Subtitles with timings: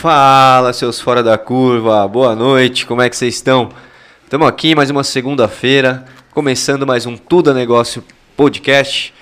[0.00, 3.68] Fala, seus fora da curva, boa noite, como é que vocês estão?
[4.24, 8.02] Estamos aqui mais uma segunda-feira, começando mais um Tudo é Negócio
[8.34, 9.12] podcast,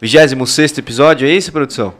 [0.00, 1.94] 26 episódio, é isso, produção?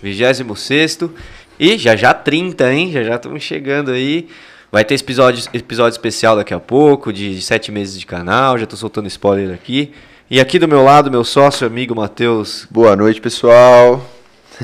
[0.00, 1.10] 26
[1.58, 2.92] e já já 30, hein?
[2.92, 4.28] Já já estamos chegando aí.
[4.70, 8.78] Vai ter episódio, episódio especial daqui a pouco, de sete meses de canal, já estou
[8.78, 9.92] soltando spoiler aqui.
[10.30, 12.64] E aqui do meu lado, meu sócio, amigo Matheus.
[12.70, 14.11] Boa noite, pessoal.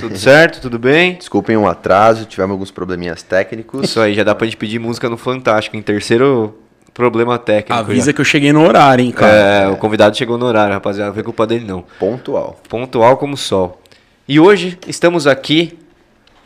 [0.00, 0.60] Tudo certo?
[0.60, 1.14] Tudo bem?
[1.14, 3.84] Desculpem um atraso, tivemos alguns probleminhas técnicos.
[3.84, 6.54] Isso aí, já dá pra gente pedir música no Fantástico, em terceiro
[6.94, 7.72] problema técnico.
[7.78, 8.12] Avisa já.
[8.12, 9.32] que eu cheguei no horário, hein, cara.
[9.32, 11.84] É, o convidado chegou no horário, rapaziada, não foi culpa dele não.
[11.98, 12.60] Pontual.
[12.68, 13.80] Pontual como o sol.
[14.26, 15.78] E hoje estamos aqui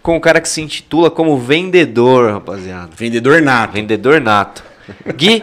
[0.03, 2.91] com o cara que se intitula como vendedor, rapaziada.
[2.97, 3.73] Vendedor nato.
[3.73, 4.63] Vendedor nato.
[5.17, 5.43] Gui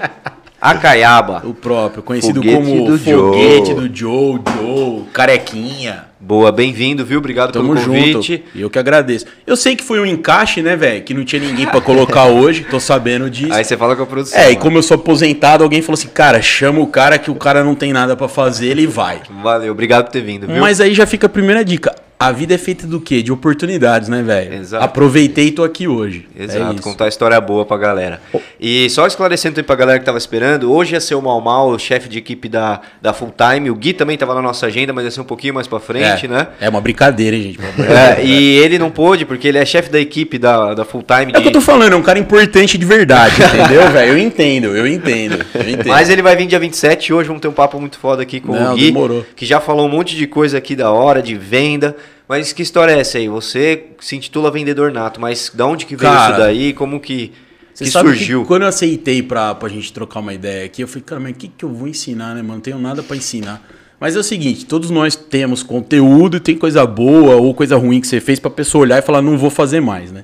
[0.61, 1.41] Acaiaba.
[1.45, 3.75] O próprio, conhecido Foguete como do Foguete Joe.
[3.75, 6.08] do Joe, Joe, Carequinha.
[6.29, 7.17] Boa, bem-vindo, viu?
[7.17, 8.13] Obrigado Tamo pelo convite.
[8.13, 8.43] junto.
[8.55, 9.25] Eu que agradeço.
[9.47, 11.01] Eu sei que foi um encaixe, né, velho?
[11.01, 13.51] Que não tinha ninguém pra colocar hoje, tô sabendo disso.
[13.51, 14.39] Aí você fala com a produção.
[14.39, 17.35] É, e como eu sou aposentado, alguém falou assim, cara, chama o cara que o
[17.35, 19.21] cara não tem nada pra fazer, ele vai.
[19.41, 20.57] Valeu, obrigado por ter vindo, viu?
[20.57, 21.95] Mas aí já fica a primeira dica.
[22.21, 23.23] A vida é feita do quê?
[23.23, 24.53] De oportunidades, né, velho?
[24.55, 24.83] Exato.
[24.83, 26.27] Aproveitei e tô aqui hoje.
[26.37, 26.83] É Exato, isso.
[26.83, 28.19] contar história boa pra galera.
[28.59, 31.69] E só esclarecendo aí pra galera que tava esperando, hoje ia ser o Mal Mal,
[31.69, 33.71] o chefe de equipe da, da Full Time.
[33.71, 36.25] O Gui também tava na nossa agenda, mas ia ser um pouquinho mais pra frente,
[36.25, 36.47] é, né?
[36.59, 37.59] É uma brincadeira, hein, gente?
[37.89, 41.31] É, e ele não pôde, porque ele é chefe da equipe da, da Full Time.
[41.33, 44.11] É o que eu tô falando, é um cara importante de verdade, entendeu, velho?
[44.11, 45.87] Eu entendo, eu entendo, eu entendo.
[45.87, 48.41] Mas ele vai vir dia 27 e hoje vamos ter um papo muito foda aqui
[48.41, 49.25] com Não, o Gui, demorou.
[49.37, 51.95] que já falou um monte de coisa aqui da hora, de venda.
[52.29, 53.27] Mas que história é essa aí?
[53.27, 56.73] Você se intitula vendedor nato, mas da onde que veio Cara, isso daí?
[56.73, 57.31] Como que,
[57.73, 58.43] Você que sabe surgiu?
[58.43, 61.31] Que quando eu aceitei pra, pra gente trocar uma ideia aqui, eu falei, cara, mas
[61.31, 62.53] o que, que eu vou ensinar, né, mano?
[62.53, 63.67] Não tenho nada pra ensinar.
[63.99, 67.99] Mas é o seguinte, todos nós temos conteúdo e tem coisa boa ou coisa ruim
[67.99, 70.23] que você fez pra pessoa olhar e falar, não vou fazer mais, né?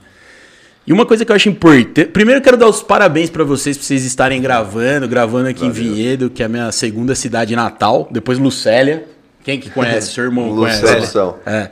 [0.86, 2.06] E uma coisa que eu acho importante.
[2.06, 5.72] Primeiro eu quero dar os parabéns pra vocês por vocês estarem gravando, gravando aqui em
[5.72, 8.08] Vinhedo, que é a minha segunda cidade natal.
[8.12, 9.08] Depois Lucélia.
[9.44, 10.14] Quem que conhece?
[10.14, 10.82] Seu irmão conhece?
[10.82, 10.98] Lucélia.
[10.98, 11.38] Produção.
[11.44, 11.72] É.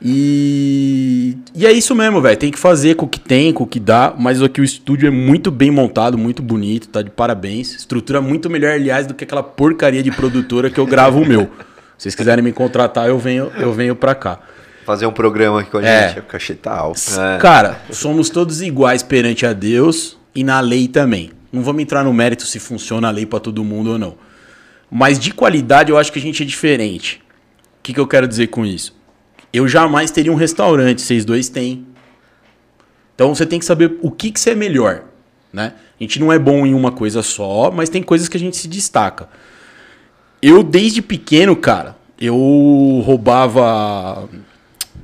[0.00, 2.36] E, e é isso mesmo, velho.
[2.36, 4.14] Tem que fazer com o que tem, com o que dá.
[4.18, 7.74] Mas aqui o estúdio é muito bem montado, muito bonito, tá de parabéns.
[7.74, 11.50] Estrutura muito melhor, aliás, do que aquela porcaria de produtora que eu gravo o meu.
[11.96, 14.38] Se vocês quiserem me contratar, eu venho, eu venho pra cá.
[14.84, 16.08] Fazer um programa aqui com a É.
[16.08, 16.20] gente.
[16.20, 17.00] O cachê tá alto.
[17.18, 17.38] É.
[17.38, 21.30] Cara, somos todos iguais perante a Deus e na lei também.
[21.52, 24.14] Não vamos entrar no mérito se funciona a lei pra todo mundo ou não.
[24.90, 27.20] Mas de qualidade eu acho que a gente é diferente.
[27.80, 28.95] O que, que eu quero dizer com isso?
[29.56, 31.86] Eu jamais teria um restaurante, vocês dois têm.
[33.14, 35.04] Então você tem que saber o que, que você é melhor.
[35.50, 35.72] Né?
[35.98, 38.54] A gente não é bom em uma coisa só, mas tem coisas que a gente
[38.54, 39.30] se destaca.
[40.42, 42.36] Eu, desde pequeno, cara, eu
[43.02, 44.28] roubava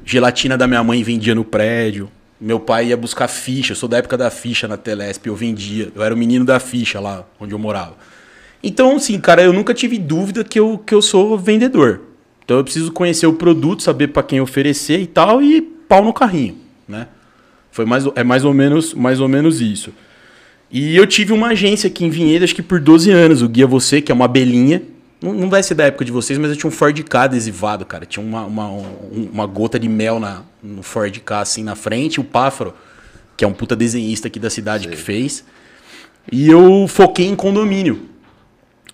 [0.04, 2.10] gelatina da minha mãe e vendia no prédio.
[2.38, 3.72] Meu pai ia buscar ficha.
[3.72, 5.90] Eu sou da época da ficha na Telesp, eu vendia.
[5.94, 7.96] Eu era o menino da ficha lá onde eu morava.
[8.62, 12.11] Então, assim, cara, eu nunca tive dúvida que eu, que eu sou vendedor.
[12.44, 16.12] Então eu preciso conhecer o produto, saber para quem oferecer e tal, e pau no
[16.12, 16.56] carrinho,
[16.88, 17.06] né?
[17.70, 19.92] Foi mais, é mais ou menos, mais ou menos isso.
[20.70, 23.66] E eu tive uma agência aqui em Vinhedo, acho que por 12 anos, o Guia
[23.66, 24.82] Você, que é uma abelhinha.
[25.22, 27.84] Não, não vai ser da época de vocês, mas eu tinha um Ford K adesivado,
[27.86, 28.04] cara.
[28.04, 32.20] Tinha uma, uma, um- uma gota de mel na, no Ford K, assim, na frente.
[32.20, 32.74] O Páfaro,
[33.36, 35.44] que é um puta desenhista aqui da cidade que fez.
[36.30, 38.08] E eu foquei em condomínio.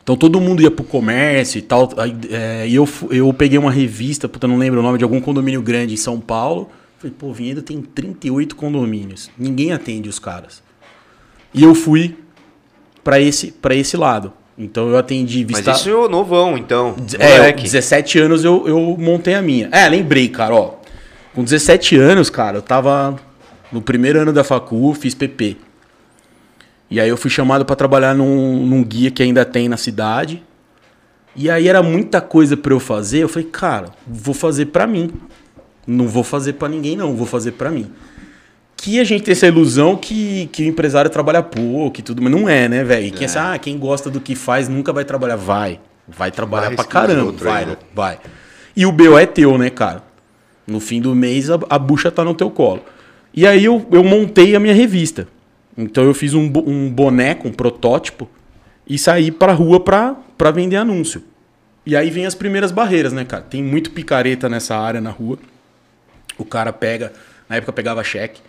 [0.09, 1.91] Então todo mundo ia pro comércio e tal.
[1.99, 5.21] Aí, é, e eu, eu peguei uma revista, puta, não lembro o nome, de algum
[5.21, 6.71] condomínio grande em São Paulo.
[6.97, 9.31] Falei, pô, Vinhedo tem 38 condomínios.
[9.37, 10.63] Ninguém atende os caras.
[11.53, 12.17] E eu fui
[13.05, 14.33] pra esse, pra esse lado.
[14.57, 15.73] Então eu atendi Mas vista...
[15.73, 16.97] isso é novão, então.
[17.19, 17.65] É, moleque.
[17.65, 19.69] 17 anos eu, eu montei a minha.
[19.71, 20.77] É, lembrei, cara, ó.
[21.35, 23.15] Com 17 anos, cara, eu tava
[23.71, 25.68] no primeiro ano da facu, fiz PP.
[26.91, 30.43] E aí eu fui chamado pra trabalhar num, num guia que ainda tem na cidade.
[31.37, 33.23] E aí era muita coisa pra eu fazer.
[33.23, 35.11] Eu falei, cara, vou fazer pra mim.
[35.87, 37.15] Não vou fazer pra ninguém, não.
[37.15, 37.91] Vou fazer pra mim.
[38.77, 42.31] Que a gente tem essa ilusão que, que o empresário trabalha pouco e tudo, mas
[42.33, 43.07] não é, né, velho?
[43.07, 43.31] E Quem, é.
[43.37, 45.37] ah, quem gosta do que faz nunca vai trabalhar.
[45.37, 45.81] Vai.
[46.07, 47.33] Vai trabalhar Vai pra riscar os caramba.
[47.33, 47.77] Vai, aí, né?
[47.95, 48.19] vai.
[48.77, 50.03] E o BO é teu, né, cara?
[50.67, 52.83] No fim do mês a, a bucha tá no teu colo.
[53.35, 55.27] E aí eu, eu montei a minha revista.
[55.79, 58.29] Então eu fiz um, um boneco, um protótipo,
[58.87, 61.23] e saí pra rua pra, pra vender anúncio.
[61.87, 63.43] E aí vem as primeiras barreiras, né, cara?
[63.45, 65.39] Tem muito picareta nessa área na rua.
[66.37, 67.13] O cara pega,
[67.49, 68.41] na época pegava cheque,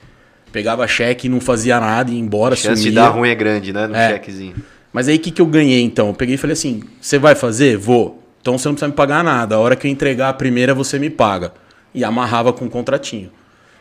[0.51, 3.01] pegava cheque e não fazia nada, ia embora, A chance de sumia.
[3.03, 3.85] dar ruim é grande, né?
[3.87, 4.09] No É.
[4.13, 4.55] chequezinho.
[4.91, 6.07] Mas aí o que, que eu ganhei então?
[6.07, 7.77] Eu peguei e falei assim: você vai fazer?
[7.77, 8.23] Vou.
[8.41, 9.55] Então você não precisa me pagar nada.
[9.55, 11.53] A hora que eu entregar a primeira, você me paga.
[11.93, 13.29] E amarrava com um contratinho.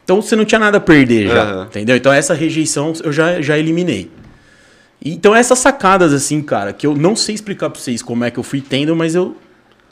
[0.08, 1.64] Então você não tinha nada a perder já, Aham.
[1.66, 1.94] entendeu?
[1.94, 4.10] Então essa rejeição eu já, já eliminei.
[5.04, 8.38] Então essas sacadas assim, cara, que eu não sei explicar pra vocês como é que
[8.38, 9.36] eu fui tendo, mas eu,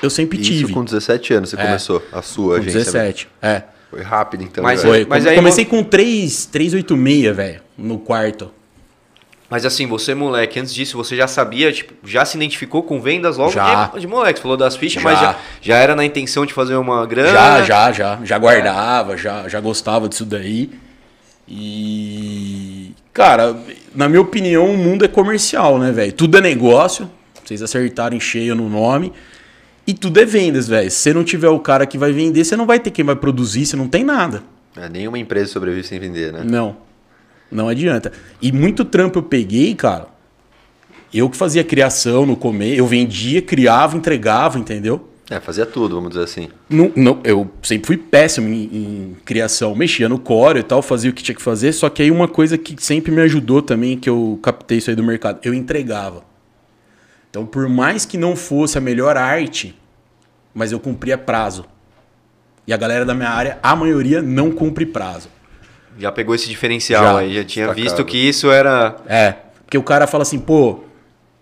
[0.03, 0.73] eu sempre Isso tive.
[0.73, 1.67] com 17 anos você É.
[1.67, 2.79] começou a sua Com agência.
[2.79, 3.63] 17, é.
[3.91, 4.65] Foi rápido então.
[4.65, 4.81] Mas.
[4.83, 5.05] Foi.
[5.07, 8.51] Mas Come- aí comecei com 3, 386, velho, no quarto.
[9.49, 13.37] Mas assim, você, moleque, antes disso, você já sabia, tipo, já se identificou com vendas
[13.37, 13.87] logo Já.
[13.87, 14.39] De, de moleque.
[14.39, 15.09] Você falou das fichas, Já.
[15.09, 17.33] mas já, já era na intenção de fazer uma grana.
[17.33, 18.19] Já, já, já.
[18.25, 20.71] Já guardava, já, já gostava disso daí.
[21.49, 22.93] E.
[23.13, 23.57] Cara,
[23.95, 26.13] na minha opinião, o mundo é comercial, né, velho?
[26.13, 27.09] Tudo é negócio.
[27.45, 29.13] Vocês acertarem cheio no nome.
[29.87, 30.91] E tudo é vendas, velho.
[30.91, 33.15] Se você não tiver o cara que vai vender, você não vai ter quem vai
[33.15, 34.43] produzir, você não tem nada.
[34.77, 36.43] É, nenhuma empresa sobrevive sem vender, né?
[36.45, 36.77] Não.
[37.51, 38.13] Não adianta.
[38.41, 40.09] E muito trampo eu peguei, cara.
[41.13, 45.09] Eu que fazia criação no começo, eu vendia, criava, entregava, entendeu?
[45.29, 46.49] É, fazia tudo, vamos dizer assim.
[46.69, 49.75] Não, não, eu sempre fui péssimo em, em criação.
[49.75, 51.73] Mexia no core e tal, fazia o que tinha que fazer.
[51.73, 54.95] Só que aí uma coisa que sempre me ajudou também, que eu captei isso aí
[54.95, 56.23] do mercado, eu entregava.
[57.29, 59.77] Então, por mais que não fosse a melhor arte,
[60.55, 61.65] mas eu cumpria prazo.
[62.67, 65.29] E a galera da minha área, a maioria, não cumpre prazo.
[65.99, 67.19] Já pegou esse diferencial Já.
[67.19, 67.83] aí, já tinha Destacado.
[67.83, 68.97] visto que isso era.
[69.07, 69.35] É.
[69.65, 70.81] Porque o cara fala assim, pô,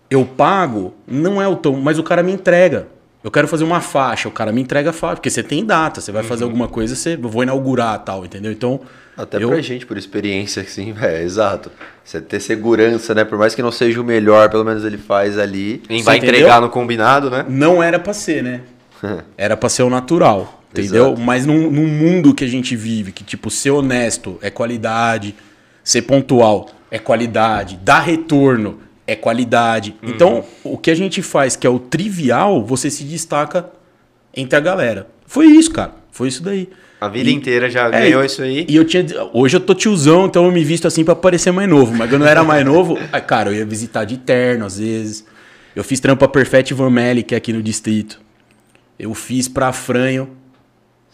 [0.09, 2.87] eu pago, não é o tom, mas o cara me entrega.
[3.23, 5.99] Eu quero fazer uma faixa, o cara me entrega a faixa, porque você tem data,
[5.99, 8.51] você vai fazer alguma coisa, você eu vou inaugurar tal, entendeu?
[8.51, 8.79] Então,
[9.17, 11.71] Até eu, pra gente, por experiência, assim, é, exato.
[12.03, 13.23] Você ter segurança, né?
[13.23, 15.81] Por mais que não seja o melhor, pelo menos ele faz ali.
[16.03, 16.35] Vai entendeu?
[16.35, 17.43] entregar no combinado, né?
[17.49, 18.61] não era pra ser, né?
[19.37, 21.07] Era pra ser o natural, entendeu?
[21.07, 21.21] Exato.
[21.21, 25.35] Mas num, num mundo que a gente vive, que tipo, ser honesto é qualidade,
[25.83, 29.95] ser pontual é qualidade, dar retorno é qualidade.
[30.01, 30.09] Uhum.
[30.09, 33.69] Então, o que a gente faz, que é o trivial, você se destaca
[34.35, 35.07] entre a galera.
[35.27, 35.93] Foi isso, cara.
[36.11, 36.69] Foi isso daí.
[36.99, 38.65] A vida E- inteira já É, ganhou isso aí.
[38.69, 39.05] E eu tinha.
[39.33, 41.91] Hoje eu tô tiozão, então eu me visto assim pra parecer mais novo.
[41.91, 45.25] Mas quando eu não era mais novo, cara, eu ia visitar de terno às vezes.
[45.75, 48.21] Eu fiz trampa Perfect Van é aqui no distrito.
[48.97, 50.29] Eu fiz pra Franho.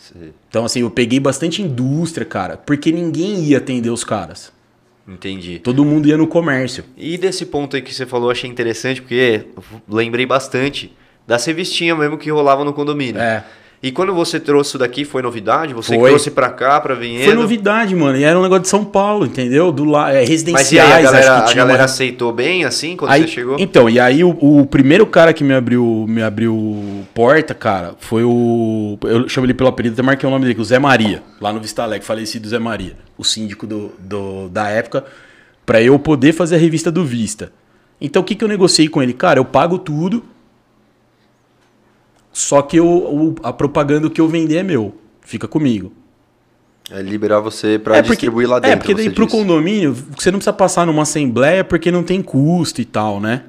[0.02, 0.34] Sim.
[0.50, 4.52] Então, assim, eu peguei bastante indústria, cara, porque ninguém ia atender os caras.
[5.08, 5.60] Entendi.
[5.60, 6.84] Todo mundo ia no comércio.
[6.98, 9.46] E desse ponto aí que você falou, achei interessante, porque
[9.88, 10.92] lembrei bastante
[11.28, 13.22] das revistinhas mesmo que rolavam no condomínio.
[13.22, 13.44] É.
[13.84, 15.74] E quando você trouxe isso daqui, foi novidade?
[15.74, 16.10] Você Foi.
[16.10, 17.26] trouxe pra cá, pra Vinhedo?
[17.26, 18.16] Foi novidade, mano.
[18.16, 19.72] E era um negócio de São Paulo, entendeu?
[19.72, 22.32] Do lá, é, Mas e residenciais, aí, a galera, acho que a galera uma- aceitou
[22.32, 23.56] bem assim quando Aí- você chegou?
[23.60, 28.24] Então, e aí o, o primeiro cara que me abriu, me abriu porta, cara, foi
[28.24, 29.00] o.
[29.04, 31.60] Eu chamo ele pelo apelido, até marquei o nome dele, o Zé Maria, lá no
[31.60, 35.04] Vista Alegre, falecido Zé Maria, o síndico do, do- da época,
[35.66, 37.52] pra eu poder fazer a revista do Vista.
[38.00, 39.14] Então o que, que eu negociei com ele?
[39.14, 40.24] Cara, eu pago tudo,
[42.34, 44.96] só que eu, o- a propaganda que eu vender é meu.
[45.22, 45.92] Fica comigo.
[46.90, 48.74] É liberar você pra É, porque- distribuir lá dentro.
[48.74, 49.38] É, porque daí pro disse.
[49.38, 53.44] condomínio, você não precisa passar numa assembleia porque não tem custo e tal, né?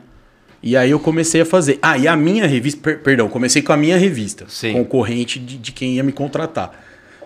[0.62, 1.76] E aí eu comecei a fazer.
[1.82, 4.75] Ah, e a minha revista, per- perdão, comecei com a minha revista, Sim.
[4.75, 6.70] concorrente de, de quem ia me contratar.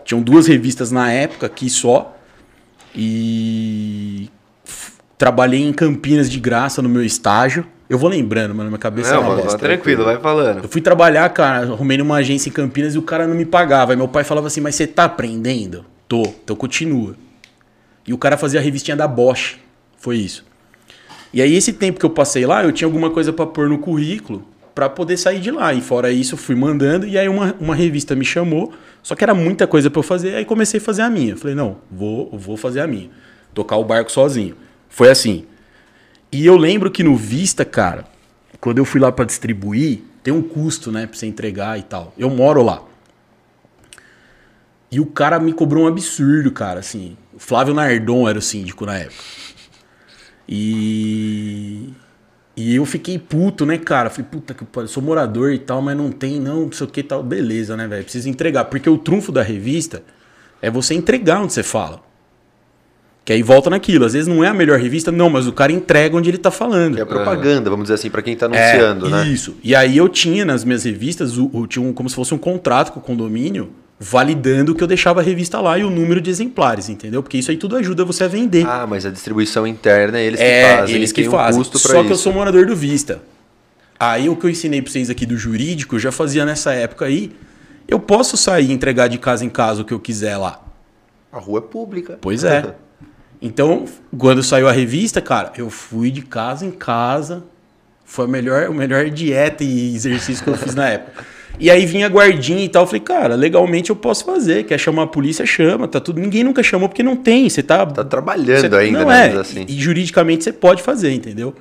[0.06, 2.17] Tinham duas revistas na época aqui só.
[2.94, 4.31] E
[5.19, 7.66] trabalhei em Campinas de graça no meu estágio.
[7.88, 9.59] Eu vou lembrando, mano, minha cabeça Não, é uma mano, bosta.
[9.59, 10.64] tranquilo, vai falando.
[10.64, 13.93] Eu fui trabalhar, cara, arrumei numa agência em Campinas e o cara não me pagava.
[13.93, 15.85] Aí meu pai falava assim, mas você tá aprendendo?
[16.09, 17.14] Tô, então continua.
[18.07, 19.57] E o cara fazia a revistinha da Bosch.
[19.99, 20.45] Foi isso.
[21.33, 23.78] E aí esse tempo que eu passei lá, eu tinha alguma coisa pra pôr no
[23.78, 25.73] currículo pra poder sair de lá.
[25.73, 29.25] E fora isso, eu fui mandando e aí uma, uma revista me chamou, só que
[29.25, 31.37] era muita coisa pra eu fazer, aí comecei a fazer a minha.
[31.37, 33.09] Falei, não, vou, vou fazer a minha.
[33.55, 34.55] Tocar o barco sozinho.
[34.88, 35.47] Foi assim.
[36.30, 38.04] E eu lembro que no Vista, cara,
[38.61, 42.12] quando eu fui lá pra distribuir, tem um custo, né, pra você entregar e tal.
[42.18, 42.83] Eu moro lá.
[44.90, 47.16] E o cara me cobrou um absurdo, cara, assim.
[47.35, 49.23] O Flávio Nardon era o síndico na época.
[50.49, 51.92] E.
[52.56, 54.09] E eu fiquei puto, né, cara?
[54.09, 56.90] Falei, puta que pariu, sou morador e tal, mas não tem, não, não sei o
[56.90, 57.23] que e tal.
[57.23, 58.02] Beleza, né, velho?
[58.02, 58.64] Preciso entregar.
[58.64, 60.02] Porque o trunfo da revista
[60.62, 62.00] é você entregar onde você fala.
[63.26, 64.04] Que aí volta naquilo.
[64.06, 66.50] Às vezes não é a melhor revista, não, mas o cara entrega onde ele tá
[66.50, 66.95] falando.
[66.95, 69.26] Que é propaganda, vamos dizer assim, pra quem tá É, anunciando, né?
[69.26, 69.56] Isso.
[69.64, 72.38] E aí eu tinha nas minhas revistas, o, o- tinha um, como se fosse um
[72.38, 76.30] contrato com o condomínio, validando que eu deixava a revista lá e o número de
[76.30, 77.21] exemplares, entendeu?
[77.21, 78.64] Porque isso aí tudo ajuda você a vender.
[78.64, 80.95] Ah, mas a distribuição interna, eles que é, fazem.
[80.95, 81.59] eles que tem um fazem.
[81.61, 82.23] custo Só que eu isso.
[82.23, 83.21] sou morador do Vista.
[83.99, 87.06] Aí o que eu ensinei pra vocês aqui do jurídico, eu já fazia nessa época
[87.06, 87.33] aí.
[87.88, 90.62] Eu posso sair e entregar de casa em casa o que eu quiser lá.
[91.33, 92.18] A rua é pública.
[92.21, 92.73] Pois é.
[93.47, 93.85] Então,
[94.19, 97.45] quando saiu a revista, cara, eu fui de casa em casa.
[98.05, 101.25] Foi a melhor, a melhor dieta e exercício que eu fiz na época.
[101.59, 102.83] E aí vinha a guardinha e tal.
[102.83, 104.65] Eu falei, cara, legalmente eu posso fazer.
[104.65, 105.88] Quer chamar a polícia, chama.
[105.88, 106.21] Tá tudo.
[106.21, 107.49] Ninguém nunca chamou porque não tem.
[107.49, 107.85] Você tá.
[107.87, 109.33] Tá trabalhando você- ainda, não né?
[109.35, 109.38] é.
[109.38, 109.65] assim.
[109.69, 111.55] E, e juridicamente você pode fazer, entendeu?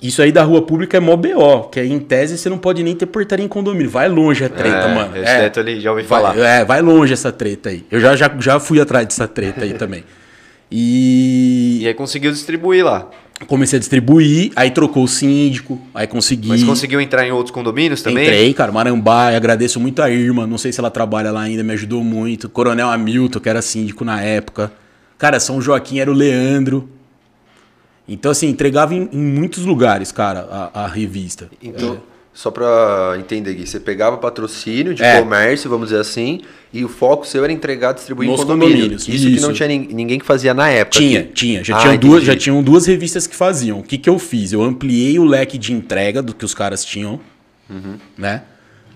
[0.00, 2.84] Isso aí da rua pública é mó BO, que aí em tese você não pode
[2.84, 3.90] nem ter portaria em condomínio.
[3.90, 5.16] Vai longe a treta, É, mano.
[5.16, 5.52] esse É.
[5.60, 6.38] ali, já ouvi Vai, falar.
[6.38, 7.84] é, vai longe essa treta aí.
[7.90, 10.04] Eu já, já, já fui atrás dessa treta aí também.
[10.70, 13.08] E, E aí conseguiu distribuir lá.
[13.46, 16.48] comecei a distribuir, aí trocou o síndico, aí consegui.
[16.48, 18.24] Mas conseguiu entrar em outros condomínios também?
[18.24, 21.72] Entrei, cara, Marambá, agradeço muito a Irma, não sei se ela trabalha lá ainda, me
[21.72, 22.48] ajudou muito.
[22.48, 24.72] Coronel Hamilton, que era síndico na época.
[25.16, 26.88] Cara, São Joaquim era o Leandro.
[28.08, 30.40] Então, assim, entregava em, em muitos lugares, cara,
[30.72, 31.50] a, a revista.
[31.62, 32.00] Então,
[32.40, 35.20] só pra entender aqui, você pegava patrocínio de É.
[35.20, 36.40] comércio, vamos dizer assim,
[36.72, 38.74] e o foco seu era entregar, distribuir Nos em condomínio.
[38.76, 39.52] condomínios, Isso, que não isso.
[39.54, 41.00] tinha nin- ninguém que fazia na época.
[41.00, 41.32] Tinha, aqui.
[41.32, 41.64] tinha.
[41.64, 43.80] Já, Ah, tinha duas, já tinham duas revistas que faziam.
[43.80, 44.52] O que, que eu fiz?
[44.52, 47.18] Eu ampliei o leque de entrega do que os caras tinham,
[48.16, 48.42] né?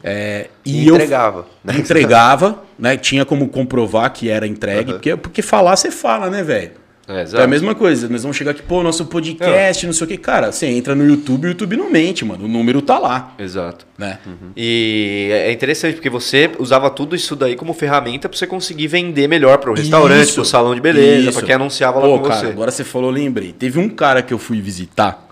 [0.04, 0.72] É, Uhum.
[0.72, 1.74] E eu entregava, né?
[1.78, 2.96] Entregava, né?
[2.96, 6.70] Tinha como comprovar que era entregue, porque, porque falar você fala, né, velho?
[7.08, 8.08] É, é a mesma coisa.
[8.08, 10.16] Nós vamos chegar aqui, pô, nosso podcast, não sei o que.
[10.16, 12.44] Cara, você entra no YouTube, o YouTube não mente, mano.
[12.44, 13.86] O número tá lá, Exato.
[13.98, 14.18] né?
[14.56, 19.26] E é interessante porque você usava tudo isso daí como ferramenta pra você conseguir vender
[19.26, 22.40] melhor pro restaurante, Isso, pro salão de beleza, pra quem anunciava lá Pô, com cara,
[22.40, 22.46] você.
[22.46, 23.52] agora você falou, lembrei.
[23.52, 25.26] Teve um cara que eu fui visitar.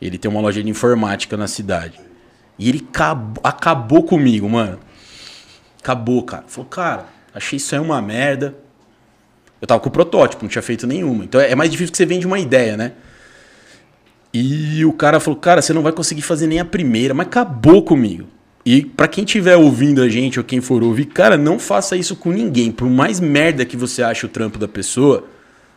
[0.00, 1.98] Ele tem uma loja de informática na cidade.
[2.58, 4.78] E ele acabou, acabou comigo, mano.
[5.82, 6.44] Acabou, cara.
[6.46, 8.54] Falou, cara, achei isso aí uma merda.
[9.60, 11.24] Eu tava com o protótipo, não tinha feito nenhuma.
[11.24, 12.92] Então é mais difícil que você vende uma ideia, né?
[14.32, 17.82] E o cara falou, cara, você não vai conseguir fazer nem a primeira, mas acabou
[17.82, 18.26] comigo.
[18.64, 22.14] E pra quem estiver ouvindo a gente ou quem for ouvir, cara, não faça isso
[22.14, 22.70] com ninguém.
[22.70, 25.24] Por mais merda que você ache o trampo da pessoa,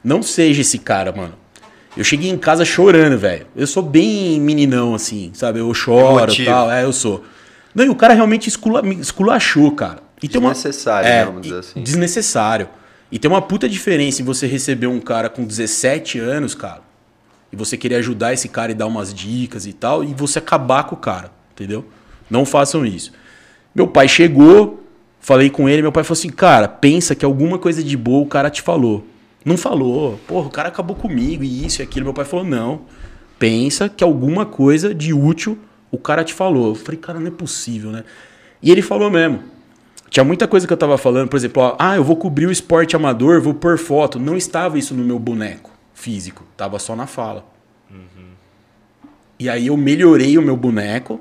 [0.04, 1.34] não seja esse cara, mano.
[1.96, 3.48] Eu cheguei em casa chorando, velho.
[3.56, 5.60] Eu sou bem meninão, assim, sabe?
[5.60, 6.72] Eu choro e tal.
[6.72, 7.24] É, eu sou.
[7.74, 10.00] Não, e o cara realmente escula, me esculachou, cara.
[10.22, 11.82] E tem uma- Desnecessário, é, vamos dizer assim.
[11.82, 12.68] Desnecessário.
[13.14, 16.82] E tem uma puta diferença em você receber um cara com 17 anos, cara,
[17.52, 20.86] e você querer ajudar esse cara e dar umas dicas e tal, e você acabar
[20.86, 21.86] com o cara, entendeu?
[22.28, 23.12] Não façam isso.
[23.76, 24.84] Meu pai chegou,
[25.20, 28.26] falei com ele, meu pai falou assim, cara, pensa que alguma coisa de boa o
[28.26, 29.06] cara te falou.
[29.46, 32.06] Não falou, porra, o cara acabou comigo e isso e aquilo.
[32.06, 32.82] Meu pai falou, não,
[33.38, 35.60] pensa que alguma coisa de útil
[35.92, 36.70] o cara te falou.
[36.70, 38.06] Eu falei, cara, não é possível, né?
[38.60, 39.53] E ele falou mesmo.
[40.14, 42.52] Tinha muita coisa que eu tava falando, por exemplo, ó, ah, eu vou cobrir o
[42.52, 44.20] esporte amador, vou pôr foto.
[44.20, 47.44] Não estava isso no meu boneco físico, tava só na fala.
[49.40, 51.20] E aí eu melhorei o meu boneco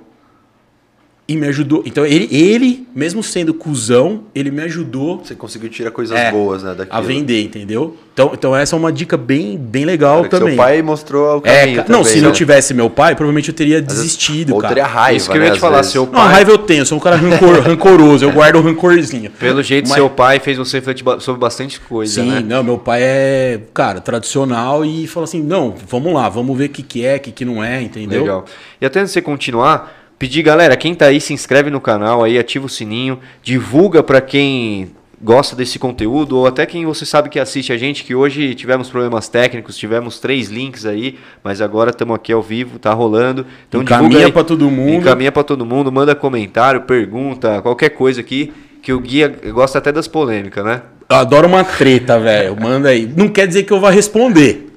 [1.28, 1.82] e me ajudou.
[1.86, 6.62] Então ele, ele mesmo sendo cuzão, ele me ajudou Você conseguiu tirar coisas É, boas,
[6.64, 6.98] né, daquilo.
[6.98, 7.96] a vender, entendeu?
[8.12, 10.48] Então, então essa é uma dica bem, bem legal Cara, também.
[10.48, 12.34] Seu pai mostrou o é, caminho ca- não, também, se não né?
[12.34, 14.74] tivesse meu pai, provavelmente eu teria Às desistido, Ou cara.
[14.74, 15.92] teria raiva, Isso que eu né, ia te às falar, vezes.
[15.92, 18.56] seu Não, a pai- raiva eu tenho, eu sou um cara rancor- rancoroso, eu guardo
[18.56, 19.30] um rancorzinho.
[19.30, 22.40] Pelo jeito, Mas- seu pai fez você refletir sobre bastante coisa, Sim, né?
[22.46, 26.68] não, meu pai é, cara, tradicional e falou assim: não, vamos lá, vamos ver o
[26.68, 28.22] que, que é, o que, que não é, entendeu?
[28.22, 28.44] Legal.
[28.80, 32.22] E até antes de você continuar, pedir, galera, quem tá aí, se inscreve no canal
[32.22, 37.28] aí, ativa o sininho, divulga pra quem gosta desse conteúdo, ou até quem você sabe
[37.28, 41.90] que assiste a gente, que hoje tivemos problemas técnicos, tivemos três links aí, mas agora
[41.90, 43.44] estamos aqui ao vivo, tá rolando.
[43.68, 44.92] Então Encaminha pra todo mundo.
[44.92, 49.90] Encaminha pra todo mundo, manda comentário, pergunta, qualquer coisa aqui, que o guia gosta até
[49.90, 50.82] das polêmicas, né?
[51.10, 52.56] Eu adoro uma treta, velho.
[52.60, 53.12] Manda aí.
[53.16, 54.71] Não quer dizer que eu vá responder,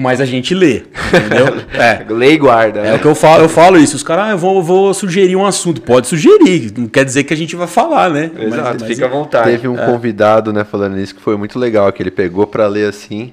[0.00, 0.82] mas a gente lê,
[1.14, 1.60] entendeu?
[1.78, 2.04] É.
[2.08, 2.94] Lei e guarda, É né?
[2.94, 3.94] o que eu falo, eu falo isso.
[3.96, 5.80] Os caras, ah, eu vou, vou sugerir um assunto.
[5.82, 8.30] Pode sugerir, não quer dizer que a gente vai falar, né?
[8.34, 9.50] Mas- Exato, mas- fica à vontade.
[9.50, 12.88] Teve um convidado, né, falando isso, que foi muito legal, que ele pegou pra ler
[12.88, 13.32] assim,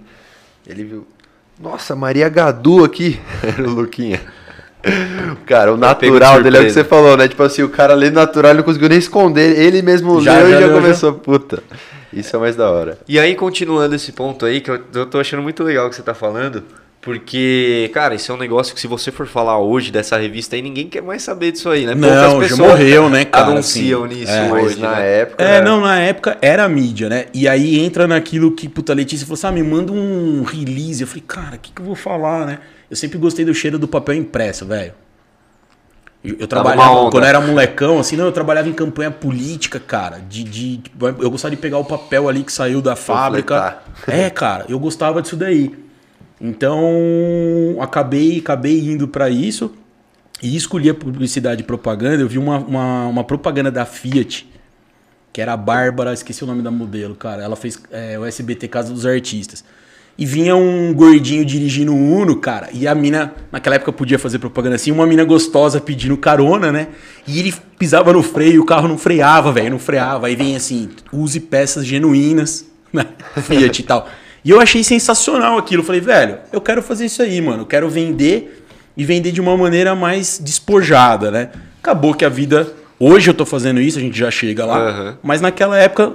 [0.68, 1.08] ele viu,
[1.60, 4.20] nossa, Maria Gadu aqui, era o Luquinha.
[5.46, 7.28] Cara, o natural de dele é o que você falou, né?
[7.28, 10.42] Tipo assim, o cara lê natural, ele não conseguiu nem esconder, ele mesmo Já, leu
[10.52, 11.64] já e já leu, começou, puta.
[12.12, 12.98] Isso é mais da hora.
[13.08, 15.96] E aí, continuando esse ponto aí, que eu, eu tô achando muito legal o que
[15.96, 16.64] você tá falando,
[17.02, 20.62] porque, cara, isso é um negócio que se você for falar hoje dessa revista aí,
[20.62, 21.96] ninguém quer mais saber disso aí, né?
[21.96, 24.16] Não, já morreu, né, cara, Anunciam assim.
[24.16, 24.50] nisso É.
[24.50, 25.20] Mas hoje, na né?
[25.22, 25.44] época...
[25.44, 27.28] É, não, na época era a mídia, né?
[27.34, 31.02] E aí entra naquilo que, puta, Letícia falou assim: ah, me manda um release.
[31.02, 32.60] Eu falei, cara, o que, que eu vou falar, né?
[32.90, 34.94] Eu sempre gostei do cheiro do papel impresso, velho.
[36.40, 40.20] Eu, trabalhava, quando eu era molecão, assim, não, eu trabalhava em campanha política, cara.
[40.28, 40.82] De, de,
[41.20, 43.80] eu gostava de pegar o papel ali que saiu da fábrica.
[44.08, 45.74] É, cara, eu gostava disso daí.
[46.40, 46.82] Então,
[47.80, 49.74] acabei, acabei indo pra isso
[50.42, 52.22] e escolhi a publicidade e propaganda.
[52.22, 54.48] Eu vi uma, uma, uma propaganda da Fiat,
[55.32, 57.44] que era a Bárbara, esqueci o nome da modelo, cara.
[57.44, 59.64] Ela fez é, o SBT Casa dos Artistas.
[60.18, 64.40] E vinha um gordinho dirigindo um Uno, cara, e a mina, naquela época podia fazer
[64.40, 66.88] propaganda assim, uma mina gostosa pedindo carona, né?
[67.28, 70.26] E ele pisava no freio e o carro não freava, velho, não freava.
[70.26, 73.06] Aí vem assim, use peças genuínas, né?
[73.44, 74.10] Fiat e tal.
[74.44, 75.82] E eu achei sensacional aquilo.
[75.82, 77.62] Eu falei, velho, eu quero fazer isso aí, mano.
[77.64, 81.50] Eu quero vender e vender de uma maneira mais despojada, né?
[81.80, 82.74] Acabou que a vida.
[83.00, 84.78] Hoje eu tô fazendo isso, a gente já chega lá.
[84.78, 85.18] Aham.
[85.22, 86.14] Mas naquela época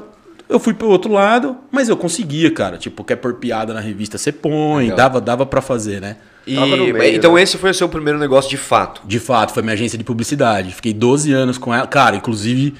[0.52, 2.76] eu fui pro outro lado, mas eu conseguia, cara.
[2.76, 4.96] Tipo, quer pôr piada na revista, você põe, Legal.
[4.96, 6.16] dava, dava para fazer, né?
[6.46, 7.42] E, Tava no meio, então né?
[7.42, 9.00] esse foi o seu primeiro negócio de fato.
[9.06, 10.74] De fato, foi minha agência de publicidade.
[10.74, 11.86] Fiquei 12 anos com ela.
[11.86, 12.74] Cara, inclusive,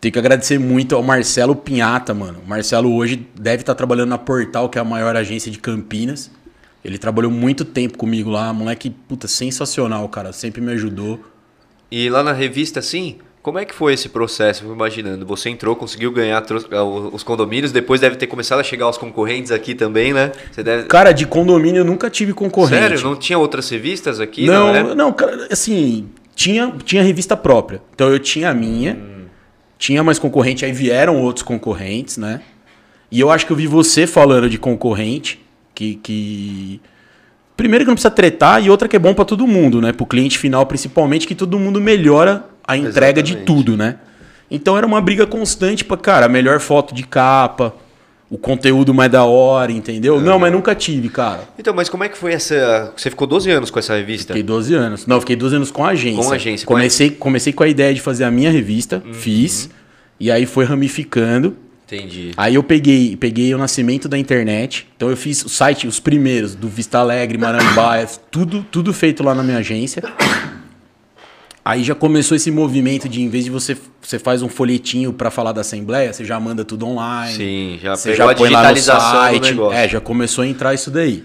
[0.00, 2.38] tenho que agradecer muito ao Marcelo Pinhata, mano.
[2.44, 6.30] O Marcelo hoje deve estar trabalhando na Portal, que é a maior agência de Campinas.
[6.84, 8.52] Ele trabalhou muito tempo comigo lá.
[8.52, 10.32] Moleque, puta, sensacional, cara.
[10.32, 11.20] Sempre me ajudou.
[11.90, 14.60] E lá na revista, assim, como é que foi esse processo?
[14.60, 18.62] Eu fico imaginando, você entrou, conseguiu ganhar ah, os condomínios, depois deve ter começado a
[18.62, 20.32] chegar os concorrentes aqui também, né?
[20.56, 20.84] Deve...
[20.84, 22.82] Cara, de condomínio eu nunca tive concorrente.
[22.82, 23.02] Sério?
[23.02, 24.46] Não tinha outras revistas aqui?
[24.46, 24.94] Não, né?
[24.94, 27.80] não, cara, assim, tinha, tinha revista própria.
[27.94, 28.98] Então eu tinha a minha,
[29.78, 32.42] tinha mais concorrente, aí vieram outros concorrentes, né?
[33.10, 35.44] E eu acho que eu vi você falando de concorrente,
[35.74, 35.96] que.
[35.96, 36.80] que...
[37.60, 39.92] Primeiro que não precisa tretar, e outra que é bom pra todo mundo, né?
[39.92, 43.46] Pro cliente final, principalmente, que todo mundo melhora a entrega de Exatamente.
[43.46, 43.96] tudo, né?
[44.50, 47.74] Então era uma briga constante pra, cara, a melhor foto de capa,
[48.30, 50.18] o conteúdo mais da hora, entendeu?
[50.22, 51.42] Não, mas nunca tive, cara.
[51.58, 52.94] Então, mas como é que foi essa...
[52.96, 54.28] Você ficou 12 anos com essa revista?
[54.28, 55.06] Fiquei 12 anos.
[55.06, 56.24] Não, fiquei 12 anos com a agência.
[56.24, 59.68] Com a agência, Comecei, comecei com a ideia de fazer a minha revista, fiz.
[60.18, 61.54] E aí foi ramificando.
[61.92, 62.30] Entendi.
[62.36, 64.86] Aí eu peguei, peguei o nascimento da internet.
[64.96, 69.34] Então eu fiz o site, os primeiros, do Vista Alegre, Marambaia, tudo, tudo feito lá
[69.34, 70.02] na minha agência.
[71.64, 75.30] Aí já começou esse movimento de, em vez de você, você faz um folhetinho para
[75.30, 77.36] falar da Assembleia, você já manda tudo online.
[77.36, 79.56] Sim, já Você já põe lá no site.
[79.72, 81.24] É, já começou a entrar isso daí.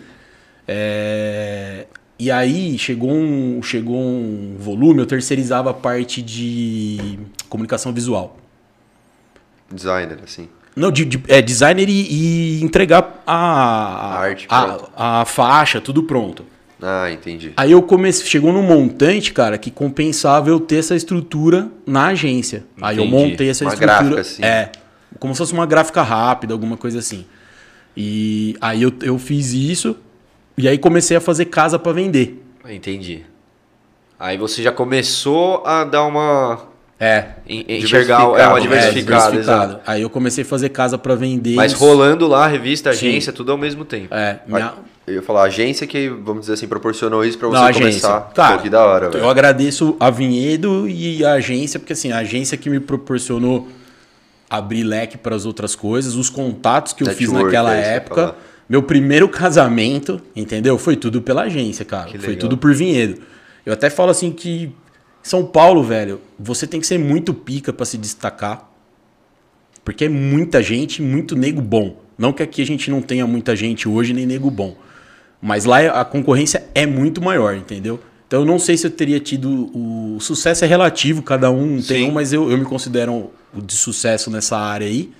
[0.67, 1.85] É,
[2.19, 8.37] E aí chegou um, chegou um volume, eu terceirizava a parte de comunicação visual.
[9.71, 10.47] Designer, assim.
[10.75, 16.03] Não, de, de- é, designer e, e entregar a, A arte a, a faixa, tudo
[16.03, 16.45] pronto.
[16.81, 17.53] Ah, entendi.
[17.55, 22.65] Aí eu comecei, chegou num montante, cara, que compensava eu ter essa estrutura na agência.
[22.81, 23.23] Aí eu Entendi.
[23.29, 23.97] montei essa Uma estrutura.
[24.03, 24.43] gráfica, assim.
[24.43, 24.71] É,
[25.17, 27.25] como se fosse uma gráfica rápida, alguma coisa assim.
[27.95, 29.95] E aí eu, eu fiz isso
[30.57, 32.43] e aí comecei a fazer casa pra vender.
[32.69, 33.23] Entendi.
[34.19, 36.67] Aí você já começou a dar uma...
[36.99, 37.25] É.
[37.47, 39.37] en- Enxergar é, uma Diversificado, É, diversificada, diversificado.
[39.73, 39.81] exato.
[39.85, 41.55] Aí eu comecei a fazer casa pra vender.
[41.55, 43.09] Mas rolando lá, revista, Sim.
[43.09, 44.13] agência, tudo ao mesmo tempo.
[44.15, 44.73] É, minha,
[45.07, 47.81] Eu ia falar, a agência que, vamos dizer assim, proporcionou isso pra você agência.
[48.09, 48.31] começar.
[48.33, 49.29] Cara, Pô, que da hora, Eu velho.
[49.29, 53.67] agradeço a Vinhedo e a agência, porque assim, a agência que me proporcionou
[54.49, 58.33] abrir leque para as outras coisas, os contatos que eu fiz naquela é época,
[58.69, 60.77] meu primeiro casamento, entendeu?
[60.77, 62.05] Foi tudo pela agência, cara.
[62.05, 62.39] Que Foi legal.
[62.41, 63.21] tudo por Vinhedo.
[63.65, 64.71] Eu até falo assim que
[65.25, 68.69] São Paulo, velho, você tem que ser muito pica para se destacar.
[69.83, 71.97] Porque é muita gente, muito nego bom.
[72.15, 74.77] Não que aqui a gente não tenha muita gente hoje, nem nego bom.
[75.41, 77.99] Mas lá a concorrência é muito maior, entendeu?
[78.27, 79.71] Então eu não sei se eu teria tido.
[79.75, 82.09] O sucesso é relativo, cada um tem Sim.
[82.09, 85.11] um, mas eu, eu me considero o de sucesso nessa área aí.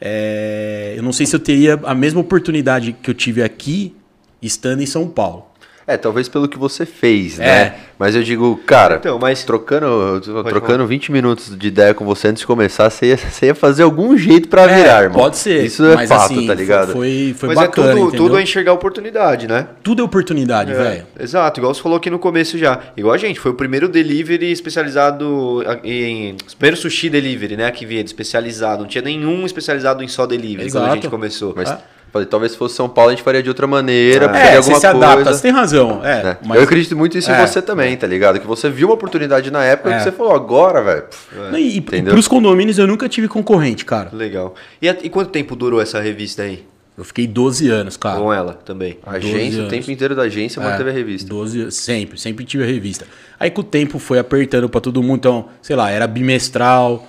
[0.00, 3.94] É, eu não sei se eu teria a mesma oportunidade que eu tive aqui,
[4.42, 5.46] estando em São Paulo.
[5.88, 7.44] É, talvez pelo que você fez, É.
[7.44, 7.74] né?
[7.98, 12.40] Mas eu digo, cara, Então, mas- trocando, trocando 20 minutos de ideia com você antes
[12.40, 15.20] de começar, você ia, você ia fazer algum jeito pra É, virar, irmão.
[15.20, 15.64] Pode ser.
[15.64, 16.92] Isso é fato, assim, tá ligado?
[16.92, 18.24] Foi, foi Mas bacana, é tudo, entendeu?
[18.26, 19.68] tudo a enxergar oportunidade, né?
[19.82, 21.06] Tudo é oportunidade, É, velho.
[21.20, 22.80] Exato, igual você falou aqui no começo já.
[22.96, 26.36] Igual a gente, foi o primeiro delivery especializado em.
[26.58, 27.70] Primeiro sushi delivery, né?
[27.70, 28.82] Que de especializado.
[28.82, 30.94] Não tinha nenhum especializado em só delivery quando a Exato.
[31.02, 31.52] gente começou.
[31.56, 31.80] Mas Ah.
[32.16, 34.36] Falei, talvez se fosse São Paulo a gente faria de outra maneira, Ah.
[34.38, 35.06] É, alguma você se coisa.
[35.06, 36.00] adapta, você tem razão.
[36.04, 36.36] É, né?
[36.44, 37.42] mas- Eu acredito muito isso É.
[37.42, 38.40] em você também, tá ligado?
[38.40, 39.98] Que você viu uma oportunidade na época É.
[39.98, 41.04] que você falou, agora, velho.
[41.50, 44.10] Não, e, e pros condomínios eu nunca tive concorrente, cara.
[44.12, 44.54] Legal.
[44.82, 46.64] E, e quanto tempo durou essa revista aí?
[46.98, 48.18] Eu fiquei 12 anos, cara.
[48.18, 48.96] Com ela também.
[49.04, 49.70] A 12 agência, o anos.
[49.70, 51.28] tempo inteiro da agência manteve a É, revista.
[51.28, 53.04] 12, anos, sempre, sempre tive a revista.
[53.38, 57.06] Aí com o tempo foi apertando pra todo mundo, então, sei lá, era bimestral,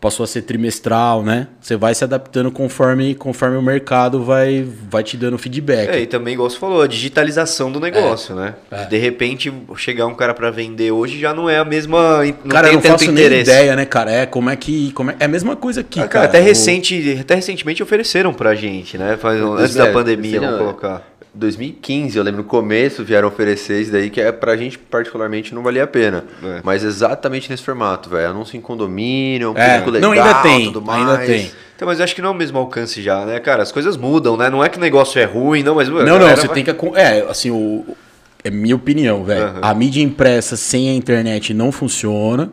[0.00, 1.46] passou a ser trimestral, né?
[1.60, 5.90] Você vai se adaptando conforme, conforme o mercado vai, vai te dando feedback.
[5.90, 8.54] É, e também, igual você falou, a digitalização do negócio, né?
[8.70, 8.84] É.
[8.86, 12.24] De repente, chegar um cara pra vender hoje já não é a mesma.
[12.44, 13.50] Não cara, eu tem não tanto faço interesse.
[13.50, 14.10] nem ideia, né, cara?
[14.10, 14.90] É como é que.
[14.92, 16.24] Como é, é a mesma coisa aqui, Ah, cara.
[16.26, 19.16] até, O- recente, até recentemente ofereceram pra gente, né?
[19.20, 21.09] Faz, antes É, da pandemia, seria- vamos colocar.
[21.32, 25.62] 2015, eu lembro no começo vieram oferecer isso daí, que é, pra gente particularmente não
[25.62, 26.24] valia a pena.
[26.42, 26.60] É.
[26.64, 28.30] Mas exatamente nesse formato, velho.
[28.30, 31.08] Anúncio em condomínio, um É, público legal, não, ainda tem, tudo mais.
[31.08, 31.50] ainda tem.
[31.76, 33.62] Então, mas eu acho que não é o mesmo alcance já, né, cara?
[33.62, 34.50] As coisas mudam, né?
[34.50, 35.88] Não é que o negócio é ruim, não, mas...
[35.88, 36.70] Não, não, você tem que.
[36.94, 37.96] É, assim, o.
[38.42, 39.44] É minha opinião, velho.
[39.44, 39.60] Aham.
[39.62, 42.50] A mídia impressa sem a internet não funciona.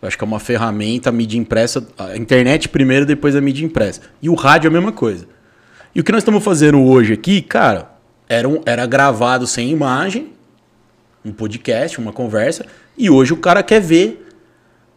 [0.00, 1.86] Eu acho que é uma ferramenta, a mídia impressa.
[1.96, 4.00] A internet primeiro, depois a mídia impressa.
[4.20, 5.26] E o rádio é a mesma coisa.
[5.94, 7.88] E o que nós estamos fazendo hoje aqui, cara,
[8.28, 10.32] era, um- era gravado sem imagem,
[11.24, 14.26] um podcast, uma conversa, e hoje o cara quer ver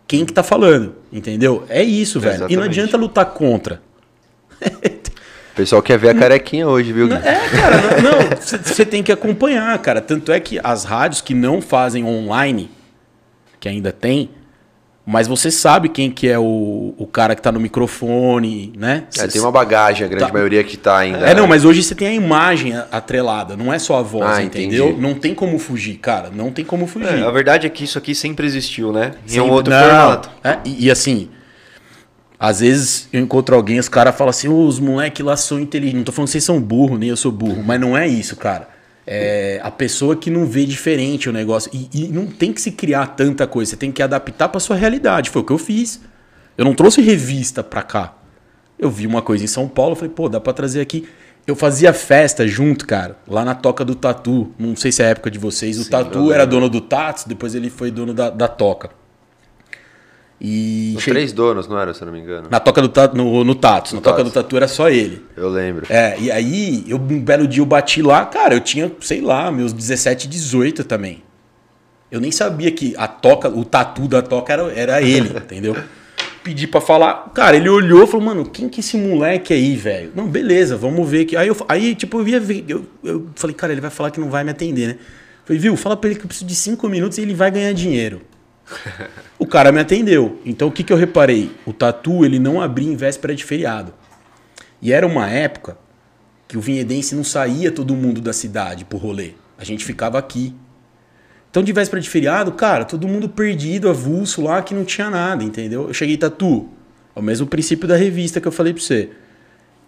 [0.08, 1.66] quem que tá falando, entendeu?
[1.70, 2.36] É isso, velho.
[2.36, 2.70] E não Exatamente.
[2.80, 3.82] adianta lutar contra.
[4.62, 7.08] O pessoal quer ver a carequinha hoje, viu?
[7.08, 7.14] Gui?
[7.16, 10.02] É, cara, não, você tem que acompanhar, cara.
[10.02, 12.70] Tanto é que as rádios que não fazem online,
[13.60, 14.30] que ainda tem,
[15.06, 19.04] mas você sabe quem que é o, o cara que tá no microfone, né?
[19.18, 20.34] É, tem uma bagagem, a grande Tá.
[20.34, 21.20] maioria que tá ainda.
[21.20, 24.42] É, não, mas hoje você tem a imagem atrelada, não é só a voz, Ah,
[24.42, 24.88] entendeu?
[24.88, 25.02] entendi.
[25.02, 26.32] Não tem como fugir, cara.
[26.34, 27.08] Não tem como fugir.
[27.20, 29.12] É, a verdade é que isso aqui sempre existiu, né?
[29.28, 30.32] Em um Sempre- outro não, formato.
[30.44, 31.30] é, e, e assim,
[32.40, 35.98] às vezes eu encontro alguém, os caras falam assim, "Ô, os moleques lá são inteligentes.
[36.00, 38.36] Não tô falando que vocês são burros, nem eu sou burro, mas não é isso,
[38.36, 38.68] cara.
[39.08, 41.70] É a pessoa que não vê diferente o negócio.
[41.74, 44.76] E, e não tem que se criar tanta coisa, você tem que adaptar pra sua
[44.76, 45.30] realidade.
[45.30, 46.02] Foi o que eu fiz.
[46.58, 48.16] Eu não trouxe revista pra cá.
[48.80, 51.08] Eu vi uma coisa em São Paulo, falei, pô, dá pra trazer aqui.
[51.48, 54.52] Eu fazia festa junto, cara, lá na Toca do Tatu.
[54.58, 55.80] Não sei se é a época de vocês.
[55.80, 58.90] O Tatu era dono do Tats, depois ele foi dono da, da Toca.
[60.40, 62.48] E Os che- três donos, não era, se eu não me engano.
[62.52, 64.32] na Toca do Tatu, no, no Tats, na No Toca Tats.
[64.32, 65.22] do Tatu era só ele.
[65.36, 65.86] Eu lembro.
[65.90, 69.50] É, e aí, eu, um belo dia eu bati lá, cara, eu tinha, sei lá,
[69.52, 71.24] meus 17, 18 também.
[72.12, 75.76] Eu nem sabia que a toca, o tatu da toca era, era ele, entendeu?
[76.44, 79.76] Pedi pra falar, cara, ele olhou e falou, mano, quem que é esse moleque aí,
[79.76, 80.12] velho?
[80.16, 81.36] Não, beleza, vamos ver que.
[81.36, 84.20] Aí, eu, aí tipo, eu ia ver, eu, eu falei, cara, ele vai falar que
[84.20, 84.96] não vai me atender, né?
[85.46, 87.72] Falei, viu, fala pra ele que eu preciso de 5 minutos e ele vai ganhar
[87.74, 88.22] dinheiro.
[89.40, 90.42] o cara me atendeu.
[90.46, 91.52] Então o que, que eu reparei?
[91.66, 93.94] O tatu, ele não abria em véspera de feriado.
[94.82, 95.78] E era uma época
[96.48, 99.32] que o vinhedense não saía todo mundo da cidade pro rolê.
[99.58, 100.54] A gente ficava aqui.
[101.50, 105.44] Então, de véspera de feriado, cara, todo mundo perdido, avulso lá, que não tinha nada,
[105.44, 105.88] entendeu?
[105.88, 106.70] Eu cheguei, Tatu,
[107.16, 109.10] é o mesmo princípio da revista que eu falei pra você.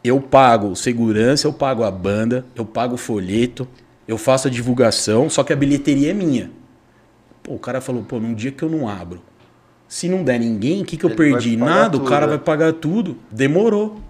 [0.01, 3.67] Eu pago segurança, eu pago a banda, eu pago o folheto,
[4.07, 6.49] eu faço a divulgação, só que a bilheteria é minha.
[7.47, 9.21] Pô, o cara falou, pô, num dia que eu não abro,
[9.88, 11.55] se não der ninguém, o que, que eu Ele perdi?
[11.55, 12.31] Nada, o tudo, cara né?
[12.31, 13.17] vai pagar tudo.
[13.31, 14.01] Demorou.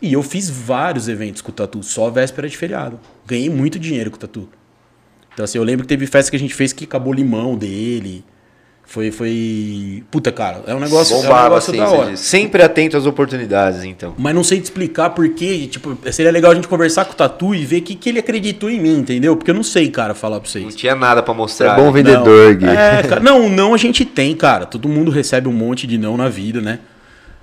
[0.00, 3.00] E eu fiz vários eventos com o Tatu, só véspera de feriado.
[3.26, 4.48] Ganhei muito dinheiro com o Tatu.
[5.34, 7.56] Então, assim, eu lembro que teve festa que a gente fez que acabou o limão
[7.56, 8.24] dele.
[8.88, 10.02] Foi, foi.
[10.10, 12.16] Puta, cara, é um negócio, é um Bombava, negócio assim, da hora.
[12.16, 14.14] Sempre atento às oportunidades, então.
[14.16, 17.54] Mas não sei te explicar porque, tipo, seria legal a gente conversar com o Tatu
[17.54, 19.36] e ver o que, que ele acreditou em mim, entendeu?
[19.36, 20.74] Porque eu não sei, cara, falar pra Não vocês.
[20.74, 21.74] tinha nada pra Você mostrar.
[21.74, 22.02] é bom né?
[22.02, 22.66] vendedor, Gui.
[22.66, 24.64] É, cara, não, não a gente tem, cara.
[24.64, 26.78] Todo mundo recebe um monte de não na vida, né?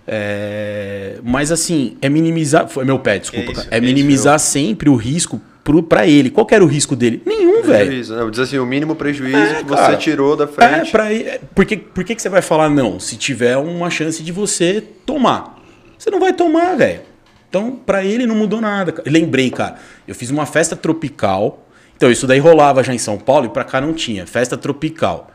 [0.07, 2.67] É, mas assim, é minimizar.
[2.67, 3.45] Foi meu pé, desculpa.
[3.45, 3.77] Que isso, cara.
[3.77, 6.29] é que minimizar sempre o risco pro, pra ele.
[6.29, 7.21] Qual que era o risco dele?
[7.25, 7.91] Nenhum, velho.
[7.91, 8.29] Né?
[8.31, 9.97] Diz assim, o mínimo prejuízo É, que você cara.
[9.97, 10.91] tirou da É, frente.
[10.91, 12.99] pra, é, por que, por que, que você vai falar não?
[12.99, 15.61] Se tiver uma chance de você tomar.
[15.97, 17.01] Você não vai tomar, velho.
[17.49, 18.93] Então, pra ele não mudou nada.
[19.05, 19.75] Lembrei, cara,
[20.07, 21.67] eu fiz uma festa tropical.
[21.97, 24.25] Então, isso daí rolava já em São Paulo e pra cá não tinha.
[24.27, 25.31] Festa tropical.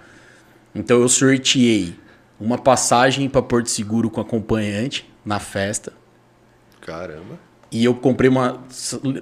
[0.74, 1.94] Então, eu sorteei
[2.38, 5.92] uma passagem pra Porto Seguro com acompanhante na festa.
[6.80, 7.38] Caramba.
[7.72, 8.58] E eu comprei uma.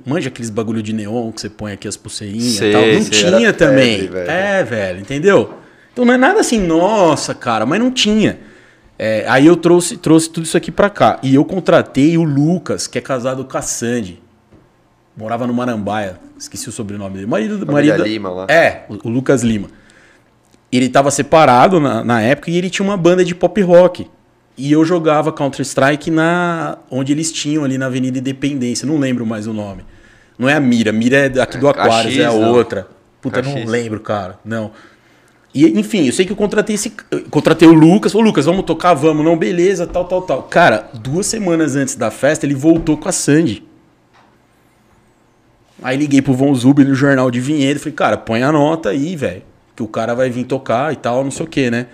[0.06, 2.82] Manja aqueles bagulho de neon que você põe aqui as pulseirinhas Sei, e tal.
[2.86, 4.00] Não sei, tinha também.
[4.00, 4.30] febre, velho.
[4.30, 5.54] é, velho, entendeu?
[5.92, 8.38] Então não é nada assim, nossa, cara, mas não tinha.
[8.98, 11.18] É, aí eu trouxe, trouxe tudo isso aqui pra cá.
[11.22, 14.20] E eu contratei o Lucas, que é casado com a Sandy.
[15.16, 16.18] Morava no Marambaia.
[16.38, 17.26] Esqueci o sobrenome dele.
[17.26, 18.46] Marido, marido, Lima lá.
[18.48, 19.68] É, o, o Lucas Lima.
[20.70, 24.08] Ele tava separado na, na época e ele tinha uma banda de pop rock.
[24.58, 29.46] E eu jogava Counter-Strike na onde eles tinham ali na Avenida Independência, não lembro mais
[29.46, 29.84] o nome.
[30.36, 32.52] Não é a Mira, a Mira é daqui do É, Aquários, é a não.
[32.52, 32.88] outra.
[33.20, 33.64] Puta, Caxias.
[33.64, 34.38] não lembro, cara.
[34.44, 34.72] Não.
[35.54, 36.92] E, enfim, eu sei que eu contratei esse.
[37.10, 38.12] eu Contratei o Lucas.
[38.12, 38.94] Falei, Lucas, vamos tocar?
[38.94, 40.42] Vamos, não, beleza, tal, tal, tal.
[40.44, 43.64] Cara, duas semanas antes da festa, ele voltou com a Sandy.
[45.82, 47.78] Aí liguei pro Von Zubi no jornal de Vinhedo.
[47.78, 49.42] Falei, cara, põe a nota aí, velho.
[49.76, 51.86] Que o cara vai vir tocar e tal, não sei o que, né?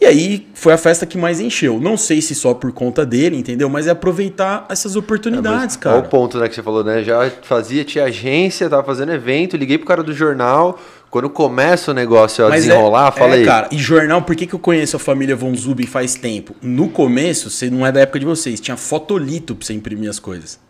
[0.00, 1.80] E aí foi a festa que mais encheu.
[1.80, 3.68] Não sei se só por conta dele, entendeu?
[3.68, 5.98] Mas é aproveitar essas oportunidades, Olha cara.
[5.98, 7.02] o ponto, né, que você falou, né?
[7.02, 10.78] Já fazia, tinha agência, tava fazendo evento, liguei pro cara do jornal.
[11.10, 13.44] Quando começa o negócio a Mas desenrolar, é, fala é, aí.
[13.44, 16.54] cara, e jornal, por que, que eu conheço a família Von Zuben faz tempo?
[16.62, 20.18] No começo, você não é da época de vocês, tinha fotolito pra você imprimir as
[20.18, 20.60] coisas.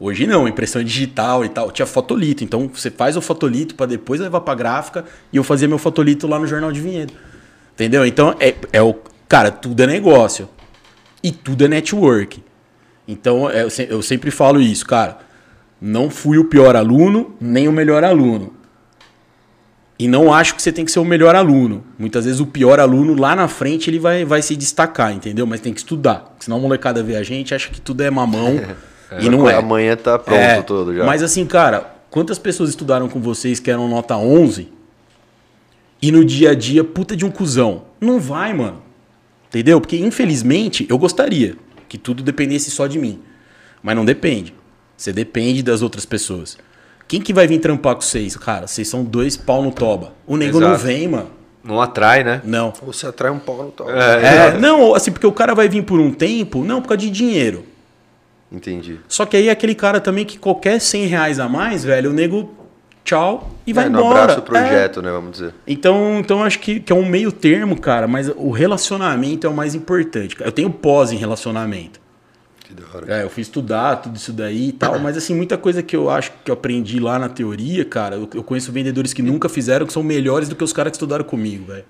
[0.00, 1.70] Hoje não, impressão digital e tal.
[1.70, 5.68] Tinha fotolito, então você faz o fotolito para depois levar para gráfica e eu fazia
[5.68, 7.12] meu fotolito lá no Jornal de Vinhedo.
[7.74, 8.04] Entendeu?
[8.06, 8.94] Então é, é o
[9.28, 10.48] cara, tudo é negócio
[11.22, 12.42] e tudo é network.
[13.08, 15.18] Então é, eu, se- eu sempre falo isso, cara.
[15.80, 18.52] Não fui o pior aluno, nem o melhor aluno.
[19.98, 21.84] E não acho que você tem que ser o melhor aluno.
[21.98, 25.46] Muitas vezes o pior aluno lá na frente ele vai, vai se destacar, entendeu?
[25.46, 26.34] Mas tem que estudar.
[26.40, 28.60] Senão a molecada vê a gente, acha que tudo é mamão.
[29.20, 29.54] e não é.
[29.54, 31.04] Amanhã tá pronto É, todo já.
[31.04, 34.72] Mas assim, cara, quantas pessoas estudaram com vocês que eram nota 11
[36.02, 37.84] e no dia a dia, puta de um cuzão?
[38.00, 38.82] Não vai, mano.
[39.48, 39.80] Entendeu?
[39.80, 41.56] Porque infelizmente eu gostaria
[41.88, 43.20] que tudo dependesse só de mim.
[43.80, 44.52] Mas não depende.
[44.96, 46.58] Você depende das outras pessoas.
[47.06, 48.36] Quem que vai vir trampar com vocês?
[48.36, 50.14] Cara, vocês são dois pau no toba.
[50.26, 50.84] O nego não Exato.
[50.84, 51.30] vem, mano.
[51.62, 52.40] Não atrai, né?
[52.44, 52.72] Não.
[52.84, 53.88] Você atrai um pau no tal.
[53.88, 57.10] É, não, assim, porque o cara vai vir por um tempo, não, por causa de
[57.10, 57.64] dinheiro.
[58.50, 58.98] Entendi.
[59.06, 62.12] Só que aí é aquele cara também que qualquer 100 reais a mais, velho, o
[62.12, 62.50] nego
[63.04, 64.04] tchau e vai é, embora.
[64.04, 64.44] No abraço o É.
[64.44, 65.10] projeto, né?
[65.10, 65.54] Vamos dizer.
[65.66, 69.54] Então, então acho que, que é um meio termo, cara, mas o relacionamento é o
[69.54, 70.36] mais importante.
[70.40, 72.00] Eu tenho pós em relacionamento.
[72.64, 73.14] Que da hora.
[73.20, 76.08] É, eu fui estudar tudo isso daí e tal, mas assim, muita coisa que eu
[76.08, 79.84] acho que eu aprendi lá na teoria, cara, eu, eu conheço vendedores que nunca fizeram,
[79.86, 81.84] que são melhores do que os caras que estudaram comigo, velho.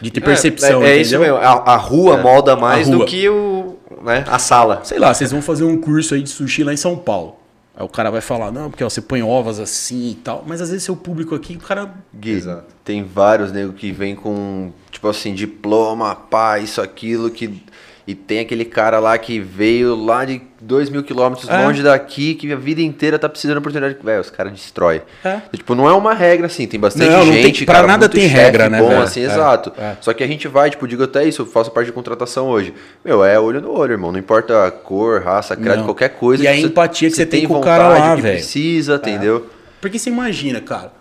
[0.00, 1.36] De ter percepção, É, é isso mesmo.
[1.38, 2.22] A, a rua É.
[2.22, 3.06] molda mais A do rua.
[3.06, 4.80] que o, né, a sala.
[4.84, 7.36] Sei lá, vocês vão fazer um curso aí de sushi lá em São Paulo.
[7.78, 10.42] Aí o cara vai falar, não, porque ó, você põe ovas assim e tal.
[10.44, 11.94] Mas às vezes seu público aqui, o cara.
[12.12, 12.74] Gui, Exato.
[12.84, 17.62] tem vários nego que vem com, tipo assim, diploma, pá, isso, aquilo, que.
[18.08, 21.62] E tem aquele cara lá que veio lá de 2 mil quilômetros É.
[21.62, 23.98] longe daqui, que a vida inteira tá precisando de oportunidade.
[24.02, 25.02] Velho, os caras destrói.
[25.22, 25.42] É.
[25.54, 27.66] Tipo, não é uma regra assim, tem bastante Não, não tem- gente.
[27.66, 29.70] pra cara, nada tem regra, né, Bom, assim, É, exato.
[29.76, 29.96] é.
[30.00, 32.72] Só que a gente vai, tipo, digo até isso, eu faço parte de contratação hoje.
[33.04, 34.10] Meu, é olho no olho, irmão.
[34.10, 35.84] Não importa a cor, raça, credo, Não.
[35.84, 36.42] qualquer coisa.
[36.42, 38.32] E a empatia que você tem com o cara lá, que velho.
[38.32, 38.36] É.
[38.38, 39.46] precisa, entendeu?
[39.82, 40.92] Porque você imagina, cara.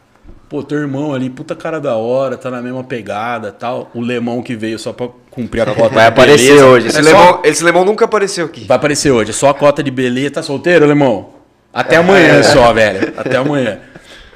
[0.50, 3.90] Pô, teu irmão ali, puta cara da hora, tá na mesma pegada tal.
[3.94, 6.66] O lemão que veio só pra cumprir a cota Vai aparecer beleza.
[6.66, 6.86] hoje.
[6.88, 8.66] É Esse, só- lemão, esse lemão nunca apareceu aqui.
[8.66, 9.30] Vai aparecer hoje.
[9.30, 10.32] É só a cota de beleza.
[10.32, 11.30] Tá solteiro, lemão?
[11.74, 13.14] Até amanhã só, velho.
[13.16, 13.80] Até amanhã.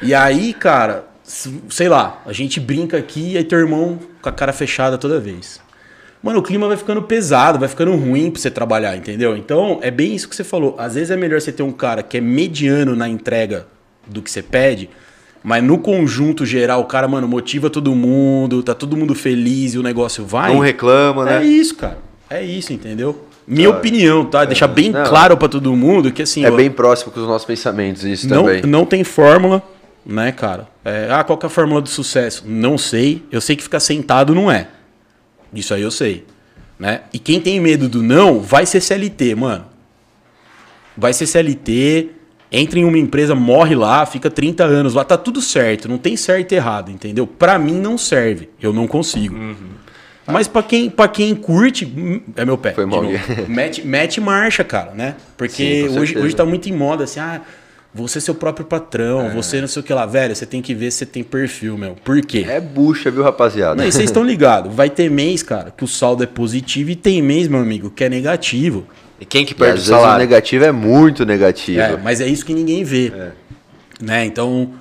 [0.02, 1.06] E aí, cara,
[1.70, 5.20] sei lá, a gente brinca aqui e aí teu irmão com a cara fechada toda
[5.20, 5.60] vez.
[6.24, 9.36] Mano, o clima vai ficando pesado, vai ficando ruim pra você trabalhar, entendeu?
[9.36, 10.76] Então, é bem isso que você falou.
[10.78, 13.66] Às vezes é melhor você ter um cara que é mediano na entrega
[14.06, 14.88] do que você pede,
[15.44, 19.78] mas no conjunto geral, o cara, mano, motiva todo mundo, tá todo mundo feliz e
[19.78, 20.54] o negócio vai.
[20.54, 21.46] Não reclama, É né?
[21.46, 21.98] isso, cara.
[22.30, 23.28] É isso, entendeu?
[23.48, 24.46] Minha opinião, tá?
[24.46, 25.04] Deixar bem Não.
[25.04, 28.30] claro pra todo mundo que assim, É ó, bem próximo com os nossos pensamentos, isso
[28.30, 28.62] não, também.
[28.62, 29.62] não tem fórmula,
[30.06, 30.68] né, cara?
[30.86, 32.44] É, ah, qual que é a fórmula do sucesso?
[32.48, 33.24] Não sei.
[33.32, 34.68] Eu sei que ficar sentado não é.
[35.54, 36.26] Isso aí eu sei.
[36.80, 37.02] Né?
[37.12, 39.66] E quem tem medo do não, vai ser CLT, mano.
[40.96, 42.10] Vai ser CLT,
[42.52, 46.18] entra em uma empresa, morre lá, fica 30 anos lá, tá tudo certo, não tem
[46.18, 47.26] certo e errado, entendeu?
[47.26, 49.38] Pra mim não serve, eu não consigo.
[50.28, 52.74] Mas pra quem, pra quem curte, hum, é meu pé.
[52.74, 53.04] Foi mal,
[53.48, 55.16] mete, mete marcha, cara, né?
[55.38, 57.42] Porque Sim, hoje, hoje tá muito em moda assim, ah,
[57.94, 60.74] você é seu próprio patrão, você não sei o que lá, velho, você tem que
[60.74, 61.96] ver se você tem perfil, meu.
[61.96, 62.46] Por quê?
[62.48, 63.76] É bucha, viu, rapaziada?
[63.76, 66.96] Não, e vocês estão ligados, vai ter mês, cara, que o saldo é positivo e
[66.96, 68.86] tem mês, meu amigo, que é negativo.
[69.22, 70.20] E quem que E perde às o vezes o salário?
[70.20, 71.80] negativo é muito negativo.
[71.80, 73.14] É, mas é isso que ninguém vê.
[74.02, 74.26] Né?
[74.26, 74.72] Então,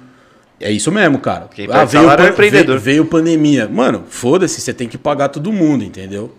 [0.58, 1.46] é isso mesmo, cara.
[1.54, 2.78] Quem perde salário é pan- empreendedor.
[2.78, 3.68] Veio, veio pandemia.
[3.68, 6.34] Mano, foda-se, você tem que pagar todo mundo, entendeu?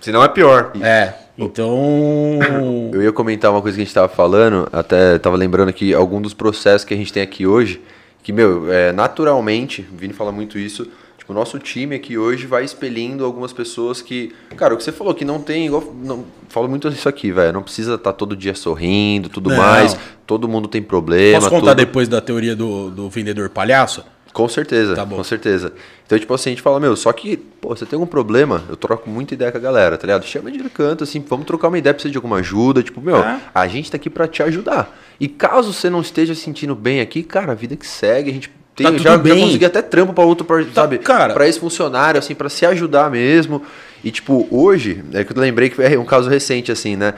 [0.00, 0.72] Senão é pior.
[0.82, 1.12] É.
[1.38, 2.38] Então.
[2.92, 6.20] Eu ia comentar uma coisa que a gente tava falando, até tava lembrando que algum
[6.20, 7.80] dos processos que a gente tem aqui hoje,
[8.24, 10.88] que, meu, é, naturalmente, o Vini fala muito isso,
[11.30, 15.14] o nosso time aqui hoje vai expelindo algumas pessoas que, cara, o que você falou,
[15.14, 18.54] que não tem, igual, não, falo muito isso aqui, velho, não precisa estar todo dia
[18.54, 19.56] sorrindo, tudo Não.
[19.56, 21.76] mais, todo mundo tem problema, Posso contar tudo.
[21.78, 24.04] depois da teoria do, do vendedor palhaço?
[24.32, 25.16] Com certeza, Tá bom.
[25.16, 25.72] com certeza.
[26.06, 28.76] Então, tipo assim, a gente fala, meu, só que, pô, você tem algum problema, eu
[28.76, 30.24] troco muita ideia com a galera, tá ligado?
[30.24, 33.40] Chama de canto, assim, vamos trocar uma ideia, precisa de alguma ajuda, tipo, meu, É.
[33.52, 34.96] a gente tá aqui pra te ajudar.
[35.18, 38.32] E caso você não esteja se sentindo bem aqui, cara, a vida que segue, a
[38.32, 38.50] gente
[38.82, 41.34] tem, Tá já, já consegui até trampo pra outro, pra, sabe, cara.
[41.34, 43.62] pra esse funcionário, assim, pra se ajudar mesmo.
[44.02, 47.14] E, tipo, hoje, é que eu lembrei que é um caso recente, assim, né?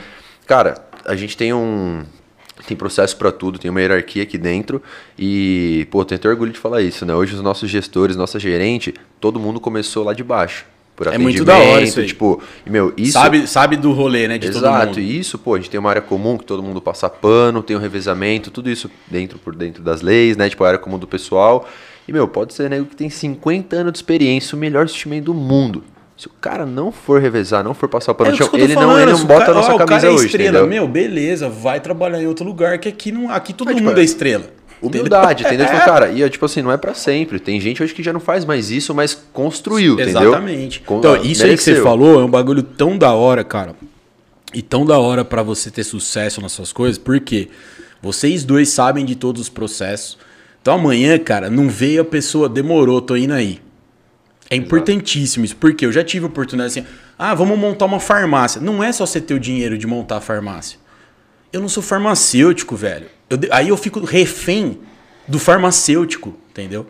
[0.46, 2.02] Cara, a gente tem um...
[2.66, 4.80] Tem processo pra tudo, tem uma hierarquia aqui dentro
[5.18, 7.12] e, pô, tenho até orgulho de falar isso, né?
[7.12, 10.64] Hoje os nossos gestores, nossa gerente, todo mundo começou lá de baixo.
[11.04, 12.06] Por É muito atendimento, da hora isso aí.
[12.06, 13.12] tipo, meu, isso...
[13.12, 14.38] Sabe, sabe do rolê, né?
[14.38, 17.08] De Exato, e isso, pô, a gente tem uma área comum que todo mundo passa
[17.08, 20.48] pano, tem o revezamento, tudo isso dentro por dentro das leis, né?
[20.48, 21.68] Tipo, a área comum do pessoal.
[22.06, 25.32] E, meu, pode ser nego que tem 50 anos de experiência, o melhor time do
[25.32, 25.84] mundo.
[26.16, 28.74] Se o cara não for revezar, não for passar o pano É no chão, ele
[28.74, 30.10] não, falando, ele não se o bota cara- a nossa ó, o cara camisa é
[30.10, 30.66] hoje, estrela, entendeu?
[30.68, 33.98] meu, beleza, vai trabalhar em outro lugar, que aqui, não, aqui todo Mas, tipo, mundo
[34.00, 34.44] é estrela.
[34.82, 35.66] Humildade, entendeu?
[35.72, 35.84] Tipo, É.
[35.84, 37.38] cara, e é tipo assim, não é pra sempre.
[37.38, 40.30] Tem gente hoje que já não faz mais isso, mas construiu, entendeu?
[40.30, 40.82] Exatamente.
[40.84, 41.82] Então, ah, isso aí que você mereceu.
[41.84, 43.74] falou é um bagulho tão da hora, cara.
[44.52, 47.48] E tão da hora pra você ter sucesso nas suas coisas, porque
[48.02, 50.18] vocês dois sabem de todos os processos.
[50.60, 53.60] Então amanhã, cara, não veio a pessoa, demorou, tô indo aí.
[54.50, 58.60] É importantíssimo isso, porque eu já tive oportunidade assim, ah, vamos montar uma farmácia.
[58.60, 60.78] Não é só você ter o dinheiro de montar a farmácia.
[61.52, 63.06] Eu não sou farmacêutico, velho.
[63.28, 64.78] Eu de- aí eu fico refém
[65.28, 66.86] do farmacêutico, entendeu?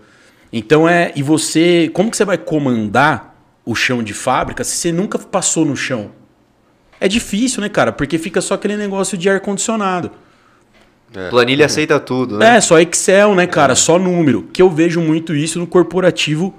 [0.53, 1.13] Então é.
[1.17, 1.91] E você.
[1.93, 6.11] Como que você vai comandar o chão de fábrica se você nunca passou no chão?
[7.01, 7.91] É difícil, né, cara?
[7.93, 10.11] Porque fica só aquele negócio de ar-condicionado.
[11.31, 12.57] Planilha aceita tudo, né?
[12.57, 13.75] É, só Excel, né, cara?
[13.75, 14.45] Só número.
[14.53, 16.55] Que eu vejo muito isso no corporativo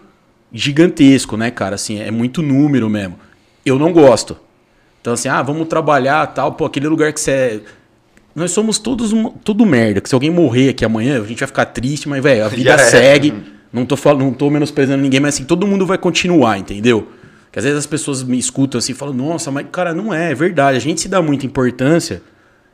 [0.51, 1.75] gigantesco, né, cara?
[1.75, 3.17] Assim, é muito número mesmo.
[3.65, 4.37] Eu não gosto.
[5.01, 6.51] Então, assim, ah, vamos trabalhar tal.
[6.53, 7.59] Pô, aquele lugar que você é.
[8.35, 10.01] Nós somos todos um- tudo merda.
[10.01, 12.71] Que se alguém morrer aqui amanhã, a gente vai ficar triste, mas, velho, a vida
[12.73, 12.77] é.
[12.77, 13.33] segue.
[13.71, 17.07] Não tô, falando, não tô menosprezando ninguém, mas assim, todo mundo vai continuar, entendeu?
[17.51, 20.31] Que às vezes as pessoas me escutam assim e falam, nossa, mas cara, não é,
[20.31, 20.77] é verdade.
[20.77, 22.21] A gente se dá muita importância.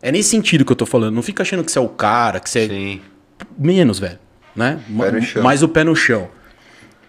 [0.02, 1.14] É nesse sentido que eu tô falando.
[1.16, 3.02] Não fica achando que você é o cara, que você é Sim.
[3.58, 4.20] menos, velho.
[4.56, 4.80] Né?
[5.42, 6.28] Mais o pé no chão.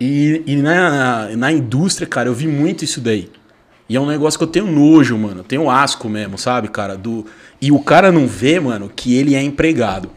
[0.00, 3.28] E, e na, na indústria, cara, eu vi muito isso daí.
[3.88, 5.40] E é um negócio que eu tenho nojo, mano.
[5.40, 6.96] Eu tenho asco mesmo, sabe, cara?
[6.96, 7.26] Do...
[7.61, 10.11] E o cara não vê, mano, que ele é empregado.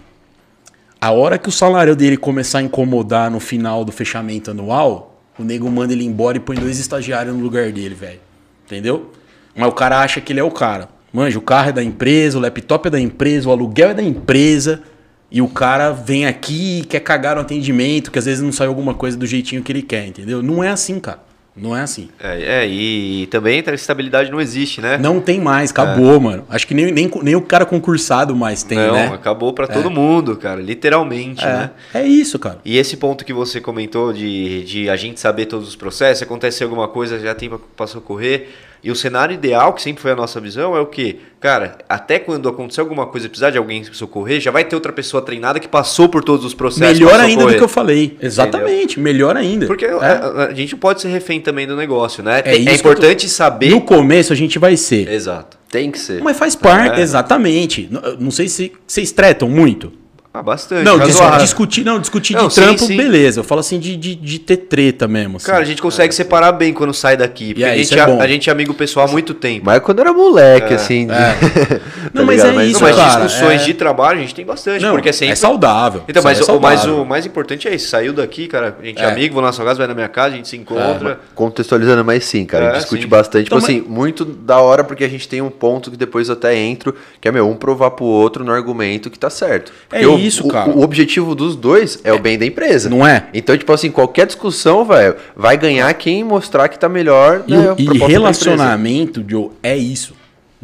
[0.99, 5.43] A hora que o salário dele começar a incomodar no final do fechamento anual, o
[5.43, 8.21] nego manda ele embora e põe dois estagiários no lugar dele, velho.
[8.65, 9.11] Entendeu?
[9.53, 10.87] Mas o cara acha que ele é o cara.
[11.11, 14.01] Manja, o carro é da empresa, o laptop é da empresa, o aluguel é da
[14.01, 14.81] empresa.
[15.29, 18.67] E o cara vem aqui e quer cagar no atendimento, que às vezes não sai
[18.67, 20.41] alguma coisa do jeitinho que ele quer, entendeu?
[20.41, 21.19] Não é assim, cara.
[21.55, 22.09] Não é assim.
[22.19, 24.97] É, é, e também a estabilidade não existe, né?
[24.97, 26.45] Não tem mais, acabou, mano.
[26.49, 29.07] Acho que nem, nem, nem o cara concursado mais tem, Não, né?
[29.13, 31.69] acabou pra todo mundo, cara, literalmente, né?
[31.93, 32.59] É, é isso, cara.
[32.65, 36.23] E esse ponto que você comentou de, de a gente saber todos os processos, se
[36.23, 38.49] acontecer alguma coisa, já tem para socorrer.
[38.83, 41.15] E o cenário ideal, que sempre foi a nossa visão, é o quê?
[41.39, 45.21] Cara, até quando acontecer alguma coisa, precisar de alguém socorrer, já vai ter outra pessoa
[45.21, 46.99] treinada que passou por todos os processos.
[46.99, 48.17] Melhor ainda do que eu falei.
[48.21, 49.67] Exatamente, melhor ainda.
[49.67, 49.91] Porque É.
[49.93, 52.41] a, a gente não pode ser refém também do negócio, né?
[52.43, 53.69] É É, que importante saber.
[53.69, 55.07] No começo a gente vai ser.
[55.09, 55.57] Exato.
[55.71, 56.21] Tem que ser.
[56.21, 57.03] Mas faz parte, É.
[57.03, 57.87] exatamente.
[57.89, 59.91] N- Não sei se vocês tretam muito.
[60.35, 60.83] Ah, bastante.
[60.83, 61.37] Não, razoável.
[61.41, 62.97] discutir, não, discutir Não, de sim, trampo, sim.
[62.97, 63.41] beleza.
[63.41, 65.37] Eu falo assim de, de, de ter treta mesmo.
[65.37, 65.45] assim.
[65.45, 67.49] Cara, a gente consegue separar bem quando sai daqui.
[67.53, 68.19] Porque é, a, isso gente é é, bom.
[68.19, 69.63] a gente é amigo pessoal há muito tempo.
[69.67, 71.05] Mas quando era moleque, assim.
[71.05, 71.13] de-
[72.11, 72.59] Não, tá mas ligado?
[72.61, 75.09] é isso, Não, mas cara, discussões é- de trabalho a gente tem bastante, Não, porque
[75.09, 75.33] é sempre.
[75.33, 76.01] é saudável.
[76.07, 77.03] Então, mas, aí é o, mas saudável.
[77.03, 77.89] o mais importante é isso.
[77.89, 78.75] Saiu daqui, cara.
[78.81, 79.11] A gente é, É.
[79.11, 81.19] amigo, vou na sua casa, vai na minha casa, a gente se encontra.
[81.35, 83.07] Contextualizando, mas sim, cara, a gente É, discute sim.
[83.07, 83.45] bastante.
[83.45, 86.33] Então, tipo assim, muito da hora, porque a gente tem um ponto que depois eu
[86.33, 89.71] até entro, que é, meu, um provar pro outro no argumento que tá certo.
[89.91, 90.69] É Porque o- isso, o, cara.
[90.71, 92.89] O, objetivo dos dois é, o bem da empresa.
[92.89, 93.25] Não é?
[93.33, 97.43] Então, tipo assim, qualquer discussão, velho, vai ganhar quem mostrar que tá melhor.
[97.47, 100.13] E, né, e relacionamento, Joe, é isso.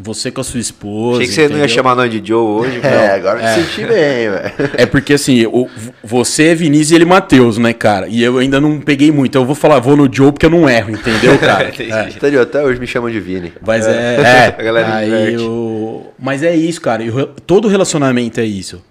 [0.02, 1.18] Você com a sua esposa.
[1.18, 1.68] Achei que você não ia entendeu?
[1.76, 2.80] chamar nós de Joe hoje.
[2.84, 3.16] É, não.
[3.16, 4.52] agora eu me senti bem, velho.
[4.78, 5.68] É porque assim, o-
[6.02, 8.08] você é Vinícius e ele Matheus, né, cara?
[8.08, 9.38] E eu ainda não peguei muito.
[9.38, 11.66] Eu vou falar, vou no Joe porque eu não erro, entendeu, cara?
[11.78, 12.10] É.
[12.16, 12.42] Entendeu?
[12.44, 13.52] Até hoje me chamam de Vini.
[13.66, 13.92] Mas é.
[13.92, 17.04] é, A galera aí eu- Mas é isso, cara.
[17.04, 18.82] e re- Todo relacionamento é isso.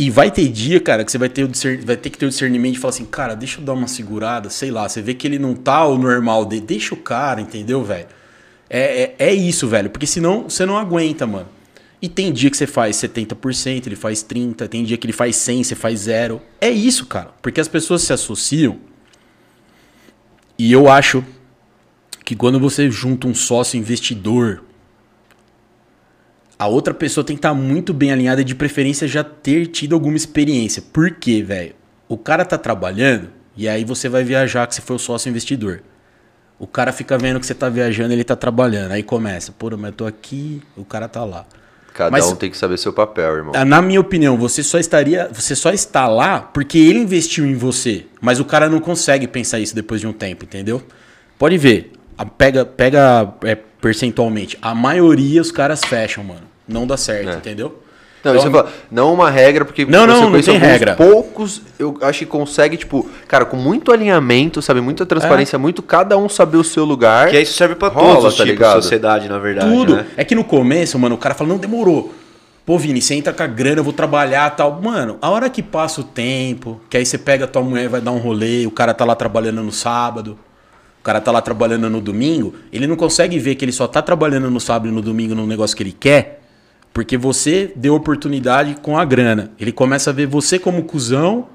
[0.00, 2.24] E vai ter dia, cara, que você vai ter, o discer- vai ter que ter
[2.24, 4.88] o discernimento de falar assim, cara, deixa eu dar uma segurada, sei lá.
[4.88, 8.06] Você vê que ele não tá o normal dele, deixa o cara, entendeu, velho?
[8.70, 9.90] É, é, é isso, velho.
[9.90, 11.50] Porque senão você não aguenta, mano.
[12.00, 15.36] E tem dia que você faz 70%, ele faz 30%, tem dia que ele faz
[15.36, 16.40] 100%, você faz zero.
[16.58, 17.34] É isso, cara.
[17.42, 18.78] Porque as pessoas se associam.
[20.58, 21.22] E eu acho
[22.24, 24.64] que quando você junta um sócio investidor,
[26.60, 29.94] a outra pessoa tem que estar muito bem alinhada e de preferência já ter tido
[29.94, 30.82] alguma experiência.
[30.92, 31.72] Por quê, velho?
[32.06, 35.80] O cara tá trabalhando e aí você vai viajar que você foi o sócio investidor.
[36.58, 38.92] O cara fica vendo que você tá viajando, ele tá trabalhando.
[38.92, 41.46] Aí começa, pô, mas eu tô aqui, o cara tá lá.
[41.94, 43.52] Cada Mas- um tem que saber seu papel, irmão.
[43.56, 47.54] Ah, Na minha opinião, você só estaria, você só está lá porque ele investiu em
[47.54, 50.82] você, mas o cara não consegue pensar isso depois de um tempo, entendeu?
[51.38, 51.92] Pode ver,
[52.36, 57.34] pega, pega é, percentualmente, a maioria os caras fecham, mano, não dá certo, É.
[57.34, 57.82] entendeu?
[58.22, 60.94] Não, Então, falo, não uma regra, porque Não, não, não tem regra.
[60.94, 66.18] poucos, eu acho que consegue, tipo, cara, com muito alinhamento, sabe, muita transparência, muito cada
[66.18, 67.30] um saber o seu lugar.
[67.30, 68.76] Que isso serve pra Rola, todos os tá tipos ligado?
[68.76, 69.70] de sociedade, na verdade.
[69.74, 69.96] Tudo.
[69.96, 70.06] Né?
[70.18, 72.12] É que no começo, mano, o cara fala, não, demorou.
[72.66, 74.78] Pô, Vini, você entra com a grana, eu vou trabalhar tal.
[74.82, 77.88] Mano, a hora que passa o tempo, que aí você pega a tua mulher e
[77.88, 80.38] vai dar um rolê, o cara tá lá trabalhando no sábado.
[81.00, 84.02] O cara tá lá trabalhando no domingo, ele não consegue ver que ele só tá
[84.02, 86.39] trabalhando no sábado e no domingo no negócio que ele quer,
[86.92, 89.52] porque você deu oportunidade com a grana.
[89.58, 91.48] Ele começa a ver você como cuzão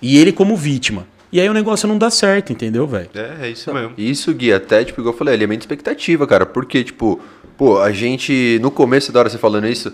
[0.00, 1.06] e ele como vítima.
[1.32, 3.10] E aí o negócio não dá certo, entendeu, velho?
[3.14, 3.92] É, é isso mesmo.
[3.98, 6.46] Isso, Gui, até, tipo, igual eu falei, alimenta expectativa, cara.
[6.46, 7.20] Porque, tipo,
[7.56, 9.92] pô, a gente, no começo da hora você falando isso,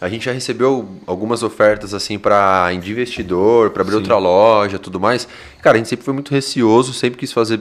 [0.00, 5.00] a gente já recebeu algumas ofertas, assim, pra de investidor, pra abrir outra loja, tudo
[5.00, 5.26] mais.
[5.62, 7.60] Cara, a gente sempre foi muito receoso, sempre quis fazer,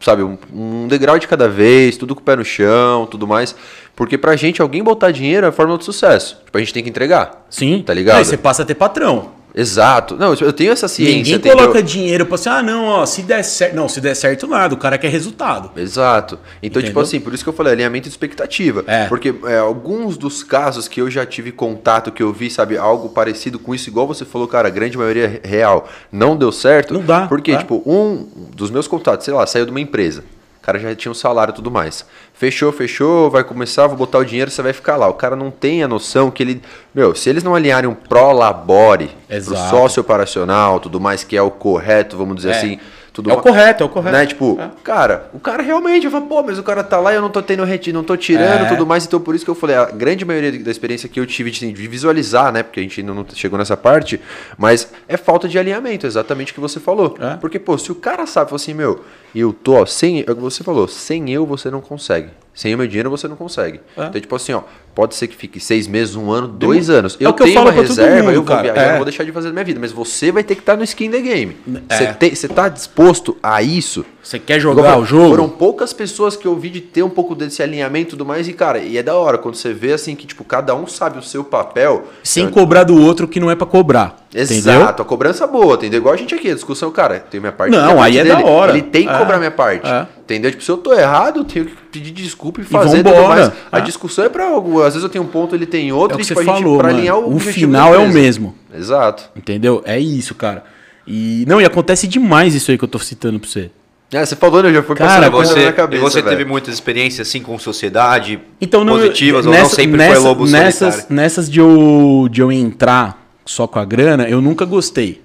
[0.00, 3.54] sabe, um, um degrau de cada vez, tudo com o pé no chão, tudo mais.
[3.94, 6.40] Porque pra gente, alguém botar dinheiro é a fórmula do sucesso.
[6.44, 7.46] Tipo, a gente tem que entregar.
[7.50, 7.82] Sim.
[7.84, 8.18] Tá ligado?
[8.18, 9.30] Aí você passa a ter patrão.
[9.54, 10.16] Exato.
[10.16, 11.16] Não, eu tenho essa ciência.
[11.16, 11.56] Ninguém entendeu?
[11.56, 13.74] coloca dinheiro pra assim, ah, não, ó, se der certo.
[13.74, 14.74] Não, se der certo, nada.
[14.74, 15.70] O cara quer resultado.
[15.76, 16.38] Exato.
[16.62, 17.02] Então, tipo Entendeu?
[17.02, 18.84] assim, por isso que eu falei alinhamento de expectativa.
[18.86, 19.06] É.
[19.06, 23.10] Porque é, alguns dos casos que eu já tive contato, que eu vi, sabe, algo
[23.10, 26.94] parecido com isso, igual você falou, cara, a grande maioria real, não deu certo.
[26.94, 27.58] Não dá, Porque, é.
[27.58, 30.24] tipo, um dos meus contatos, sei lá, saiu de uma empresa.
[30.62, 32.06] O cara já tinha um salário e tudo mais.
[32.32, 35.08] Fechou, fechou, vai começar, vou botar o dinheiro, você vai ficar lá.
[35.08, 36.62] O cara não tem a noção que ele.
[36.94, 41.50] Meu, se eles não alinharem um pró-labore pro sócio operacional, tudo mais, que é o
[41.50, 42.56] correto, vamos dizer É.
[42.56, 42.78] assim.
[43.12, 44.16] Tudo É o ma- correto, é o correto.
[44.16, 44.24] né?
[44.24, 44.70] Tipo, É.
[44.82, 47.28] cara, o cara realmente vai falar, pô, mas o cara tá lá e eu não
[47.28, 48.68] tô tendo retiro, não tô tirando É.
[48.68, 49.04] tudo mais.
[49.04, 51.70] Então, por isso que eu falei, a grande maioria da experiência que eu tive de,
[51.72, 52.62] de visualizar, né?
[52.62, 54.18] Porque a gente ainda não chegou nessa parte,
[54.56, 57.14] mas é falta de alinhamento, exatamente o que você falou.
[57.20, 57.36] É.
[57.36, 59.04] Porque, pô, se o cara sabe, assim, meu,
[59.40, 62.30] eu tô, ó, sem, é o que você falou, sem eu você não consegue.
[62.54, 63.80] Sem o meu dinheiro você não consegue.
[63.96, 64.06] É.
[64.06, 64.62] Então, tipo assim, ó,
[64.94, 67.16] pode ser que fique seis meses, um ano, dois anos.
[67.20, 68.88] É Eu eu tenho falo uma reserva, mundo, eu vou viajar, eu É.
[68.90, 70.84] não vou deixar de fazer na minha vida, mas você vai ter que estar no
[70.84, 71.56] skin the game.
[71.88, 71.96] É.
[71.96, 74.04] Você Você tá disposto a isso?
[74.22, 75.30] Você quer jogar o jogo?
[75.30, 78.46] Foram poucas pessoas que eu vi de ter um pouco desse alinhamento e tudo mais.
[78.46, 81.18] E, cara, e é da hora quando você vê assim que, tipo, cada um sabe
[81.18, 82.04] o seu papel.
[82.22, 84.16] Sem Então, cobrar do outro que não é pra cobrar.
[84.32, 84.56] Entendeu?
[84.56, 85.98] Exato, a cobrança boa, entendeu?
[85.98, 87.72] Igual a gente aqui, a discussão, cara, tem minha parte.
[87.72, 88.48] Não, tem a parte aí é da dele.
[88.48, 88.72] hora.
[88.72, 89.18] Ele tem que É.
[89.18, 89.86] cobrar minha parte.
[89.90, 90.06] É.
[90.22, 90.50] Entendeu?
[90.52, 93.16] Tipo, se eu tô errado, eu tenho que pedir desculpa e fazer vambora.
[93.16, 93.52] tudo mais.
[93.72, 93.80] A É.
[93.82, 94.48] discussão é pra
[94.82, 96.46] Às vezes eu tenho um ponto, ele tem outro, É o e que tipo, você
[96.46, 98.54] gente, falou, alinhar o O final é o mesmo.
[98.74, 99.30] Exato.
[99.36, 99.82] Entendeu?
[99.84, 100.64] É isso, cara.
[101.06, 103.70] E não, e acontece demais isso aí que eu tô citando pra você.
[104.12, 104.68] É, você falou, né?
[104.68, 106.00] Eu já fui Cara, passando você, na cabeça.
[106.00, 106.36] e você velho.
[106.36, 110.22] teve muitas experiências assim com sociedade Então, não, positivas ou não nessa- sempre nessa- foi
[110.28, 111.06] lobo nessas, solitário?
[111.16, 115.22] nessas de eu, de eu entrar só com a grana, eu nunca gostei.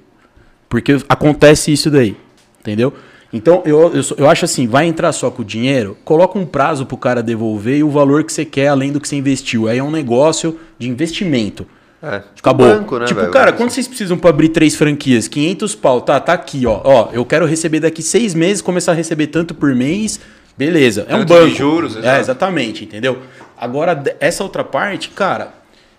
[0.70, 2.16] Porque acontece isso daí.
[2.62, 2.94] Entendeu?
[3.32, 6.86] Então, eu, eu, eu acho assim, vai entrar só com o dinheiro, coloca um prazo
[6.86, 9.68] pro cara devolver e o valor que você quer além do que você investiu.
[9.68, 11.66] Aí é um negócio de investimento.
[12.02, 12.68] É, tipo Acabou.
[12.68, 13.32] banco, né, tipo, velho?
[13.34, 15.28] cara, quando vocês precisam pra abrir três franquias?
[15.28, 16.80] 500 pau, tá, tá aqui, ó.
[16.84, 20.20] Ó, eu quero receber daqui seis meses, começar a receber tanto por mês.
[20.58, 21.56] Beleza, é um Tanto de banco.
[21.56, 22.20] juros, É, exato.
[22.22, 23.20] exatamente, entendeu?
[23.60, 25.54] Agora, essa outra parte, cara,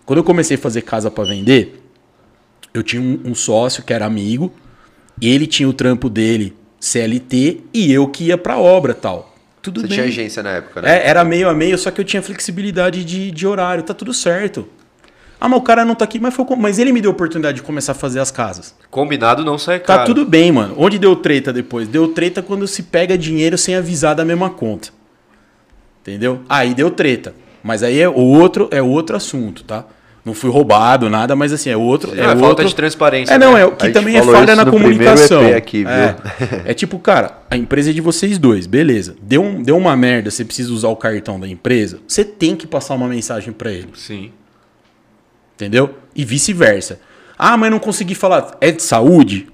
[0.06, 1.80] quando eu comecei a fazer casa pra vender,
[2.72, 4.52] eu tinha um, um sócio que era amigo,
[5.20, 9.34] ele tinha o trampo dele, CLT, e eu que ia pra obra tal.
[9.60, 9.96] Tudo Você bem.
[9.96, 10.96] tinha agência na época, né?
[10.98, 14.14] É, era meio a meio, só que eu tinha flexibilidade de, de horário, tá tudo
[14.14, 14.68] certo.
[15.40, 17.56] Ah, mas o cara não tá aqui, mas, foi, mas ele me deu a oportunidade
[17.56, 18.74] de começar a fazer as casas.
[18.90, 20.06] Combinado não sai Tá caro.
[20.06, 20.74] tudo bem, mano.
[20.76, 21.86] Onde deu treta depois?
[21.86, 24.88] Deu treta quando se pega dinheiro sem avisar da mesma conta.
[26.02, 26.40] Entendeu?
[26.48, 27.34] Aí deu treta.
[27.62, 29.84] Mas aí é outro, é outro assunto, tá?
[30.28, 32.14] Não fui roubado, nada, mas assim, é outro.
[32.14, 32.66] É, É, falta outro...
[32.66, 33.32] de transparência.
[33.32, 33.62] É, não, né?
[33.62, 35.40] é o que também é falha na comunicação.
[35.56, 35.88] Aqui, viu?
[35.90, 36.16] É,
[36.66, 39.16] é tipo, cara, a empresa é de vocês dois, beleza.
[39.22, 42.66] Deu, um, deu uma merda, você precisa usar o cartão da empresa, você tem que
[42.66, 44.30] passar uma mensagem pra ele, Sim.
[45.54, 45.94] entendeu?
[46.14, 47.00] E vice-versa.
[47.38, 48.54] Ah, mas não consegui falar.
[48.60, 49.48] É de saúde?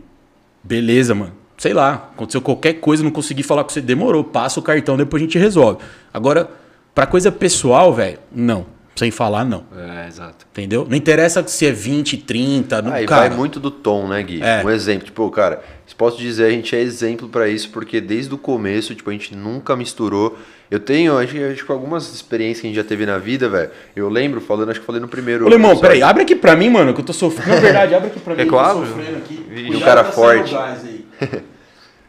[0.64, 1.35] Beleza, mano.
[1.57, 5.22] Sei lá, aconteceu qualquer coisa, não consegui falar com você, demorou, passa o cartão, depois
[5.22, 5.79] a gente resolve.
[6.12, 6.51] Agora,
[6.93, 8.74] pra coisa pessoal, velho, não.
[8.97, 9.64] Sem falar, não.
[9.76, 10.47] É, exato.
[10.53, 10.86] Entendeu?
[10.88, 13.28] Não interessa se é 20, 30, não, Aí cara.
[13.28, 14.40] vai muito do tom, né, Gui?
[14.40, 14.62] É.
[14.64, 18.32] Um exemplo, tipo, cara, se posso dizer, a gente é exemplo pra isso, porque desde
[18.32, 20.38] o começo, tipo, a gente nunca misturou.
[20.70, 23.70] Eu tenho, acho, que- que algumas experiências que a gente já teve na vida, velho.
[23.97, 25.45] Eu lembro, falando, acho que falei no primeiro.
[25.45, 25.80] Ô, episódio.
[25.80, 27.51] peraí, abre aqui pra mim, mano, que eu tô sofrendo.
[27.57, 28.42] Na verdade, abre aqui pra mim.
[28.42, 28.78] É claro.
[28.78, 29.47] Eu tô sofrendo aqui.
[29.51, 30.55] E um cara forte.
[30.55, 31.05] o.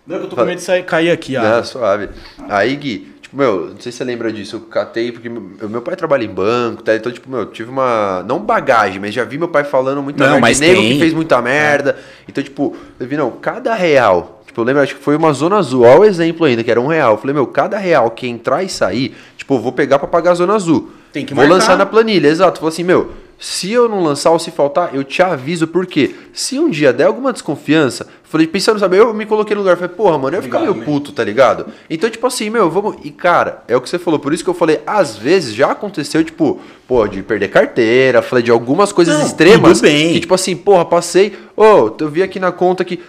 [0.08, 1.42] Não, que eu tô com medo de sair, cair aqui, ah.
[1.58, 2.10] Não, suave.
[2.48, 5.96] Aí, Gui, meu, não sei se você lembra disso, eu catei, porque meu, meu pai
[5.96, 6.96] trabalha em banco, tá?
[6.96, 8.24] Então, tipo, meu, eu tive uma.
[8.28, 10.42] Não bagagem, mas já vi meu pai falando muita Não, merda.
[10.42, 10.94] mas de nego tem.
[10.94, 11.98] que fez muita merda.
[12.28, 14.42] Então, tipo, eu vi, não, cada real.
[14.46, 15.84] Tipo, eu lembro, acho que foi uma zona azul.
[15.84, 17.14] Olha o exemplo ainda, que era um real.
[17.14, 20.32] Eu falei, meu, cada real que entrar e sair, tipo, eu vou pegar pra pagar
[20.32, 20.92] a zona azul.
[21.12, 21.56] Tem que Vou marcar.
[21.56, 22.60] lançar na planilha, exato.
[22.60, 26.58] Falei assim, meu, se eu não lançar ou se faltar, eu te aviso, porque se
[26.58, 30.18] um dia der alguma desconfiança, falei, pensando, sabe, eu me coloquei no lugar, falei, porra,
[30.18, 31.68] mano, eu ia ficar meio puto, tá ligado?
[31.90, 32.96] Então, tipo assim, meu, vamos.
[33.04, 35.72] E, cara, é o que você falou, por isso que eu falei, às vezes já
[35.72, 39.80] aconteceu, tipo, pô, de perder carteira, falei de algumas coisas Não, extremas.
[39.80, 40.14] tudo bem.
[40.14, 43.00] Que, tipo assim, porra, passei, ô, eu vi aqui na conta que.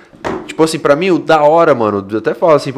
[0.47, 2.73] Tipo, assim, pra mim, o da hora, mano, eu até falo assim,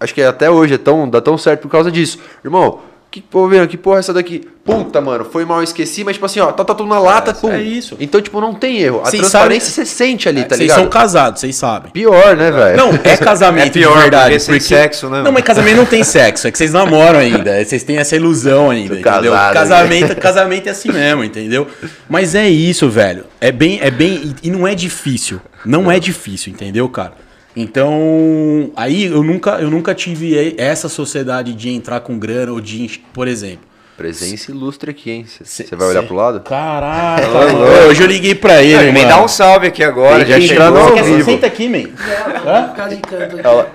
[0.00, 2.18] acho que até hoje é tão, dá tão certo por causa disso.
[2.42, 2.80] Irmão,
[3.16, 4.42] que porra, vendo, que porra é essa daqui?
[4.62, 7.50] Puta, mano, foi mal, esqueci, mas tipo assim, ó, tá, tá tudo na lata, pum.
[7.50, 7.96] é isso.
[7.98, 9.00] Então, tipo, não tem erro.
[9.00, 10.78] A Vocês transparência você sente ali, tá Vocês ligado?
[10.80, 11.90] são casados, vocês sabem.
[11.92, 12.76] Pior, né, velho?
[12.76, 14.24] Não, é casamento É pior, de verdade.
[14.34, 16.46] porque sem sexo, né, Não, mas casamento não tem sexo.
[16.46, 17.64] É que vocês namoram ainda.
[17.64, 19.32] Vocês têm essa ilusão ainda, Tô entendeu?
[19.32, 21.66] casado, casamento, casamento é assim mesmo, entendeu?
[22.08, 23.24] Mas é isso, velho.
[23.40, 25.40] É bem, é bem e não é difícil.
[25.64, 27.12] Não é difícil, entendeu, cara?
[27.56, 33.00] Então, aí eu nunca, eu nunca tive essa sociedade de entrar com grana ou de,
[33.14, 33.64] por exemplo.
[33.96, 35.26] Presença ilustre aqui, hein?
[35.26, 36.40] Você Cê- vai olhar cê- pro lado?
[36.40, 39.08] Caraca, Ô, hoje eu liguei pra ele, Me mano.
[39.08, 40.70] dá um salve aqui agora, Tem já chegou.
[40.72, 41.24] Você quer- vivo.
[41.24, 41.88] Senta aqui, man.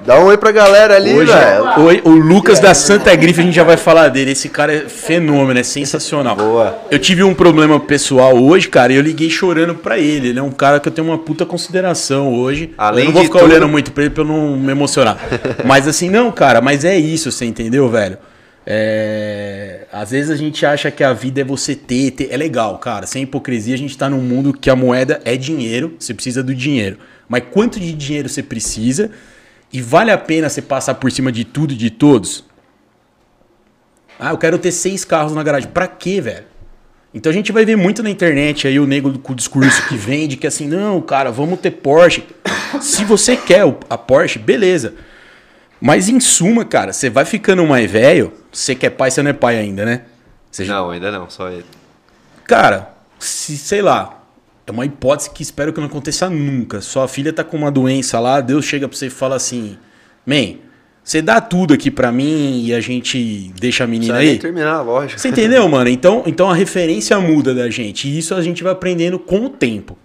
[0.05, 1.79] Dá um oi pra galera ali, Hoje, velho.
[1.81, 4.31] hoje- o Lucas da Santa Grife, a gente já vai falar dele.
[4.31, 6.35] Esse cara é fenômeno, é sensacional.
[6.35, 6.77] Boa.
[6.89, 10.29] Eu tive um problema pessoal hoje, cara, e eu liguei chorando pra ele.
[10.29, 12.73] Ele é um cara que eu tenho uma puta consideração hoje.
[12.77, 15.17] Além eu não vou ficar tudo- olhando muito pra ele pra eu não me emocionar.
[15.65, 18.17] mas assim, não, cara, mas é isso, você entendeu, velho?
[18.73, 22.31] É, Às vezes a gente acha que a vida é você ter, ter.
[22.31, 23.05] É legal, cara.
[23.05, 26.55] Sem hipocrisia, a gente tá num mundo que a moeda é dinheiro, você precisa do
[26.55, 26.97] dinheiro.
[27.27, 29.11] Mas quanto de dinheiro você precisa?
[29.73, 32.45] E vale a pena você passar por cima de tudo e de todos?
[34.17, 35.69] Ah, eu quero ter seis carros na garagem.
[35.69, 36.45] Pra quê, velho?
[37.13, 39.97] Então a gente vai ver muito na internet aí o nego com o discurso que
[39.97, 42.23] vende que assim, não, cara, vamos ter Porsche.
[42.79, 44.93] Se você quer a Porsche, beleza.
[45.81, 49.33] Mas em suma, cara, você vai ficando mais velho, você quer pai, você não é
[49.33, 50.03] pai ainda, né?
[50.51, 51.65] Você já- Não, ainda não, só ele.
[52.45, 54.23] Cara, se, sei lá,
[54.67, 56.81] é uma hipótese que espero que não aconteça nunca.
[56.81, 59.77] Sua filha tá com uma doença lá, Deus chega pra você e fala assim:
[60.25, 60.55] Man,
[61.03, 64.37] você dá tudo aqui pra mim e a gente deixa a menina aí?
[64.37, 65.19] terminar, lógico.
[65.19, 65.89] Você entendeu, mano?
[65.89, 68.07] Então, então a referência muda da gente.
[68.07, 69.97] E isso a gente vai aprendendo com o tempo.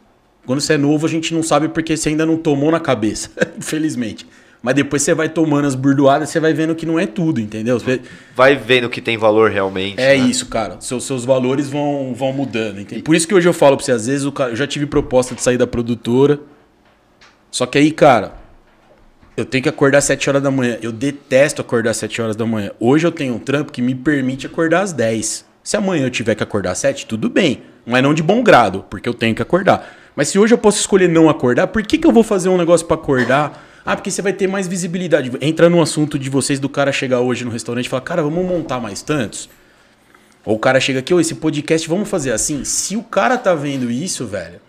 [0.46, 3.30] Quando você é novo, a gente não sabe porque você ainda não tomou na cabeça,
[3.58, 4.26] infelizmente.
[4.66, 7.78] Mas depois você vai tomando as burdoadas, você vai vendo que não é tudo, entendeu?
[7.78, 8.00] Você-
[8.34, 9.94] Vai vendo que tem valor realmente.
[9.96, 10.26] É né?
[10.26, 10.78] isso, cara.
[10.80, 12.80] Seus, seus valores vão, vão mudando.
[12.80, 13.00] Entende?
[13.00, 15.36] Por isso que hoje eu falo pra você, às vezes cara, eu já tive proposta
[15.36, 16.40] de sair da produtora.
[17.48, 18.32] Só que aí, cara,
[19.36, 20.78] eu tenho que acordar às 7 horas da manhã.
[20.82, 22.72] Eu detesto acordar às 7 horas da manhã.
[22.80, 25.44] Hoje eu tenho um trampo que me permite acordar às 10.
[25.62, 27.62] Se amanhã eu tiver que acordar às 7, tudo bem.
[27.86, 29.96] Mas não de bom grado, porque eu tenho que acordar.
[30.16, 32.58] Mas se hoje eu posso escolher não acordar, por que, que eu vou fazer um
[32.58, 33.65] negócio pra acordar?
[33.86, 35.30] Ah, porque você vai ter mais visibilidade.
[35.40, 38.44] Entra no assunto de vocês do cara chegar hoje no restaurante e falar, cara, vamos
[38.44, 39.48] montar mais tantos?
[40.44, 42.64] Ou o cara chega aqui, ô, esse podcast, vamos fazer assim?
[42.64, 44.60] Se o cara tá vendo isso, velho,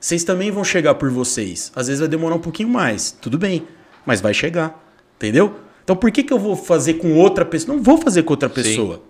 [0.00, 1.72] vocês também vão chegar por vocês.
[1.74, 3.66] Às vezes vai demorar um pouquinho mais, tudo bem,
[4.04, 4.84] mas vai chegar,
[5.16, 5.56] entendeu?
[5.84, 7.76] Então por que, que eu vou fazer com outra pessoa?
[7.76, 9.02] Não vou fazer com outra pessoa.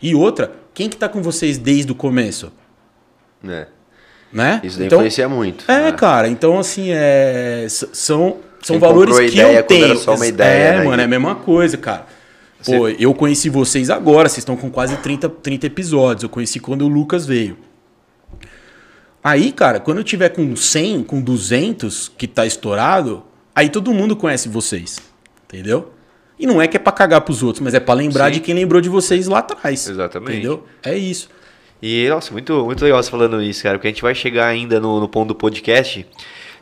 [0.00, 2.52] E outra, quem que tá com vocês desde o começo?
[3.46, 3.66] É.
[4.32, 4.60] Né?
[4.64, 5.70] Isso daí então, influencia muito.
[5.70, 5.92] É, né?
[5.92, 9.96] cara, então assim, é, são, são Quem valores que ideia eu quando era tenho.
[9.98, 10.84] só uma É, ideia, né?
[10.84, 12.06] mano, é a mesma coisa, cara.
[12.64, 16.22] Pô, eu conheci vocês agora, vocês estão com quase 30, 30 episódios.
[16.22, 17.56] Eu conheci quando o Lucas veio.
[19.22, 23.22] Aí, cara, quando eu tiver com 100, com 200, que tá estourado,
[23.54, 24.98] aí todo mundo conhece vocês.
[25.44, 25.92] Entendeu?
[26.38, 28.32] E não é que é pra cagar pros outros, mas é pra lembrar Sim.
[28.34, 29.88] de quem lembrou de vocês lá atrás.
[29.88, 30.32] Exatamente.
[30.38, 30.64] Entendeu?
[30.82, 31.28] É isso.
[31.80, 34.80] E, nossa, muito, muito legal você falando isso, cara, porque a gente vai chegar ainda
[34.80, 36.06] no, no ponto do podcast.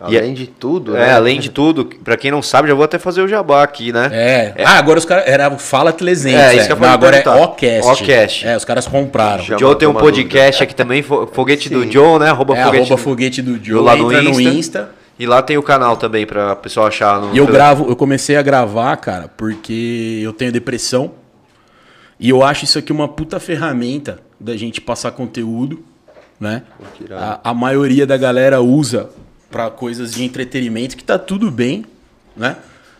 [0.08, 1.12] E Além de tudo, é, né?
[1.12, 4.08] além de tudo, pra quem não sabe, já vou até fazer o jabá aqui, né?
[4.12, 4.54] É.
[4.64, 5.24] Ah, agora os caras.
[5.26, 6.40] Era o Fala 300.
[6.40, 7.28] É, É, isso que eu Não, agora é.
[7.28, 8.02] Ocast.
[8.04, 8.46] Ocast.
[8.48, 9.44] É, os caras compraram.
[9.44, 11.90] Já O Joe tem um podcast aqui também, Fo- Foguete do Sim.
[11.92, 12.30] Joe, né?
[12.30, 13.82] Arroba É Foguete arroba do- foguete do Joe.
[13.84, 14.50] lá no entra no Insta.
[14.50, 14.90] Insta.
[15.18, 17.34] E lá tem o canal também pra pessoal achar no.
[17.34, 21.10] E eu gravo, eu comecei a gravar, cara, porque eu tenho depressão.
[22.18, 25.82] E eu acho isso aqui uma puta ferramenta da gente passar conteúdo,
[26.40, 26.62] né?
[27.10, 29.10] A, a maioria da galera usa
[29.50, 31.84] pra coisas de entretenimento, que tá tudo bem,
[32.36, 32.56] né?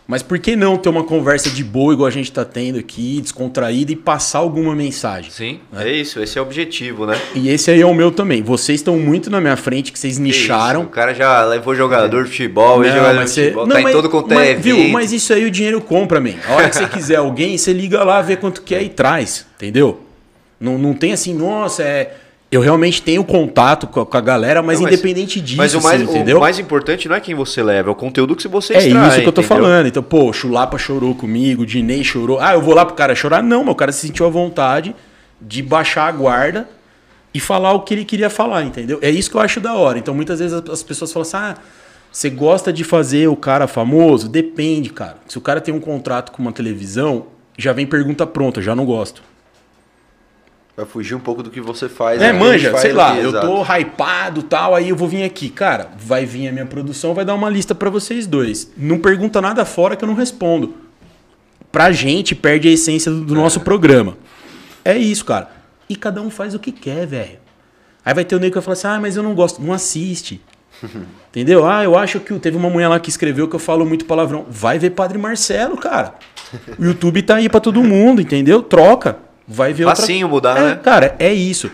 [0.07, 3.21] Mas por que não ter uma conversa de boa, igual a gente tá tendo aqui,
[3.21, 5.31] descontraída, e passar alguma mensagem?
[5.31, 7.17] Sim, é isso, esse é o objetivo, né?
[7.33, 8.41] E esse aí é o meu também.
[8.41, 10.81] Vocês estão muito na minha frente, que vocês Que nicharam.
[10.81, 13.75] isso, O cara já levou jogador de futebol, Não, jogador de mas você- futebol, não,
[13.77, 14.63] tá mas- em todo quanto é mas, evento.
[14.63, 14.89] viu?
[14.89, 16.33] Mas isso aí o dinheiro compra, man.
[16.45, 19.45] A hora que você quiser alguém, você liga lá, vê quanto que é e traz,
[19.55, 20.01] entendeu?
[20.59, 22.17] Não, não tem assim, nossa, é...
[22.51, 26.01] Eu realmente tenho contato com a, galera, mas, Não, mas- independente disso, Mas o mais,
[26.01, 26.37] assim, entendeu?
[26.37, 29.07] o mais importante não é quem você leva, é o conteúdo que você É extrai,
[29.07, 29.43] isso que eu tô entendeu?
[29.63, 29.85] falando.
[29.87, 32.39] Então, pô, o Chulapa chorou comigo, o Dinei chorou.
[32.41, 33.41] Ah, eu vou lá pro cara chorar?
[33.41, 34.93] Não, mas o cara se sentiu à vontade
[35.39, 36.67] de baixar a guarda
[37.33, 38.99] e falar o que ele queria falar, entendeu?
[39.01, 39.97] É isso que eu acho da hora.
[39.97, 41.55] Então, muitas vezes as- as pessoas falam assim: ah,
[42.11, 44.27] você gosta de fazer o cara famoso?
[44.27, 45.15] Depende, cara.
[45.25, 47.27] Se o cara tem um contrato com uma televisão,
[47.57, 49.23] já vem pergunta pronta, já não gosto.
[50.75, 52.21] Vai fugir um pouco do que você faz.
[52.21, 52.39] É, né?
[52.39, 53.45] manja, faz sei lá, eu exato.
[53.45, 55.49] tô hypado tal, aí eu vou vir aqui.
[55.49, 58.71] Cara, vai vir a minha produção, vai dar uma lista pra vocês dois.
[58.77, 60.73] Não pergunta nada fora que eu não respondo.
[61.71, 64.17] Pra gente, perde a essência do, do nosso programa.
[64.83, 65.49] É isso, cara.
[65.87, 67.39] E cada um faz o que quer, velho.
[68.03, 69.61] Aí vai ter o nego que vai falar assim, ah, mas eu não gosto.
[69.61, 70.41] Não assiste.
[71.29, 71.65] Entendeu?
[71.65, 74.45] Ah, eu acho que teve uma mulher lá que escreveu que eu falo muito palavrão.
[74.49, 76.15] Vai ver Padre Marcelo, cara.
[76.77, 78.61] O YouTube tá aí pra todo mundo, entendeu?
[78.61, 79.17] Troca.
[79.47, 80.75] Vai ver outra- Facinho mudar, É, né?
[80.81, 81.69] Cara, é isso.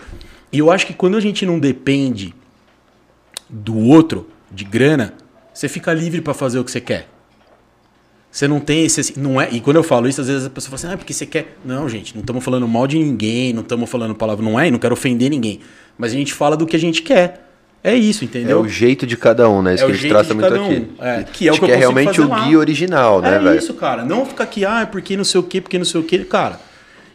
[0.52, 2.34] E eu acho que quando a gente não depende
[3.48, 5.14] do outro, de grana,
[5.52, 7.08] você fica livre pra fazer o que você quer.
[8.30, 9.18] Você não tem esse.
[9.18, 11.12] Não é, e quando eu falo isso, às vezes a pessoa fala assim, ah, porque
[11.12, 11.56] você quer.
[11.64, 14.44] Não, gente, não estamos falando mal de ninguém, não estamos falando palavra.
[14.44, 15.60] Não é, não quero ofender ninguém.
[15.96, 17.44] Mas a gente fala do que a gente quer.
[17.82, 18.60] É isso, É entendeu?
[18.60, 19.74] o jeito de cada um, né?
[19.76, 20.66] Isso É que a gente trata muito um.
[20.66, 20.86] aqui.
[21.00, 22.44] É, que é o que eu é realmente o lá.
[22.44, 23.56] guia original, né, é velho?
[23.58, 24.04] isso, cara.
[24.04, 26.18] Não ficar aqui, ah, porque não sei o quê, porque não sei o quê.
[26.18, 26.60] Cara,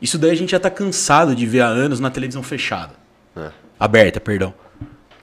[0.04, 2.92] isso daí a gente já tá cansado de ver há anos na televisão fechada.
[3.38, 3.50] É.
[3.80, 4.54] Aberta, perdão.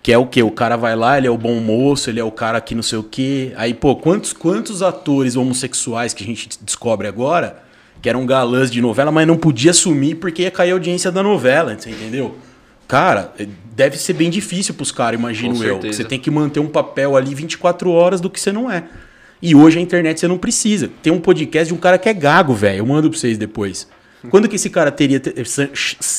[0.03, 0.43] Que é o quê?
[0.43, 2.83] O cara vai lá, ele é o bom moço, ele é o cara que não
[2.83, 3.53] sei o quê.
[3.57, 7.63] Aí, pô, quantos, quantos atores homossexuais que a gente descobre agora
[8.01, 11.23] que eram galãs de novela, mas não podia assumir porque ia cair a audiência da
[11.23, 12.39] novela, você entendeu?
[12.89, 13.35] Cara,
[13.77, 15.75] deve ser bem difícil pros caras, imagino Com eu.
[15.75, 15.99] certeza.
[15.99, 18.85] Você tem que manter um papel ali 24 horas do que você não é.
[19.43, 20.89] E hoje a internet você não precisa.
[21.03, 22.79] Tem um podcast de um cara que é gago, velho.
[22.79, 23.87] Eu mando pra vocês depois.
[24.29, 25.35] Quando que esse cara teria te-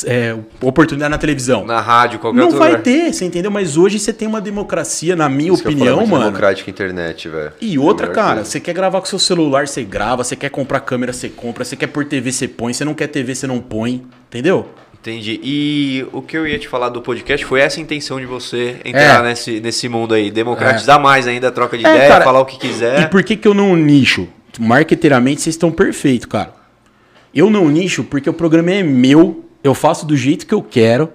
[0.07, 1.65] é, oportunidade na televisão?
[1.65, 2.81] Na rádio, qualquer Não vai lugar.
[2.83, 3.51] ter, você entendeu?
[3.51, 6.25] Mas hoje você tem uma democracia, na minha Isso que eu é opinião, mano.
[6.25, 7.53] democrática internet, velho.
[7.61, 10.79] E outra, Melhor cara, você quer gravar com seu celular, você grava, você quer comprar
[10.79, 13.59] câmera, você compra, você quer por TV, você põe, você não quer TV, você não
[13.59, 14.69] põe, entendeu?
[14.99, 15.39] Entendi.
[15.43, 19.23] E o que eu ia te falar do podcast foi essa intenção de você entrar
[19.25, 19.29] É.
[19.29, 22.45] nesse, nesse mundo aí, democratizar mais ainda a troca de É, ideia, cara, falar o
[22.45, 23.01] que quiser.
[23.01, 24.27] E por que, que eu não nicho?
[24.59, 26.53] Marketeiramente vocês estão perfeitos, cara.
[27.33, 31.09] Eu não nicho porque o programa é meu, eu faço do jeito que eu quero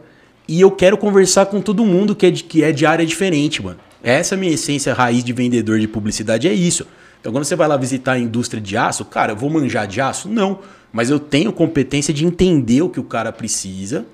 [0.48, 3.62] e eu quero conversar com todo mundo que é de, que é de área diferente,
[3.62, 3.78] mano.
[4.02, 6.86] Essa é a minha essência raiz de vendedor de publicidade, é isso.
[7.20, 10.00] Então quando você vai lá visitar a indústria de aço, cara, eu vou manjar de
[10.00, 10.28] aço?
[10.28, 10.60] Não.
[10.92, 14.06] Mas eu tenho competência de entender o que o cara precisa,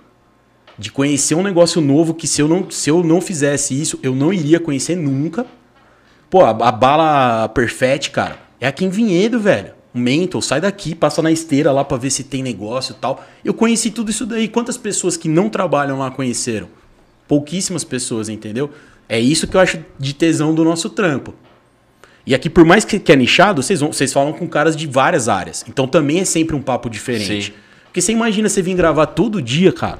[0.76, 4.14] de conhecer um negócio novo que se eu não, se eu não fizesse isso, eu
[4.14, 5.46] não iria conhecer nunca.
[6.28, 9.81] Pô, a, a bala Perfect, cara, é aqui em Vinhedo, velho.
[9.94, 13.24] Mental, sai daqui, passa na esteira lá pra ver se tem negócio e tal.
[13.44, 14.48] Eu conheci tudo isso daí.
[14.48, 16.68] Quantas pessoas que não trabalham lá conheceram?
[17.28, 18.70] Pouquíssimas pessoas, entendeu?
[19.08, 21.34] É isso que eu acho de tesão do nosso trampo.
[22.26, 24.86] E aqui, por mais que, que é nichado, vocês, vão, vocês falam com caras de
[24.86, 25.64] várias áreas.
[25.68, 27.46] Então também é sempre um papo diferente.
[27.46, 27.52] Sim.
[27.84, 29.98] Porque você imagina você vir gravar todo dia, cara.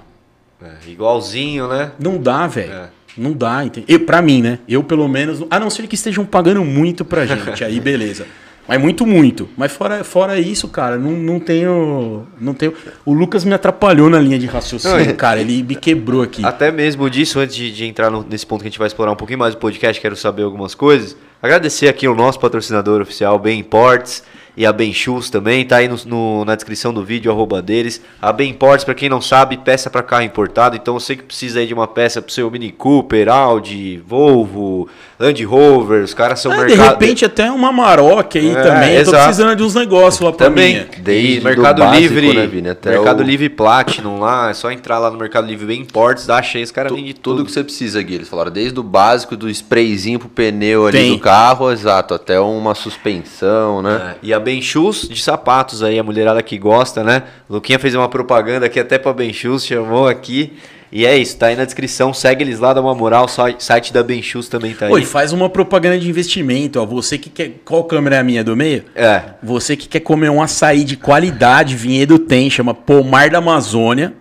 [0.62, 1.92] É, igualzinho, né?
[1.98, 2.72] Não dá, velho.
[2.72, 2.90] É.
[3.16, 3.86] Não dá, entende?
[3.88, 4.58] Eu, pra mim, né?
[4.66, 5.44] Eu, pelo menos.
[5.50, 7.62] A não ser que estejam pagando muito pra gente.
[7.62, 8.26] aí, beleza.
[8.68, 9.48] Mas muito, muito.
[9.56, 12.26] Mas fora, fora isso, cara, não, não tenho.
[12.40, 12.72] Não tenho.
[13.04, 15.40] O Lucas me atrapalhou na linha de raciocínio, Não, cara.
[15.40, 16.44] Ele me quebrou aqui.
[16.44, 19.10] Até mesmo disso, antes de, de entrar no- nesse ponto que a gente vai explorar
[19.12, 21.16] um pouquinho mais do podcast, quero saber algumas coisas.
[21.42, 24.22] Agradecer aqui o nosso patrocinador oficial, Ben Imports,
[24.56, 28.00] e a Ben Shoes também, tá aí no, no- na descrição do vídeo, arroba deles.
[28.20, 31.58] A Ben Imports, pra quem não sabe, peça pra carro importado, então você que precisa
[31.58, 34.88] aí de uma peça pro seu Mini Cooper, Audi, Volvo,
[35.22, 36.90] Land Rover, os caras são Ah, de mercado...
[37.00, 38.90] repente, até uma Maroc aí É, também.
[38.94, 39.24] Eu tô exato.
[39.24, 40.80] precisando de uns negócios lá pra Também.
[40.80, 40.86] mim.
[40.98, 44.54] Desde e do Mercado básico, Livre, né, Vini, até Mercado o- Livre Platinum lá, é
[44.54, 47.44] só entrar lá no Mercado Livre Bem Imports, dá cheio, os caras vendem tudo tudo.
[47.46, 48.16] que você precisa, Gui.
[48.16, 51.12] Eles falaram desde o básico, do sprayzinho pro pneu ali Tem.
[51.12, 54.14] do carro, exato, até uma suspensão, né?
[54.22, 57.22] É, E a Ben Shoes de sapatos aí, a mulherada que gosta, né?
[57.48, 60.52] Luquinha fez uma propaganda aqui até pra Ben Shoes, chamou aqui.
[60.94, 63.28] E é isso, tá aí na descrição, segue eles lá, dá uma moral, o
[63.58, 64.92] site da Ben Shoes também tá aí.
[64.92, 66.84] Oi, faz uma propaganda de investimento, ó.
[66.84, 67.52] Você que quer.
[67.64, 68.84] Qual câmera é a minha do meio?
[68.94, 74.12] É, Você que quer comer um açaí de qualidade, Vinhedo tem, chama Pomar da Amazônia,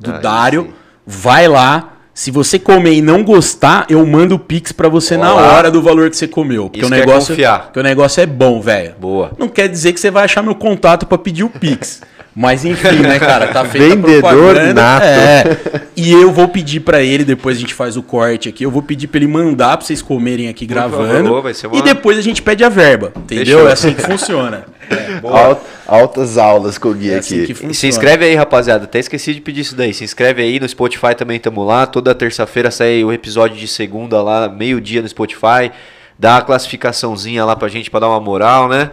[0.00, 0.72] do Aí Dário.
[1.06, 1.90] Vai lá.
[2.14, 5.52] Se você comer e não gostar, eu mando o Pix pra você na Olá.
[5.52, 6.70] hora do valor que você comeu.
[6.70, 7.62] Porque Isso o que é negócio, confiar.
[7.64, 8.94] porque o negócio é bom, velho.
[9.00, 9.32] boa.
[9.36, 12.00] Não quer dizer que você vai achar meu contato pra pedir o Pix.
[12.36, 13.46] Mas enfim, né, cara?
[13.48, 15.04] Tá feita Vendedor nato.
[15.04, 15.56] É.
[15.96, 18.82] E eu vou pedir pra ele, depois a gente faz o corte aqui, eu vou
[18.82, 21.12] pedir pra ele mandar pra vocês comerem aqui gravando.
[21.28, 23.12] favor, vai ser uma- E depois a gente pede a verba.
[23.16, 23.44] Entendeu?
[23.58, 23.68] Fechou.
[23.68, 24.64] É assim que funciona.
[25.22, 27.18] Al- altas aulas com o Gui É aqui.
[27.20, 27.74] assim que E funciona.
[27.74, 28.84] se inscreve aí, rapaziada.
[28.84, 29.94] Até esqueci de pedir isso daí.
[29.94, 31.86] Se inscreve aí no Spotify também, tamo lá.
[31.86, 35.70] Toda terça-feira sai o episódio de segunda lá, meio-dia no Spotify.
[36.18, 38.90] Dá a classificaçãozinha lá pra gente pra dar uma moral, né?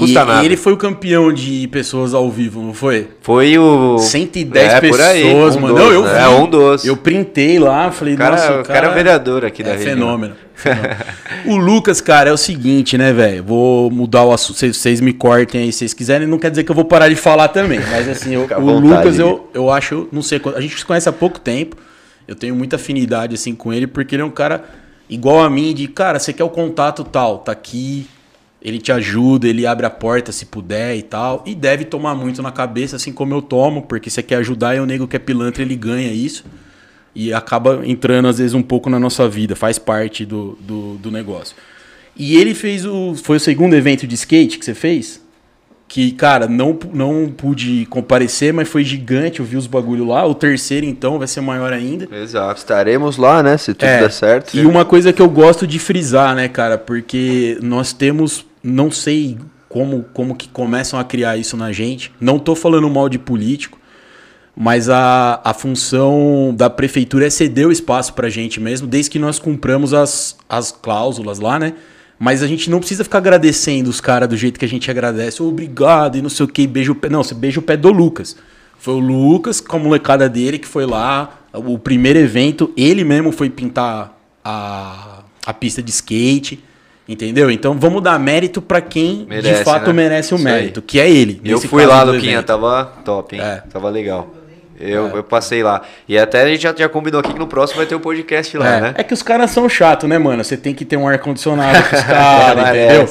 [0.00, 0.42] Custa e, nada.
[0.42, 3.08] e ele foi o campeão de pessoas ao vivo, não foi?
[3.22, 3.98] Foi o.
[3.98, 5.74] 110 É, pessoas, aí, um mano.
[5.74, 6.12] não, eu né?
[6.12, 6.18] vi.
[6.18, 6.84] É, um dos.
[6.84, 9.94] Eu printei lá, falei, O cara- nossa, o cara é vereador aqui da é região.
[9.94, 10.34] fenômeno.
[10.54, 10.96] fenômeno.
[11.46, 13.42] o Lucas, cara, é o seguinte, né, velho?
[13.44, 14.58] Vou mudar o assunto.
[14.72, 16.26] Vocês- me cortem aí se vocês quiserem.
[16.26, 17.80] Não quer dizer que eu vou parar de falar também.
[17.90, 18.78] Mas assim, eu- o.
[18.78, 21.76] Lucas, eu, eu acho, não sei, a gente se conhece há pouco tempo.
[22.28, 24.62] Eu tenho muita afinidade assim com ele, porque ele é um cara
[25.08, 28.06] igual a mim, de cara, você quer o contato tal, tá aqui.
[28.62, 31.42] Ele te ajuda, ele abre a porta se puder e tal.
[31.46, 34.80] E deve tomar muito na cabeça, assim como eu tomo, porque você quer ajudar e
[34.80, 36.44] o nego que é pilantra, ele ganha isso.
[37.14, 41.10] E acaba entrando, às vezes, um pouco na nossa vida, faz parte do, do, do
[41.10, 41.56] negócio.
[42.16, 43.14] E ele fez o.
[43.14, 45.20] Foi o segundo evento de skate que você fez?
[45.88, 50.24] Que, cara, não, não pude comparecer, mas foi gigante, eu vi os bagulho lá.
[50.24, 52.06] O terceiro, então, vai ser maior ainda.
[52.14, 52.60] Exato.
[52.60, 53.56] Estaremos lá, né?
[53.56, 54.56] Se tudo É, der certo.
[54.56, 59.38] E uma coisa que eu gosto de frisar, né, cara, porque nós temos, não sei
[59.68, 62.12] como, como que começam a criar isso na gente.
[62.20, 63.78] Não tô falando mal de político,
[64.54, 69.18] mas a, a função da prefeitura é ceder o espaço pra gente mesmo, desde que
[69.18, 71.74] nós cumpramos as, as cláusulas lá, né?
[72.18, 75.42] Mas a gente não precisa ficar agradecendo os caras do jeito que a gente agradece.
[75.42, 77.08] Obrigado e não sei o que, beija o pé.
[77.08, 78.36] Não, você beija o pé do Lucas.
[78.78, 81.40] Foi o Lucas com a molecada dele que foi lá.
[81.54, 86.62] O primeiro evento, ele mesmo foi pintar a, a pista de skate.
[87.08, 87.50] Entendeu?
[87.50, 89.92] Então vamos dar mérito pra quem Merece, de fato né?
[89.94, 90.52] merece o Isso aí.
[90.54, 91.40] mérito, que é ele.
[91.44, 93.42] Eu fui lá, Luquinha, tava top, hein?
[93.42, 93.62] É.
[93.72, 94.32] Tava legal.
[94.78, 95.82] Eu, eu passei lá.
[96.08, 98.56] E até a gente já, já combinou aqui que no próximo vai ter o podcast
[98.56, 98.94] lá, é, né?
[98.96, 100.42] é que os caras são chatos, né, mano?
[100.42, 103.08] Você tem que ter um ar-condicionado pros caras, entendeu?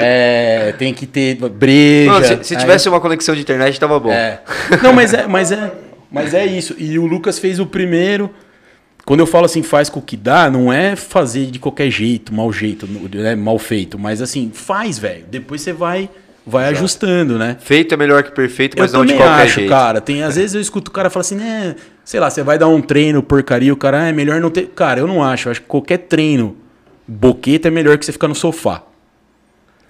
[0.00, 2.10] É, tem que ter breja.
[2.10, 4.10] Não, se, se aí- tivesse uma conexão de internet, tava bom.
[4.10, 4.40] É.
[4.82, 5.70] Não, mas é, mas é,
[6.10, 6.74] mas é isso.
[6.78, 8.30] E o Lucas fez o primeiro.
[9.04, 12.32] Quando eu falo assim, faz com o que dá, não é fazer de qualquer jeito,
[12.32, 15.24] mal jeito, né, mal feito, mas assim, faz, velho.
[15.30, 16.08] Depois você vai
[16.46, 17.56] vai ajustando, né?
[17.58, 19.70] Feito é melhor que perfeito, mas eu não de qualquer acho, jeito.
[19.70, 20.00] cara.
[20.00, 21.74] Tem, às vezes eu escuto o cara falar assim, né?
[22.04, 24.66] Sei lá, você vai dar um treino porcaria, o cara, ah, é melhor não ter.
[24.68, 25.48] Cara, eu não acho.
[25.48, 26.56] Eu acho que qualquer treino
[27.08, 28.82] boqueta é melhor que você ficar no sofá.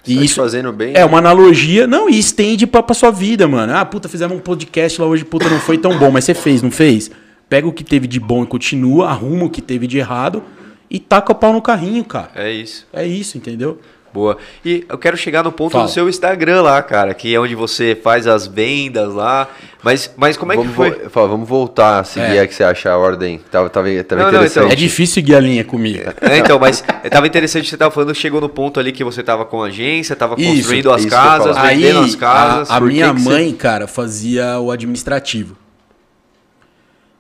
[0.05, 0.93] Tá te fazendo bem.
[0.95, 3.75] É uma analogia, não, e estende pra, pra sua vida, mano.
[3.75, 6.61] Ah, puta, fizemos um podcast lá hoje, puta, não foi tão bom, mas você fez,
[6.61, 7.11] não fez?
[7.49, 10.43] Pega o que teve de bom e continua, arruma o que teve de errado
[10.91, 12.31] e taca o pau no carrinho, cara.
[12.35, 12.87] É isso.
[12.93, 13.79] É isso, entendeu?
[14.13, 14.37] Boa.
[14.65, 15.87] E eu quero chegar no ponto Fala.
[15.87, 19.49] do seu Instagram lá, cara, que é onde você faz as vendas lá.
[19.83, 20.91] Mas, mas como é que vamos, foi?
[20.93, 22.41] vo- fala, vamos voltar a seguir É.
[22.41, 23.41] a que você acha a ordem.
[23.51, 24.73] Tava, tava, tava Não, não, interessante.
[24.73, 25.99] É difícil seguir a linha comigo.
[26.21, 26.81] É, então, mas
[27.11, 30.15] tava interessante você tava falando, chegou no ponto ali que você tava com a agência,
[30.15, 31.69] tava Isso, construindo as isso que eu ia casas, falar.
[31.69, 32.71] Aí, vendendo as casas.
[32.71, 35.57] a, a que minha que você- mãe, cara, fazia o administrativo.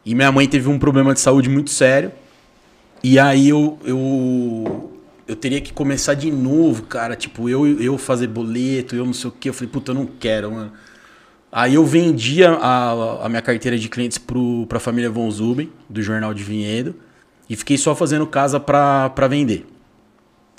[0.04, 2.12] E minha mãe teve um problema de saúde muito sério.
[3.02, 4.92] E aí eu, eu,
[5.26, 7.16] eu teria que começar de novo, cara.
[7.16, 9.48] Tipo, eu, eu fazer boleto, eu não sei o quê.
[9.48, 10.72] Eu falei, puta, eu não quero, mano.
[11.50, 16.02] Aí eu vendia a, a minha carteira de clientes pro, pra família Von Zuben, do
[16.02, 16.94] Jornal de Vinhedo.
[17.48, 19.66] E fiquei só fazendo casa pra, pra vender.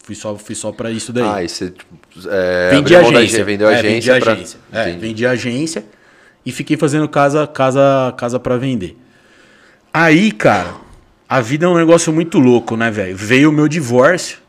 [0.03, 1.23] Fui só, fui só pra isso daí.
[1.27, 1.93] Ah, e você tipo,
[2.29, 3.43] é, Vendi mão da agência.
[3.43, 4.13] Vendeu É, agência.
[4.13, 4.33] vendi pra...
[4.33, 4.59] agência.
[4.71, 4.99] É, Entendi.
[4.99, 5.85] vendi agência
[6.45, 8.95] e fiquei fazendo casa, casa, casa para vender.
[9.97, 10.75] Aí, cara,
[11.25, 13.15] a vida é um negócio muito louco, né, velho?
[13.15, 14.39] Veio o meu divórcio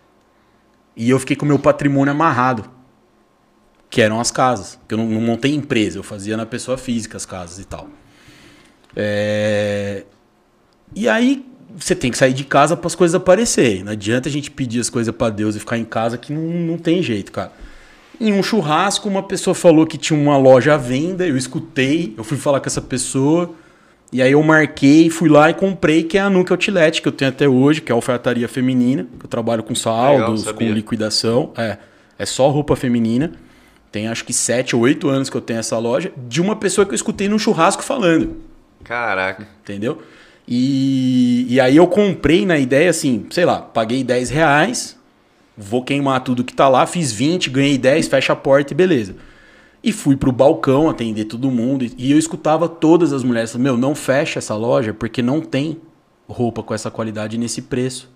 [0.97, 2.68] e eu fiquei com o meu patrimônio amarrado.
[3.88, 4.76] Que eram as casas.
[4.88, 7.88] Que eu não, não montei empresa, eu fazia na pessoa física as casas e tal.
[8.97, 10.03] É...
[10.92, 13.84] E aí, você tem que sair de casa para as coisas aparecerem.
[13.84, 16.42] Não adianta a gente pedir as coisas para Deus e ficar em casa que não,
[16.42, 17.53] não tem jeito, cara.
[18.20, 22.24] Em um churrasco, uma pessoa falou que tinha uma loja à venda, eu escutei, eu
[22.24, 23.55] fui falar com essa pessoa,
[24.13, 27.13] e aí eu marquei, fui lá e comprei, que é a Nuke Outlet, que eu
[27.13, 30.71] tenho até hoje, que é a alfaiataria feminina, que eu trabalho com saldos, com sabia.
[30.71, 31.77] liquidação, é,
[32.19, 33.33] é só roupa feminina.
[33.91, 36.85] Tem acho que sete ou oito anos que eu tenho essa loja, de uma pessoa
[36.85, 38.37] que eu escutei num churrasco falando
[38.85, 39.47] Caraca.
[39.63, 40.03] entendeu?
[40.47, 44.97] E, e aí eu comprei na ideia assim, sei lá, paguei 10 reais,
[45.57, 49.17] vou queimar tudo que tá lá, fiz 20, ganhei 10, fecha a porta e beleza.
[49.87, 53.76] E fui pro balcão atender todo mundo e, eu escutava todas as mulheres, falando, meu,
[53.76, 55.80] não fecha essa loja porque não tem
[56.28, 58.11] roupa com essa qualidade nesse preço.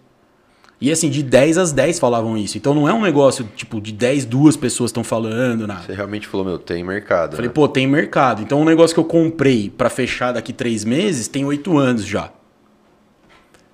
[0.80, 2.58] E assim, de 10 às 10 falavam isso.
[2.58, 5.82] Então não é um negócio tipo de 10, duas pessoas estão falando, nada.
[5.82, 7.36] Você realmente falou, meu, tem mercado.
[7.36, 7.54] Falei, né?
[7.54, 8.42] pô, tem mercado.
[8.42, 12.32] Então um negócio que eu comprei pra fechar daqui três meses tem oito anos já.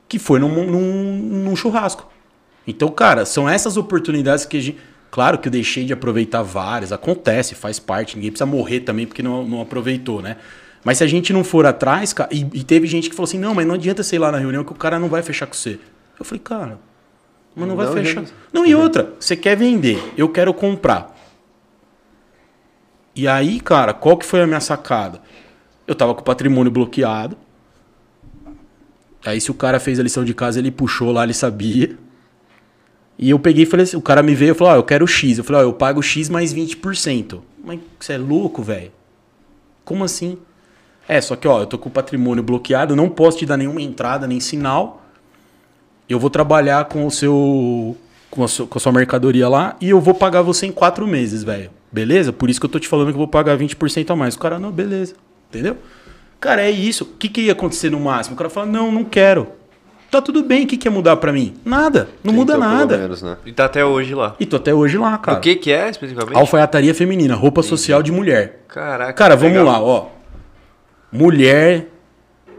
[0.07, 2.07] Que foi num, num, num churrasco.
[2.67, 4.79] Então, cara, são essas oportunidades que a gente.
[5.17, 9.23] Claro que eu deixei de aproveitar várias, acontece, faz parte, ninguém precisa morrer também porque
[9.23, 10.37] não, não aproveitou, né?
[10.85, 13.39] Mas se a gente não for atrás, cara, e, e teve gente que falou assim:
[13.39, 15.55] não, mas não adianta sei lá na reunião que o cara não vai fechar com
[15.55, 15.81] você.
[16.19, 16.79] Eu falei, cara,
[17.55, 18.21] mas não vai Não, fechar.
[18.21, 18.35] gente.
[18.53, 21.17] Não, e outra, você quer vender, eu quero comprar.
[23.15, 25.23] E aí, cara, qual que foi a minha sacada?
[25.87, 27.39] Eu tava com o patrimônio bloqueado.
[29.25, 31.97] Aí se o cara fez a lição de casa, ele puxou lá, ele sabia.
[33.19, 35.07] E eu peguei e falei assim, o cara me veio e falou, ó, eu quero
[35.07, 35.39] X.
[35.39, 37.41] Eu falei, ó, eu pago X mais 20%.
[37.65, 38.93] Mas você é louco, velho?
[39.85, 40.39] Como assim?
[41.09, 43.81] É, só que, ó, eu tô com o patrimônio bloqueado, não posso te dar nenhuma
[43.81, 45.03] entrada, nem sinal.
[46.09, 47.97] Eu vou trabalhar com o seu...
[48.29, 51.07] Com a, sua, com a sua mercadoria lá e eu vou pagar você em quatro
[51.07, 51.71] meses, velho.
[51.91, 52.33] Beleza?
[52.33, 54.35] Por isso que eu tô te falando que eu vou pagar 20% a mais.
[54.35, 55.15] O cara, não, beleza.
[55.49, 55.79] Entendeu?
[56.39, 57.05] Cara, é isso.
[57.05, 58.35] O que, que ia acontecer no máximo?
[58.35, 59.49] O cara fala, não, não quero.
[60.11, 61.55] Tá tudo bem, o que, que ia mudar pra mim?
[61.65, 62.09] Nada.
[62.23, 62.99] Não muda Tentou, pelo nada.
[62.99, 63.37] menos, né?
[63.45, 64.37] E tá até hoje lá.
[64.39, 65.39] E tô até hoje lá, cara.
[65.39, 66.37] O que que é, especificamente?
[66.39, 68.63] Alfaiataria feminina, roupa social de mulher.
[68.69, 69.13] Caraca.
[69.13, 69.73] Cara, vamos legal.
[69.73, 70.07] lá, ó.
[71.11, 71.89] Mulher,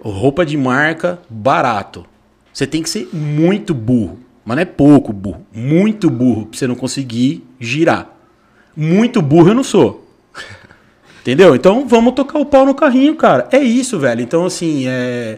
[0.01, 2.05] roupa de marca, barato.
[2.53, 4.19] Você tem que ser muito burro.
[4.43, 5.45] Mas não é pouco burro.
[5.53, 8.09] Muito burro pra você não conseguir girar.
[8.75, 10.07] Muito burro eu não sou.
[11.21, 11.55] Entendeu?
[11.55, 13.47] Então vamos tocar o pau no carrinho, cara.
[13.51, 14.21] É isso, velho.
[14.21, 15.37] Então, assim, é.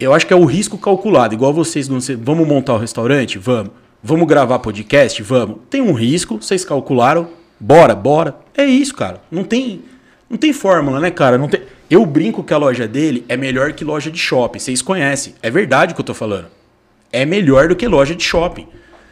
[0.00, 1.34] Eu acho que é o risco calculado.
[1.34, 3.38] Igual vocês, sei, vamos montar o restaurante?
[3.38, 3.70] Vamos.
[4.02, 5.22] Vamos gravar podcast?
[5.22, 5.58] Vamos.
[5.68, 7.28] Tem um risco, vocês calcularam.
[7.60, 8.34] Bora, bora.
[8.56, 9.20] É isso, cara.
[9.30, 9.82] Não tem,
[10.28, 11.36] não tem fórmula, né, cara?
[11.36, 11.60] Não tem...
[11.90, 14.58] Eu brinco que a loja dele é melhor que loja de shopping.
[14.58, 15.34] Vocês conhecem.
[15.42, 16.46] É verdade o que eu tô falando.
[17.12, 18.66] É melhor do que loja de shopping.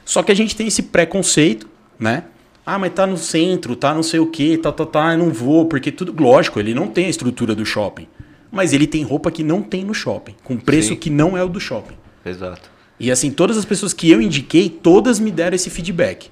[0.06, 1.68] Só que a gente tem esse preconceito,
[2.00, 2.24] né?
[2.64, 5.30] Ah, mas tá no centro, tá não sei o que, tá, tá, tá, eu não
[5.30, 6.14] vou, porque tudo.
[6.22, 8.06] Lógico, ele não tem a estrutura do shopping.
[8.50, 10.96] Mas ele tem roupa que não tem no shopping, com preço Sim.
[10.96, 11.94] que não é o do shopping.
[12.24, 12.70] Exato.
[12.98, 16.30] E assim, todas as pessoas que eu indiquei, todas me deram esse feedback.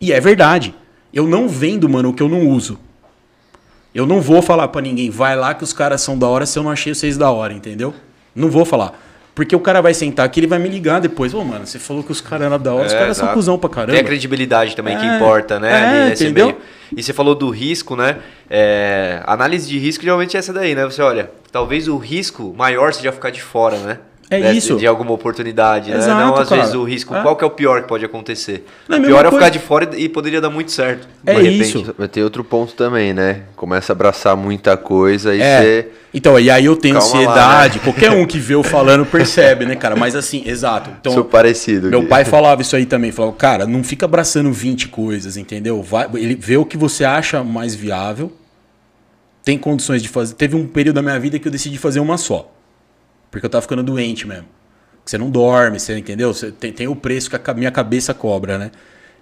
[0.00, 0.74] E é verdade.
[1.12, 2.78] Eu não vendo, mano, o que eu não uso.
[3.94, 6.58] Eu não vou falar pra ninguém, vai lá que os caras são da hora se
[6.58, 7.94] eu não achei vocês da hora, entendeu?
[8.34, 8.98] Não vou falar.
[9.34, 11.32] Porque o cara vai sentar aqui, ele vai me ligar depois.
[11.32, 13.56] Ô, mano, você falou que os caras eram da hora, os É, caras são cuzão
[13.58, 13.92] pra caramba.
[13.92, 16.08] Tem a credibilidade também que É, importa, né?
[16.08, 16.46] é, entendeu?
[16.46, 16.58] meio.
[16.96, 18.18] E você falou do risco, né?
[18.50, 20.84] É, análise de risco geralmente é essa daí, né?
[20.84, 23.98] Você olha, talvez o risco maior seja ficar de fora, né?
[24.30, 24.52] É Né?
[24.52, 24.76] isso.
[24.76, 25.96] De alguma oportunidade, né?
[25.96, 26.60] Exato, Não, às cara.
[26.60, 27.14] vezes o risco.
[27.14, 27.22] É.
[27.22, 28.66] Qual que é o pior que pode acontecer?
[28.86, 31.08] Não, o pior é coisa- ficar de fora e poderia dar muito certo.
[31.24, 31.60] É de repente.
[31.62, 31.94] isso.
[31.96, 33.44] Mas tem outro ponto também, né?
[33.56, 35.60] Começa a abraçar muita coisa e É.
[35.62, 35.88] você.
[36.12, 37.78] Então, e aí eu tenho Calma lá, ansiedade.
[37.78, 39.96] Qualquer um que vê eu falando percebe, né, cara?
[39.96, 40.90] Mas assim, exato.
[41.00, 41.88] Então, Sou parecido.
[41.88, 42.08] Meu aqui.
[42.08, 45.82] pai falava isso aí também, falava, cara, não fica abraçando 20 coisas, entendeu?
[45.82, 48.30] Vai, ele vê o que você acha mais viável,
[49.44, 50.34] tem condições de fazer.
[50.34, 52.52] Teve um período da minha vida que eu decidi fazer uma só.
[53.30, 54.46] Porque eu tava ficando doente mesmo.
[55.04, 56.34] Você não dorme, você entendeu?
[56.34, 58.70] Você tem, tem o preço que a minha cabeça cobra, né?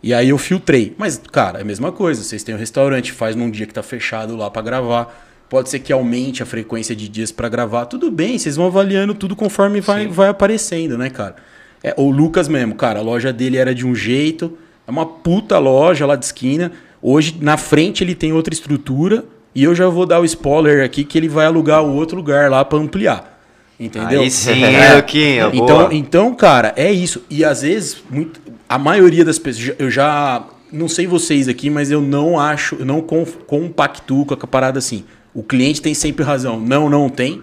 [0.03, 0.95] E aí eu filtrei.
[0.99, 2.23] Mas, cara, é a mesma coisa.
[2.23, 5.27] Vocês têm um restaurante, faz num dia que tá fechado lá pra gravar.
[5.49, 7.87] Pode ser que aumente a frequência de dias pra gravar.
[7.87, 11.37] Tudo bem, vocês vão avaliando tudo conforme vai, vai aparecendo, né, cara?
[11.83, 14.59] É, o Lucas mesmo, cara, a loja dele era de um jeito.
[14.87, 16.73] É uma puta loja lá de esquina.
[17.01, 19.25] Hoje, na frente, ele tem outra estrutura.
[19.57, 22.51] E eu já vou dar o spoiler aqui que ele vai alugar o outro lugar
[22.51, 23.41] lá pra ampliar.
[23.81, 24.21] Entendeu?
[24.21, 24.97] Aí sim, É.
[24.97, 25.89] Luquinha, Então, boa.
[25.95, 27.23] então, cara, é isso.
[27.31, 28.39] E às vezes, muito-
[28.69, 32.85] a maioria das pessoas, eu já, não sei vocês aqui, mas eu não acho, eu
[32.85, 35.05] não com- compactuo com a parada assim.
[35.35, 36.61] O cliente tem sempre razão.
[36.61, 37.43] Não, não tem.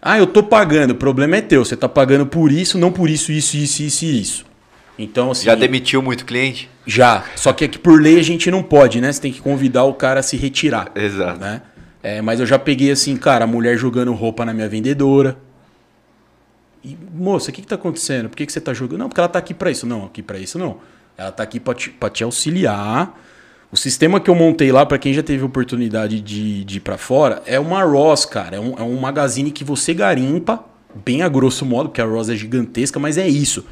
[0.00, 1.64] Ah, eu tô pagando, o problema é teu.
[1.64, 4.44] Você tá pagando por isso, não por isso, isso, isso, isso e isso.
[4.98, 5.46] Então, assim.
[5.46, 6.68] Já demitiu muito cliente?
[6.86, 7.24] Já.
[7.36, 9.12] Só que aqui por lei a gente não pode, né?
[9.12, 10.90] Você tem que convidar o cara a se retirar.
[10.94, 11.40] Exato.
[11.40, 11.62] Né?
[12.02, 15.36] É, mas eu já peguei assim, cara, a mulher jogando roupa na minha vendedora.
[16.84, 18.28] E, moça, o que, que tá acontecendo?
[18.28, 19.00] Por que, que você tá jogando?
[19.00, 19.86] Não, porque ela tá aqui pra isso.
[19.86, 20.78] Não, aqui pra isso não.
[21.16, 23.18] Ela tá aqui pra te, pra te auxiliar.
[23.70, 26.98] O sistema que eu montei lá, pra quem já teve oportunidade de, de ir pra
[26.98, 28.56] fora, é uma Ross, cara.
[28.56, 30.62] É um, é um magazine que você garimpa,
[31.04, 33.64] bem a grosso modo, porque a Ross é gigantesca, mas é isso.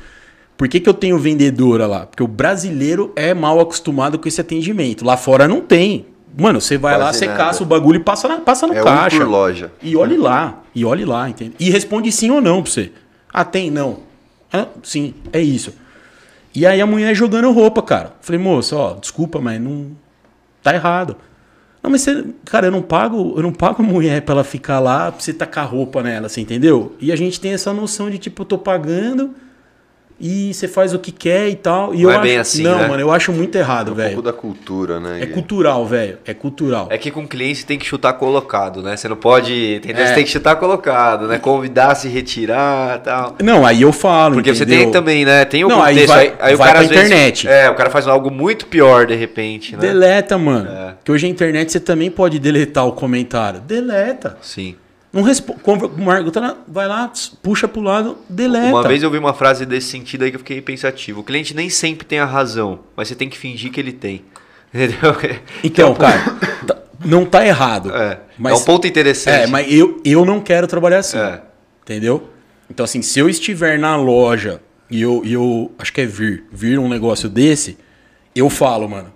[0.60, 2.04] Por que, que eu tenho vendedora lá?
[2.04, 5.06] Porque o brasileiro é mal acostumado com esse atendimento.
[5.06, 6.04] Lá fora não tem.
[6.38, 7.38] Mano, você vai lá, Quase você nada.
[7.38, 9.16] caça o bagulho e passa, na, passa no É um caixa.
[9.16, 9.72] por loja.
[9.82, 11.54] E olhe lá, e olhe lá, entende?
[11.58, 12.92] E responde sim ou não pra você.
[13.32, 13.70] Ah, tem?
[13.70, 14.00] Não.
[14.52, 15.72] Ah, sim, é isso.
[16.54, 18.12] E aí a mulher jogando roupa, cara.
[18.20, 19.92] Falei, moça, ó, desculpa, mas não.
[20.62, 21.16] Tá errado.
[21.82, 22.22] Não, mas você.
[22.44, 25.32] Cara, eu não pago, eu não pago a mulher pra ela ficar lá pra você
[25.32, 26.94] tacar roupa nela, você entendeu?
[27.00, 29.30] E a gente tem essa noção de, tipo, eu tô pagando
[30.20, 31.94] e você faz o que quer e tal.
[31.94, 32.88] E Não eu é bem acho- assim, Não, né?
[32.88, 34.22] mano, eu acho muito errado, Um pouco velho.
[34.22, 35.20] da cultura, né?
[35.22, 36.18] É cultural, velho.
[36.26, 36.88] É cultural.
[36.90, 38.96] É que com cliente você tem que chutar colocado, né?
[38.96, 39.76] Você não pode.
[39.76, 40.02] Entendeu?
[40.04, 40.08] É.
[40.08, 41.38] Você tem que chutar colocado, né?
[41.38, 43.36] Convidar, se retirar e tal.
[43.42, 44.34] Não, aí eu falo.
[44.34, 44.82] Porque você entendeu?
[44.84, 45.44] tem também, né?
[45.44, 46.14] Tem o Não, aí contexto.
[46.14, 47.48] vai- Aí, aí o vai cara pra às vezes- internet.
[47.48, 49.80] É, o cara faz algo muito pior de repente, né?
[49.80, 50.68] Deleta, mano.
[50.70, 50.94] É.
[51.02, 53.60] Que hoje a internet você também pode deletar o comentário.
[53.60, 54.36] Deleta.
[54.42, 54.76] Sim.
[55.12, 55.60] Não responde.
[56.68, 58.68] Vai lá, puxa pro lado, deleta.
[58.68, 61.20] Uma vez eu vi uma frase desse sentido aí que eu fiquei pensativo.
[61.20, 64.24] O cliente nem sempre tem a razão, mas você tem que fingir que ele tem.
[64.72, 65.16] Entendeu?
[65.64, 66.18] Então, cara,
[66.64, 67.92] tá- não tá errado.
[67.94, 69.44] É, mas, é um ponto interessante.
[69.44, 71.18] É, mas eu, eu não quero trabalhar assim.
[71.18, 71.42] É.
[71.82, 72.28] Entendeu?
[72.70, 76.44] Então, assim, se eu estiver na loja e eu, e eu acho que é vir,
[76.52, 77.76] vir um negócio desse,
[78.34, 79.12] eu falo, mano.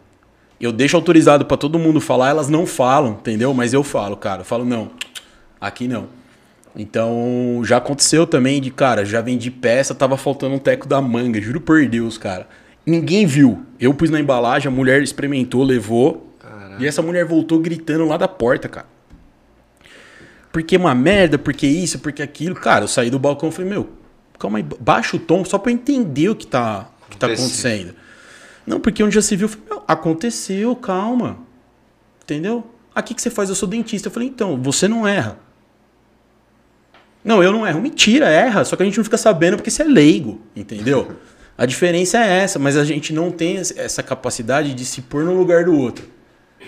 [0.60, 3.52] Eu deixo autorizado pra todo mundo falar, elas não falam, entendeu?
[3.52, 4.40] Mas eu falo, cara.
[4.40, 4.90] Eu falo, não,
[5.66, 6.08] aqui não.
[6.76, 11.40] Então, já aconteceu também de, cara, já vendi peça, tava faltando um teco da manga,
[11.40, 12.48] juro por Deus, cara.
[12.84, 13.64] Ninguém viu.
[13.78, 16.34] Eu pus na embalagem, a mulher experimentou, levou.
[16.78, 18.86] E essa mulher voltou gritando lá da porta, cara.
[20.52, 22.54] Porque uma merda, porque isso, porque aquilo.
[22.54, 23.88] Cara, eu saí do balcão e falei, meu,
[24.38, 27.26] calma aí, baixa o tom só pra eu entender o que tá, o que tá
[27.26, 27.94] acontecendo.
[28.66, 31.38] Não, porque onde já se viu, eu falei, aconteceu, calma.
[32.22, 32.68] Entendeu?
[32.94, 34.08] Aqui que você faz, eu sou dentista.
[34.08, 35.38] Eu falei, então, você não erra.
[37.24, 37.80] Não, eu não erro.
[37.80, 38.64] Mentira, erra.
[38.64, 41.12] Só que a gente não fica sabendo porque você é leigo, entendeu?
[41.56, 45.32] A diferença é essa, mas a gente não tem essa capacidade de se pôr no
[45.32, 46.04] lugar do outro.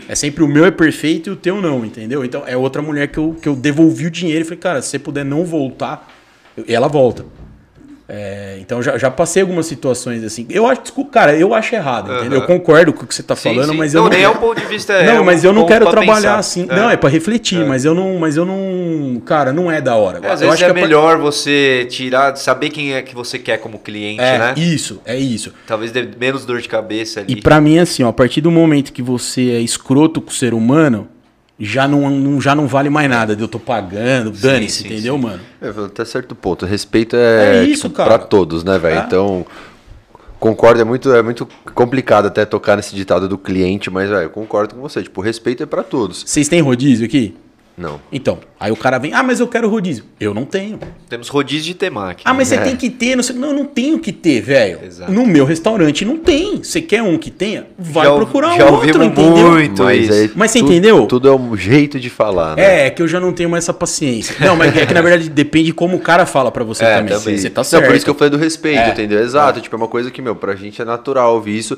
[0.08, 2.24] É sempre o meu é perfeito e o teu não, entendeu?
[2.24, 4.90] Então é outra mulher que eu, que eu devolvi o dinheiro e falei, cara, se
[4.90, 6.08] você puder não voltar,
[6.68, 7.26] ela volta.
[8.08, 10.46] É, então já, já passei algumas situações assim.
[10.48, 12.40] Eu acho, desculpa, cara, eu acho errado, entendeu?
[12.40, 13.76] Eu concordo com o que você tá Sim, falando, sim.
[13.76, 14.10] mas não, eu não.
[14.16, 14.92] nem é um ponto de vista.
[14.92, 16.38] é não, um mas eu não quero trabalhar pensar.
[16.38, 16.66] assim.
[16.70, 16.76] É.
[16.76, 20.20] Não, é pra refletir, mas eu não, mas eu não, cara, não é da hora.
[20.22, 23.40] É, às eu vezes é, que pra- melhor você tirar, saber quem é que você
[23.40, 24.54] quer como cliente, É, né?
[24.56, 25.52] isso, é isso.
[25.66, 27.32] Talvez dê menos dor de cabeça ali.
[27.32, 30.32] E pra mim, assim, ó, a partir do momento que você é escroto com o
[30.32, 31.08] ser humano,
[31.58, 33.34] já não, não- já não vale mais nada.
[33.34, 35.20] de Eu tô pagando, dane-se, entendeu, sim.
[35.22, 35.40] mano?
[35.60, 36.66] É, até certo ponto.
[36.66, 38.98] Respeito é, É isso, tipo, pra todos, né, velho?
[39.00, 39.04] É.
[39.06, 39.46] Então,
[40.38, 44.30] concordo, é muito, é muito complicado até tocar nesse ditado do cliente, mas, velho, eu
[44.30, 45.02] concordo com você.
[45.02, 46.22] Tipo, respeito é pra todos.
[46.26, 47.34] Vocês têm rodízio aqui?
[47.76, 48.00] Não.
[48.10, 50.04] Então, aí o cara vem, ah, mas eu quero rodízio.
[50.18, 50.78] Eu não tenho.
[51.10, 52.22] Temos rodízio de temaki.
[52.24, 52.58] Ah, mas você É.
[52.58, 53.14] tem que ter.
[53.14, 54.78] Não, sei- não, eu não tenho que ter, velho.
[54.82, 55.12] Exato.
[55.12, 56.56] No meu restaurante não tem.
[56.62, 57.66] Você quer um que tenha?
[57.78, 59.24] Vai Já procurar já um outro, entendeu?
[59.50, 59.82] muito.
[59.82, 60.12] mas, isso.
[60.12, 61.06] aí Mas você tu- entendeu?
[61.06, 62.86] Tudo é um jeito de falar, né?
[62.86, 64.34] É, que eu já não tenho mais essa paciência.
[64.40, 66.96] Não, mas é que na verdade depende de como o cara fala pra você É,
[66.96, 67.18] também.
[67.18, 67.36] também.
[67.36, 67.86] Você tá Não, certo.
[67.86, 68.88] por isso que eu falei do respeito, É.
[68.90, 69.20] entendeu?
[69.20, 69.60] Exato.
[69.60, 71.76] Tipo, é uma coisa que, meu, pra gente é natural ouvir isso.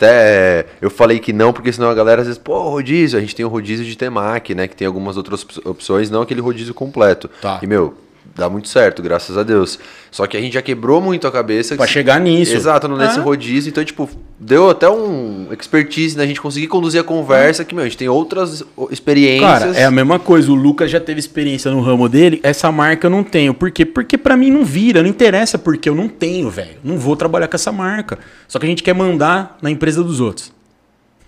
[0.00, 3.36] Até eu falei que não, porque senão a galera às vezes, pô, rodízio, a gente
[3.36, 4.66] tem o rodízio de temaki, né?
[4.66, 7.28] Que tem algumas outras op- opções, não aquele rodízio completo.
[7.42, 7.58] Tá.
[7.62, 7.92] E, meu,
[8.36, 9.78] dá muito certo, graças a Deus.
[10.10, 11.76] Só que a gente já quebrou muito a cabeça.
[11.76, 12.54] Pra que- chegar nisso.
[12.54, 13.22] Exato, nesse Ah.
[13.22, 13.70] rodízio.
[13.70, 14.08] Então, tipo,
[14.38, 18.08] deu até um expertise na gente conseguir conduzir a conversa, que, meu, a gente tem
[18.08, 19.50] outras experiências.
[19.62, 20.50] Cara, é a mesma coisa.
[20.50, 22.40] O Lucas já teve experiência no ramo dele.
[22.42, 23.52] Essa marca eu não tenho.
[23.54, 23.84] Por quê?
[23.84, 25.02] Porque pra mim não vira.
[25.02, 26.76] Não interessa porque eu não tenho, velho.
[26.82, 28.18] Não vou trabalhar com essa marca.
[28.48, 30.52] Só que a gente quer mandar na empresa dos outros.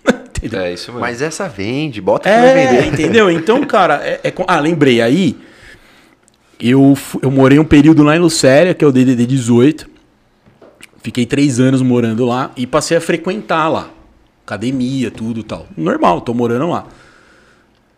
[0.37, 0.59] Entendeu?
[0.61, 0.99] É isso mesmo.
[0.99, 2.87] Mas essa vende, bota que vai É, vender.
[2.87, 3.31] entendeu?
[3.31, 5.37] Então, cara, é, é com- ah, lembrei aí.
[6.59, 9.89] Eu, eu morei um período lá em Lucéria, que é o DDD 18.
[11.01, 13.89] Fiquei três anos morando lá e passei a frequentar lá.
[14.45, 15.67] Academia, tudo tal.
[15.75, 16.87] Normal, tô morando lá.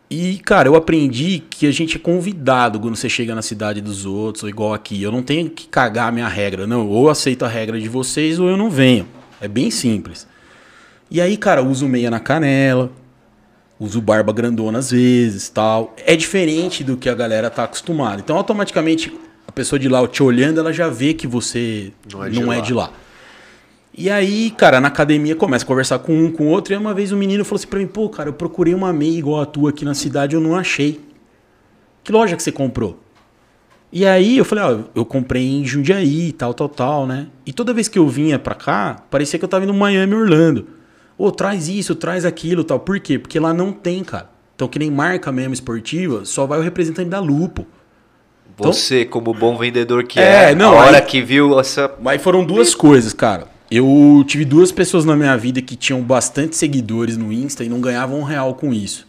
[0.10, 4.06] E, cara, eu aprendi que a gente é convidado quando você chega na cidade dos
[4.06, 5.02] outros, ou igual aqui.
[5.02, 6.88] Eu não tenho que cagar a minha regra, não.
[6.88, 9.08] Ou aceito a regra de vocês, ou eu não venho.
[9.42, 10.28] É bem simples.
[11.10, 12.92] E aí, cara, uso meia na canela,
[13.80, 15.94] uso barba grandona às vezes, tal.
[16.06, 18.22] É diferente do que a galera tá acostumada.
[18.22, 19.14] Então, automaticamente,
[19.48, 22.62] a pessoa de lá te olhando, ela já vê que você não Não é é
[22.62, 22.84] de, de lá.
[22.84, 22.94] lá.
[23.98, 27.14] E aí, cara, na academia começa a conversar com um, com outro, e uma vez
[27.14, 29.70] um menino falou assim pra mim, pô, cara, eu procurei uma meia igual a tua
[29.70, 31.00] aqui na cidade, eu não achei.
[32.04, 33.00] Que loja que você comprou?
[33.92, 37.28] E aí eu falei, ó, eu comprei em Jundiaí, tal, tal, tal, né?
[37.46, 40.68] E toda vez que eu vinha pra cá, parecia que eu tava indo Miami, Orlando.
[41.18, 42.80] Ô, traz isso, traz aquilo, tal.
[42.80, 43.18] Por quê?
[43.18, 44.30] Porque lá não tem, cara.
[44.56, 47.66] Então, que nem marca mesmo esportiva, só vai o representante da Lupo.
[48.58, 51.92] Você, como bom vendedor que É, é, não, a hora aí- que viu essa.
[52.02, 53.48] Mas foram duas coisas, cara.
[53.70, 57.82] Eu tive duas pessoas na minha vida que tinham bastante seguidores no Insta e não
[57.82, 59.08] ganhavam um real com isso.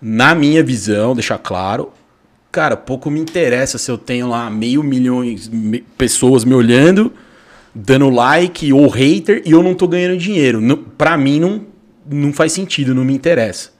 [0.00, 1.90] Na minha visão, deixar claro,
[2.50, 7.12] cara, pouco me interessa se eu tenho lá meio milhão de pessoas me olhando,
[7.78, 10.60] dando like ou hater e eu não tô ganhando dinheiro.
[10.60, 11.66] Não, pra mim não,
[12.10, 13.70] não faz sentido, não me interessa.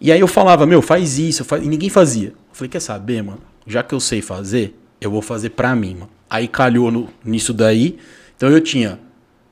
[0.00, 1.62] E aí eu falava, meu, faz isso, faz...
[1.62, 2.28] e ninguém fazia.
[2.28, 3.40] Eu falei, quer saber, mano?
[3.66, 6.10] Já que eu sei fazer, eu vou fazer pra mim, mano.
[6.28, 7.98] Aí calhou no- nisso daí.
[8.36, 8.98] Então eu tinha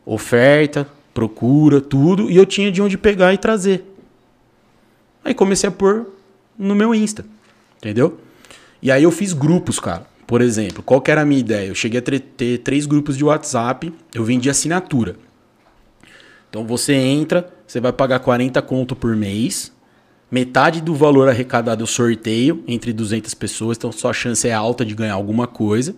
[0.07, 3.85] oferta, procura, tudo, e eu tinha de onde pegar e trazer.
[5.23, 6.07] Aí comecei a pôr
[6.59, 7.25] no meu Insta,
[7.77, 8.19] entendeu?
[8.83, 10.07] E aí eu fiz grupos, cara.
[10.31, 11.67] Por exemplo, qual que era a minha ideia?
[11.67, 15.17] Eu cheguei a ter três grupos de WhatsApp, eu vendi assinatura.
[16.49, 19.73] Então você entra, você vai pagar 40 conto por mês.
[20.31, 24.95] Metade do valor arrecadado eu sorteio entre 200 pessoas, então sua chance é alta de
[24.95, 25.97] ganhar alguma coisa.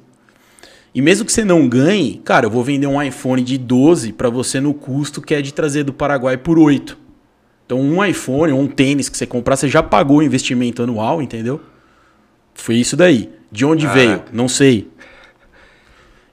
[0.94, 4.30] E mesmo que você não ganhe, cara, eu vou vender um iPhone de 12 para
[4.30, 6.96] você no custo que é de trazer do Paraguai por 8.
[7.66, 10.82] Então Então, um iPhone ou um tênis que você comprar, você já pagou o investimento
[10.82, 11.60] anual, entendeu?
[12.54, 13.41] Foi isso daí.
[13.53, 13.92] De onde Ah.
[13.92, 14.22] veio?
[14.32, 14.90] Não sei.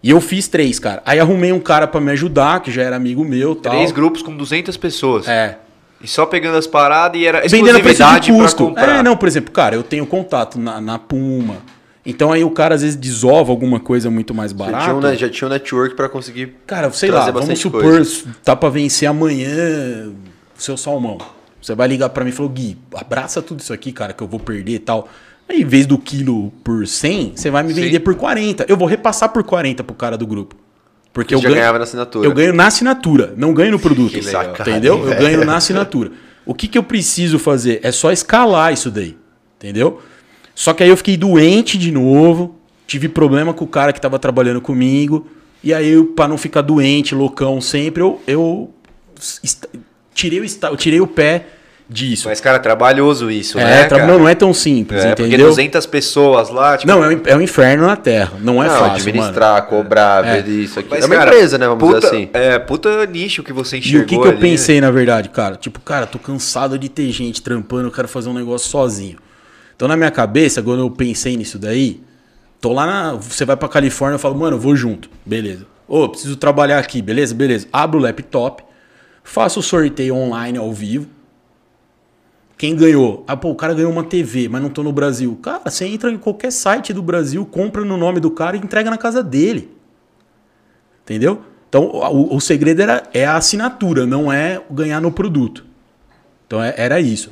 [0.02, 1.02] E eu fiz três, cara.
[1.06, 3.74] Aí arrumei um cara pra me ajudar, que já era amigo meu tal.
[3.74, 5.28] Três grupos com 200 pessoas.
[5.28, 5.58] É.
[6.02, 8.74] E só pegando as paradas e era Vendendo a exclusividade custo.
[8.78, 11.58] É, não, por exemplo, cara, eu tenho contato na, na Puma.
[12.06, 14.84] Então aí o cara às vezes desova alguma coisa muito mais Já barata.
[14.86, 16.56] tinha, um, já tinha um network pra conseguir.
[16.66, 18.24] Cara, sei lá, vamos supor, coisa.
[18.42, 21.18] tá pra vencer amanhã o seu salmão.
[21.62, 24.28] Você vai ligar pra mim e falou, Gui, abraça tudo isso aqui, cara, que eu
[24.28, 25.10] vou perder e tal.
[25.50, 27.82] Aí, em vez do quilo por 100, você vai me Sim.
[27.82, 28.66] vender por 40.
[28.70, 30.56] Eu vou repassar por 40 pro cara do grupo.
[31.12, 32.28] Porque eu ganho, ganhava na assinatura.
[32.28, 34.12] eu ganho na assinatura, não ganho no produto.
[34.12, 34.54] Que legal.
[34.60, 35.10] Entendeu?
[35.10, 36.12] Eu ganho na assinatura.
[36.46, 37.80] O que, que eu preciso fazer?
[37.84, 39.18] É só escalar isso daí.
[39.58, 40.02] Entendeu?
[40.54, 42.56] Só que aí eu fiquei doente de novo.
[42.86, 45.28] Tive problema com o cara que tava trabalhando comigo.
[45.64, 48.74] E aí, pra não ficar doente, loucão sempre, eu, eu
[50.14, 51.48] tirei, o, tirei o pé
[51.90, 52.28] disso.
[52.30, 54.12] Mas, cara, trabalhoso isso, é, né, tra- cara?
[54.12, 55.48] não, não é tão simples, É, porque entendeu?
[55.48, 56.92] 200 pessoas lá, tipo...
[56.92, 58.34] Não, é um, é um inferno na Terra.
[58.40, 60.42] Não é não, fácil, administrar, cobrar, É.
[60.42, 60.88] ver isso aqui.
[60.92, 61.68] Mas, é uma cara, empresa, né?
[61.68, 62.30] Vamos puta, dizer assim.
[62.34, 65.30] É, puta nicho que você E enxergou o que, que eu ali, pensei, na verdade,
[65.30, 65.56] cara?
[65.56, 69.18] Tipo, cara, tô cansado de ter gente trampando, eu quero fazer um negócio sozinho.
[69.76, 72.02] Então, na minha cabeça, quando eu pensei nisso daí,
[72.62, 73.14] tô lá na.
[73.14, 75.10] Você vai pra Califórnia, eu falo, mano, eu vou junto.
[75.26, 75.66] Beleza.
[75.88, 77.34] Ô, preciso trabalhar aqui, beleza?
[77.34, 77.66] Beleza.
[77.74, 78.62] Abro o laptop,
[79.24, 81.08] faço o sorteio online ao vivo.
[82.60, 83.24] Quem ganhou?
[83.26, 85.40] Ah, pô, o cara ganhou uma TV, mas não tô no Brasil.
[85.42, 88.90] Cara, você entra em qualquer site do Brasil, compra no nome do cara e entrega
[88.90, 89.72] na casa dele.
[91.04, 91.42] Entendeu?
[91.70, 95.64] Então, o, o segredo era, é a assinatura, não é ganhar no produto.
[96.46, 97.32] Então, é- era isso.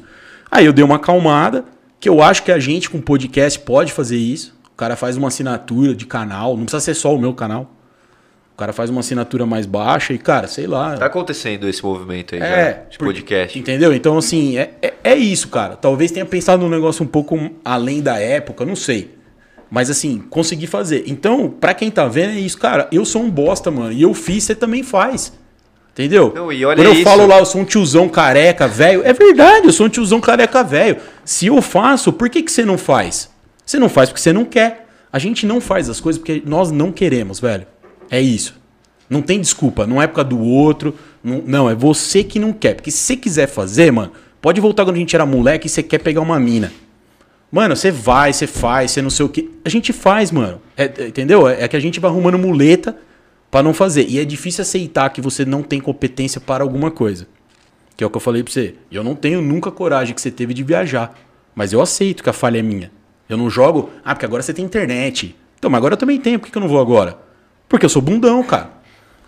[0.50, 1.66] Aí eu dei uma acalmada,
[2.00, 4.58] que eu acho que a gente com podcast pode fazer isso.
[4.72, 7.70] O cara faz uma assinatura de canal, não precisa ser só o meu canal.
[8.58, 10.98] O cara faz uma assinatura mais baixa e, cara, sei lá.
[10.98, 13.60] Tá acontecendo esse movimento aí É, já, de por- podcast.
[13.60, 13.94] Entendeu?
[13.94, 15.76] Então, assim, é, é, é isso, cara.
[15.76, 19.16] Talvez tenha pensado num negócio um pouco além da época, não sei.
[19.70, 21.04] Mas, assim, consegui fazer.
[21.06, 22.88] Então, pra quem tá vendo, é isso, cara.
[22.92, 23.92] Eu sou um bosta, mano.
[23.92, 25.32] E eu fiz, você também faz.
[25.92, 26.34] Entendeu?
[26.36, 27.04] Não, Quando eu isso.
[27.04, 29.04] falo lá, eu sou um tiozão careca, velho.
[29.06, 30.98] É verdade, eu sou um tiozão careca, velho.
[31.24, 33.30] Se eu faço, por que, que você não faz?
[33.64, 34.88] Você não faz porque você não quer.
[35.14, 37.68] A gente não faz as coisas porque nós não queremos, velho.
[38.10, 38.56] É isso.
[39.10, 39.88] Não tem desculpa.
[39.88, 40.94] Não é causa do outro.
[41.24, 42.76] Não, não, é você que não quer.
[42.76, 45.82] Porque se você quiser fazer, mano, pode voltar quando a gente era moleque e você
[45.82, 46.72] quer pegar uma mina.
[47.52, 49.50] Mano, você vai, você faz, você não sei o que.
[49.64, 50.62] A gente faz, mano.
[50.76, 51.48] É- é- entendeu?
[51.48, 52.98] É, é que a gente vai arrumando muleta
[53.50, 54.06] pra não fazer.
[54.10, 57.26] E é difícil aceitar que você não tem competência para alguma coisa.
[57.96, 58.76] Que é o que eu falei pra você.
[58.92, 61.18] Eu não tenho nunca coragem que você teve de viajar.
[61.56, 62.92] Mas eu aceito que a falha é minha.
[63.30, 63.90] Eu não jogo.
[64.04, 65.36] Ah, porque agora você tem internet.
[65.58, 66.38] Então, mas agora eu também tenho.
[66.40, 67.18] Por que eu não vou agora?
[67.70, 68.78] Porque eu sou bundão, cara.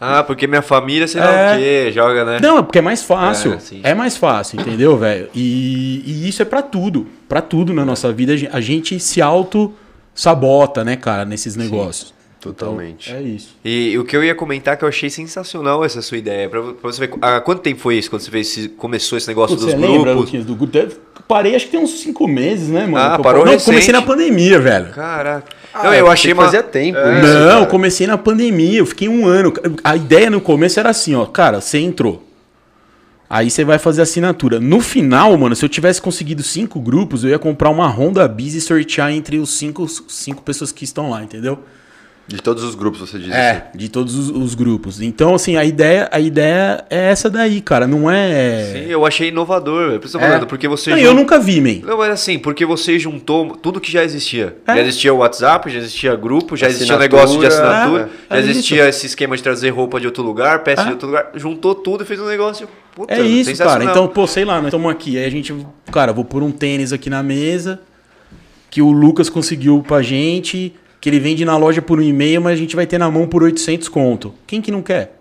[0.01, 1.55] Ah, porque minha família, sei lá É.
[1.55, 2.39] o quê, joga, né?
[2.41, 3.53] Não, é porque é mais fácil.
[3.55, 3.81] É, sim.
[3.83, 5.27] É, mais fácil, entendeu, velho?
[5.35, 7.05] E, e isso é pra tudo.
[7.27, 8.31] Pra tudo na nossa vida.
[8.31, 12.13] A gen- A gente se auto-sabota, né, cara, nesses negócios.
[12.39, 13.09] Totalmente.
[13.11, 13.57] Então, é isso.
[13.65, 16.47] E, o que eu ia comentar que eu achei sensacional essa sua ideia.
[16.47, 17.13] Pra, pra você ver.
[17.21, 20.11] Há quanto tempo foi isso quando você fez começou esse negócio Putz, dos você lembra,
[20.13, 20.21] grupos?
[20.21, 20.95] Luquinhas, do grupo?
[21.29, 22.97] Parei acho que tem uns cinco meses, né, mano?
[22.97, 24.87] Ah, Que eu- parou Não, comecei na pandemia, velho.
[24.87, 25.45] Caraca.
[25.71, 26.45] Ah, não, eu achei que uma.
[26.45, 27.19] fazia tempo É.
[27.19, 27.59] isso, Não, cara.
[27.61, 29.53] eu comecei na pandemia, eu fiquei um ano.
[29.83, 32.25] A ideia no começo era assim, ó, cara, você entrou.
[33.29, 34.59] Aí você vai fazer assinatura.
[34.59, 38.55] No final, mano, se eu tivesse conseguido cinco grupos, eu ia comprar uma Honda Bis
[38.55, 41.59] e sortear entre os cinco, cinco pessoas que estão lá, entendeu?
[42.29, 43.37] De todos os grupos, você diz assim.
[43.39, 45.01] É, de todos os, os grupos.
[45.01, 47.87] Então, assim, a ideia, a ideia é essa daí, cara.
[47.87, 48.71] Não é.
[48.71, 49.93] Sim, eu achei inovador.
[49.93, 50.27] Eu preciso É.
[50.27, 50.91] falando, porque você.
[50.91, 51.85] Não, jun- eu nunca vi, man.
[51.87, 54.55] Não, mas assim, porque você juntou tudo que já existia.
[54.67, 54.75] É.
[54.75, 58.47] Já existia o WhatsApp, já existia grupo, já existia Assinatura, negócio de assinatura, é, já
[58.47, 60.85] é existia esse esquema de trazer roupa de outro lugar, peça É.
[60.85, 61.31] de outro lugar.
[61.33, 62.69] Juntou tudo e fez um negócio.
[62.95, 63.83] Puta, É isso, cara.
[63.83, 65.17] Então, pô, sei lá, nós estamos aqui.
[65.17, 65.51] Aí a gente,
[65.91, 67.79] cara, vou pôr um tênis aqui na mesa
[68.69, 72.53] que o Lucas conseguiu pra gente, que ele vende na loja por um e-mail, mas
[72.53, 74.33] a gente vai ter na mão por 800 conto.
[74.45, 75.15] Quem que não quer?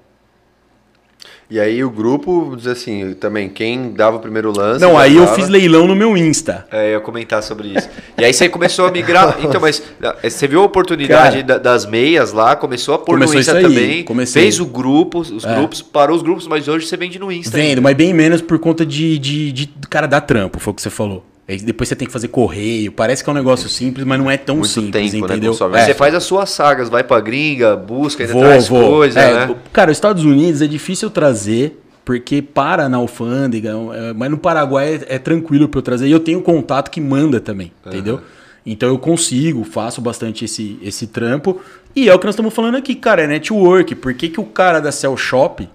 [1.50, 4.84] E aí o grupo, dizer assim, também, quem dava o primeiro lance.
[4.84, 5.34] Não, aí eu dava.
[5.34, 6.66] fiz leilão no meu Insta.
[6.70, 7.88] É, eu ia comentar sobre isso.
[8.18, 9.38] E aí você começou a migrar.
[9.42, 9.82] Então, mas
[10.22, 13.56] eh, você viu a oportunidade Cara, da- das meias lá, começou a pôr no Insta
[13.56, 14.04] aí, também.
[14.04, 14.42] comecei.
[14.42, 15.54] Fez o grupo, os É.
[15.54, 17.56] grupos, parou os grupos, mas hoje você vende no Insta.
[17.56, 20.82] Vendo, mas bem menos por conta de, de, de cara dar trampo, foi o que
[20.82, 21.24] você falou.
[21.48, 22.92] Aí depois você tem que fazer correio.
[22.92, 25.52] Parece que é um negócio simples, mas não é tão Muito simples, tempo, né, entendeu?
[25.52, 25.78] consome.
[25.78, 25.86] É.
[25.86, 28.90] Você faz as suas sagas, vai pra gringa, busca, ainda Vou, traz vou.
[28.90, 29.56] coisa, É, né?
[29.72, 34.96] Cara, os Estados Unidos é difícil trazer, porque para na alfândega, é, mas no Paraguai
[35.08, 36.06] é, é tranquilo para eu trazer.
[36.06, 38.20] E eu tenho contato que manda também, entendeu?
[38.66, 41.58] Então eu consigo, faço bastante esse, esse trampo.
[41.96, 43.94] E é o que nós estamos falando aqui, cara, é network.
[43.94, 45.66] Por que, que o cara da Cell Shop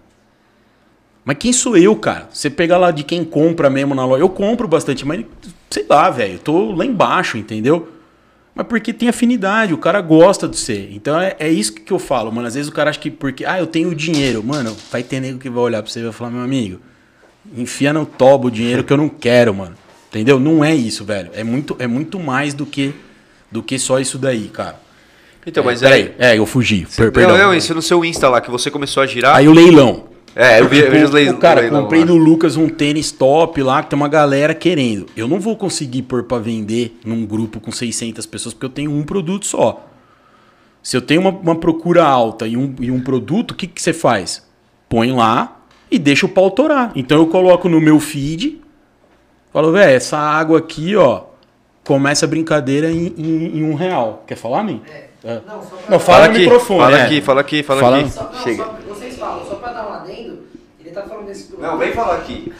[1.26, 2.28] Mas quem sou eu, cara?
[2.32, 4.22] Você pegar lá de quem compra mesmo na loja.
[4.22, 5.26] Eu compro bastante, mas
[5.74, 6.34] sei lá, velho.
[6.34, 7.91] Eu tô lá embaixo, entendeu?
[8.56, 10.90] Mas porque tem afinidade, o cara gosta de ser.
[10.94, 12.48] Então é, é isso que eu falo, mano.
[12.48, 14.44] Às vezes o cara acha que porque, ah, eu tenho dinheiro.
[14.44, 16.80] Mano, vai ter nego que vai olhar pra você e vai falar, meu amigo,
[17.58, 19.76] enfia no tobo o dinheiro que eu não quero, mano.
[20.10, 20.40] Entendeu?
[20.40, 21.32] Não é isso, velho.
[21.34, 22.94] É muito, é muito mais do que,
[23.52, 24.80] do que só isso daí, cara.
[25.45, 26.14] Então, é, mas peraí.
[26.20, 26.34] aí.
[26.34, 26.88] É, eu fugi.
[27.00, 27.36] Não, perdão.
[27.36, 29.36] não, isso no seu Insta lá, que você começou a girar.
[29.36, 30.12] Aí o leilão.
[30.36, 32.08] É, eu vi, eu vi os leis- cara, leilão comprei lá.
[32.08, 35.06] do Lucas um tênis top lá, que tem uma galera querendo.
[35.16, 38.92] Eu não vou conseguir pôr pra vender num grupo com 600 pessoas, porque eu tenho
[38.92, 39.86] um produto só.
[40.82, 43.82] Se eu tenho uma, uma procura alta e um, e um produto, o que, que
[43.82, 44.46] você faz?
[44.90, 46.92] Põe lá e deixa o pau torar.
[46.96, 48.60] Então eu coloco no meu feed,
[49.54, 51.22] falo, velho, essa água aqui, ó,
[51.86, 54.24] começa a brincadeira em, em- em um real.
[54.28, 54.82] Quer falar, mim?
[54.90, 55.40] É.
[55.48, 55.90] Não, só pra...
[55.90, 56.80] Não, fala, no aqui, microfone.
[56.82, 57.06] Fala é.
[57.06, 58.12] aqui, fala aqui, fala, Fala- aqui.
[58.12, 58.64] Só, não, Chega.
[58.66, 60.40] só- vocês falam, só pra dar um adendo,
[60.82, 61.66] ele tá falando desse produto.
[61.66, 62.54] Não, vem falar aqui.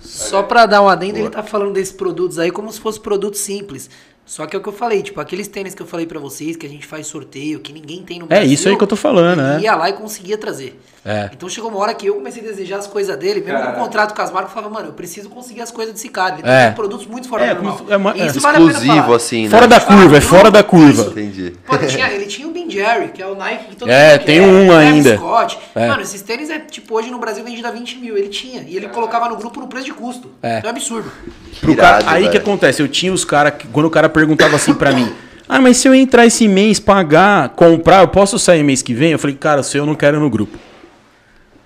[0.00, 3.36] Só pra dar um adendo, ele tá falando desses produtos aí como se fosse produto
[3.36, 3.90] simples.
[4.26, 6.56] Só que é o que eu falei, tipo, aqueles tênis que eu falei pra vocês,
[6.56, 8.96] que a gente faz sorteio, que ninguém tem no É isso aí que eu tô
[8.96, 9.60] falando, ele né?
[9.60, 10.80] ia lá e conseguia trazer.
[11.04, 11.28] É.
[11.34, 13.72] Então chegou uma hora que eu comecei a desejar as coisas dele, mesmo Cara.
[13.72, 16.36] no contrato com as marcas, eu falava, mano, eu preciso conseguir as coisas desse cara.
[16.38, 16.66] Ele É.
[16.68, 17.86] tem produtos muito fora É, do normal.
[17.90, 19.16] é uma- isso é vale a pena Exclusivo, falar.
[19.16, 19.50] assim, né?
[19.50, 21.02] Fora da curva, é fora da curva.
[21.10, 21.52] Entendi.
[21.66, 24.12] Pô, ele tinha, ele tinha o Ben Jerry, que é o Nike que todo É,
[24.12, 25.16] mundo tem quer, um ainda.
[25.18, 25.58] Scott.
[25.74, 25.88] É.
[25.88, 28.16] Mano, esses tênis é tipo hoje no Brasil vendido a 20 mil.
[28.16, 28.62] Ele tinha.
[28.66, 30.30] E ele colocava no grupo no preço de custo.
[30.42, 30.60] É.
[30.60, 31.12] Então é absurdo.
[31.60, 34.72] Pro cara- Irado, aí que acontece, eu tinha os caras, quando o cara perguntava assim
[34.72, 35.12] pra mim,
[35.46, 39.12] ah, mas se eu entrar esse mês, pagar, comprar, eu posso sair mês que vem?
[39.12, 40.56] Eu falei, cara, o seu eu não quero no grupo.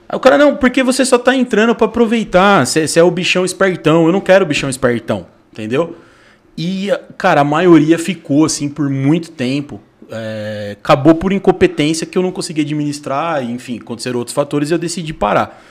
[0.08, 3.44] Aí o cara, não, porque você só tá entrando pra aproveitar, você é o bichão
[3.44, 5.96] espertão, eu não quero o bichão espertão, entendeu?
[6.56, 9.80] E, cara, a maioria ficou assim por muito tempo.
[10.10, 14.78] é, acabou por incompetência que eu não consegui administrar, enfim, aconteceram outros fatores e eu
[14.78, 15.62] decidi parar.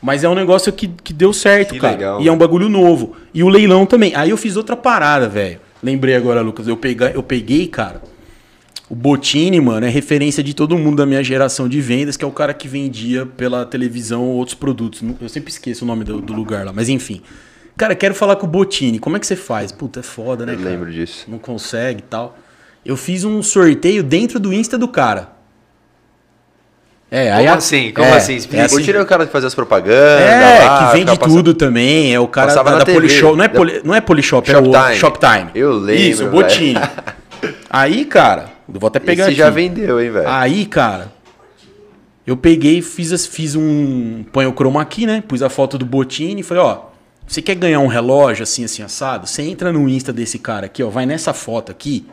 [0.00, 1.92] Mas é um negócio que, que deu certo, Que cara.
[1.92, 3.14] legal, e é um bagulho novo.
[3.32, 4.12] E o leilão também.
[4.16, 5.60] Aí eu fiz outra parada, velho.
[5.82, 6.68] Lembrei agora, Lucas.
[6.68, 8.02] Eu peguei, eu peguei, cara.
[8.88, 12.28] O Botini, mano, é referência de todo mundo da minha geração de vendas, que é
[12.28, 15.02] o cara que vendia pela televisão outros produtos.
[15.20, 17.22] Eu sempre esqueço o nome do, do lugar lá, mas enfim.
[17.76, 18.98] Cara, quero falar com o Botini.
[18.98, 19.72] Como é que você faz?
[19.72, 20.70] Puta, é foda, né, Eu cara?
[20.70, 21.24] lembro disso.
[21.26, 22.36] Não consegue e tal.
[22.84, 25.32] Eu fiz um sorteio dentro do Insta do cara.
[27.14, 27.92] É, aí Como a- assim?
[27.92, 28.34] Como é, assim?
[28.36, 28.62] Explica.
[28.62, 28.90] é assim.
[28.90, 29.92] É o cara que fazia as propagandas.
[29.94, 32.14] É, lá, que vende tudo também.
[32.14, 32.94] É o cara da, da TV.
[33.00, 33.36] Polishop.
[33.36, 34.74] Não é, poli, não é Polishop, é Shoptime.
[34.78, 35.50] o Shoptime.
[35.54, 36.30] Eu lembro, Isso, o.
[36.30, 36.80] Botini.
[37.68, 39.38] Aí, cara, eu vou até pegar Esse aqui.
[39.40, 40.26] já vendeu, hein, velho?
[40.26, 41.12] Aí, cara,
[42.26, 44.24] eu peguei, fiz, fiz um.
[44.32, 45.22] Põe o chroma aqui, né?
[45.28, 46.78] Pus a foto do Botini e falei, ó.
[47.26, 49.26] Você quer ganhar um relógio assim, assim, assado?
[49.26, 50.88] Você entra no Insta desse cara aqui, ó.
[50.88, 52.06] Vai nessa foto aqui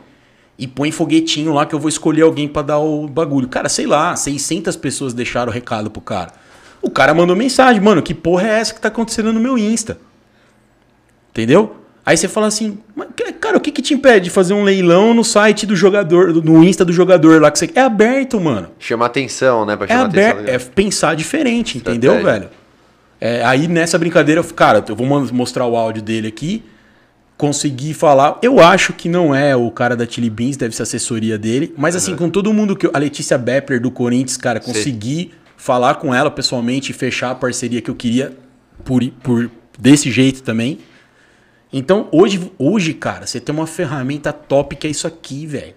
[0.60, 3.48] e põe foguetinho lá que eu vou escolher alguém pra dar o bagulho.
[3.48, 6.32] Cara, sei lá, 600 pessoas deixaram o recado pro cara.
[6.82, 9.98] O cara mandou mensagem, mano, que porra é essa que tá acontecendo no meu Insta?
[11.30, 11.76] Entendeu?
[12.04, 13.08] Aí você fala assim, "Mas,
[13.40, 16.64] cara, o que, que te impede de fazer um leilão no site do jogador, no
[16.64, 17.70] Insta do jogador lá que você.
[17.74, 18.68] É aberto, mano.
[18.78, 19.76] Chamar atenção, né?
[19.76, 20.38] Pra É chamar aberto.
[20.48, 20.72] É atenção.
[20.74, 22.48] pensar diferente, entendeu, velho?
[23.20, 26.64] É, aí nessa brincadeira, eu, cara, eu vou mostrar o áudio dele aqui.
[27.40, 28.38] Consegui falar.
[28.42, 31.74] Eu acho que não é o cara da Chili Beans, deve ser a assessoria dele.
[31.74, 32.86] Mas assim, com todo mundo que.
[32.86, 34.72] eu- A Letícia Bepler do Corinthians, cara, Sim.
[34.72, 38.36] consegui falar com ela pessoalmente e fechar a parceria que eu queria
[38.84, 40.80] por, por desse jeito também.
[41.72, 45.74] Então, hoje, hoje, cara, você tem uma ferramenta top que é isso aqui, velho.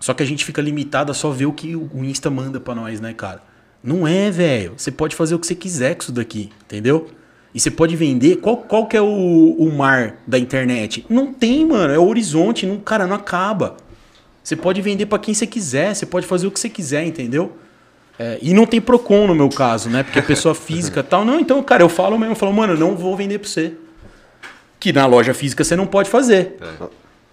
[0.00, 2.58] Só que a gente fica limitado a só ver o que o o Insta manda
[2.58, 3.40] pra nós, né, cara?
[3.82, 4.72] Não é, velho.
[4.76, 7.08] Você pode fazer o que você quiser com isso daqui, entendeu?
[7.54, 8.36] E você pode vender.
[8.36, 11.06] Qual, qual que é o, o mar da internet?
[11.08, 11.94] Não tem, mano.
[11.94, 12.66] É o horizonte.
[12.66, 13.76] Não, cara, não acaba.
[14.42, 15.94] Você pode vender pra quem você quiser.
[15.94, 17.52] Você pode fazer o que você quiser, entendeu?
[18.18, 20.02] É, e não tem Procon no meu caso, né?
[20.02, 21.24] Porque é pessoa física e tal.
[21.24, 22.32] Não, então, cara, eu falo mesmo.
[22.32, 23.72] Eu falo, mano, eu não vou vender pra você.
[24.80, 26.56] Que na loja física você não pode fazer.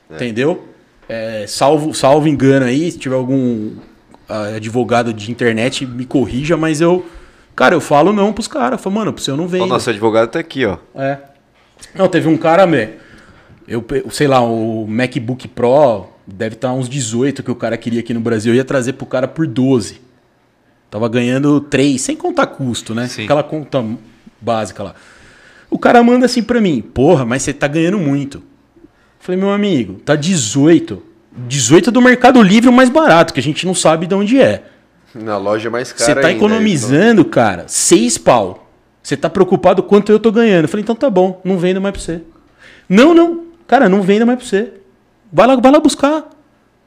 [0.09, 0.67] Entendeu?
[1.09, 3.71] É, salvo, salvo engano aí, se tiver algum
[4.29, 7.05] ah, advogado de internet, me corrija, mas eu.
[7.55, 8.81] Cara, eu falo não pros caras.
[8.81, 9.61] Falo, mano, pro seu não vem.
[9.61, 10.77] O nosso advogado tá aqui, ó.
[10.95, 11.17] É.
[11.95, 12.89] Não, teve um cara, meu.
[13.67, 18.13] Eu, sei lá, o MacBook Pro deve estar uns 18 que o cara queria aqui
[18.13, 18.53] no Brasil.
[18.53, 20.01] Eu ia trazer pro cara por 12.
[20.89, 23.07] Tava ganhando 3, sem contar custo, né?
[23.07, 23.23] Sim.
[23.23, 23.83] Aquela conta
[24.41, 24.95] básica lá.
[25.69, 28.39] O cara manda assim pra mim: Porra, mas você tá ganhando muito.
[28.39, 31.01] Eu falei, meu amigo, tá 18.
[31.47, 34.41] 18 é do Mercado Livre o mais barato, que a gente não sabe de onde
[34.41, 34.63] é.
[35.13, 38.69] Na loja é mais cara Você tá ainda, economizando, cara, seis pau.
[39.03, 40.65] Você tá preocupado quanto eu tô ganhando.
[40.65, 42.21] Eu falei, então tá bom, não vendo mais pra você.
[42.87, 44.73] Não, não, cara, não venda mais pra você.
[45.31, 46.29] Vai lá, vai lá buscar.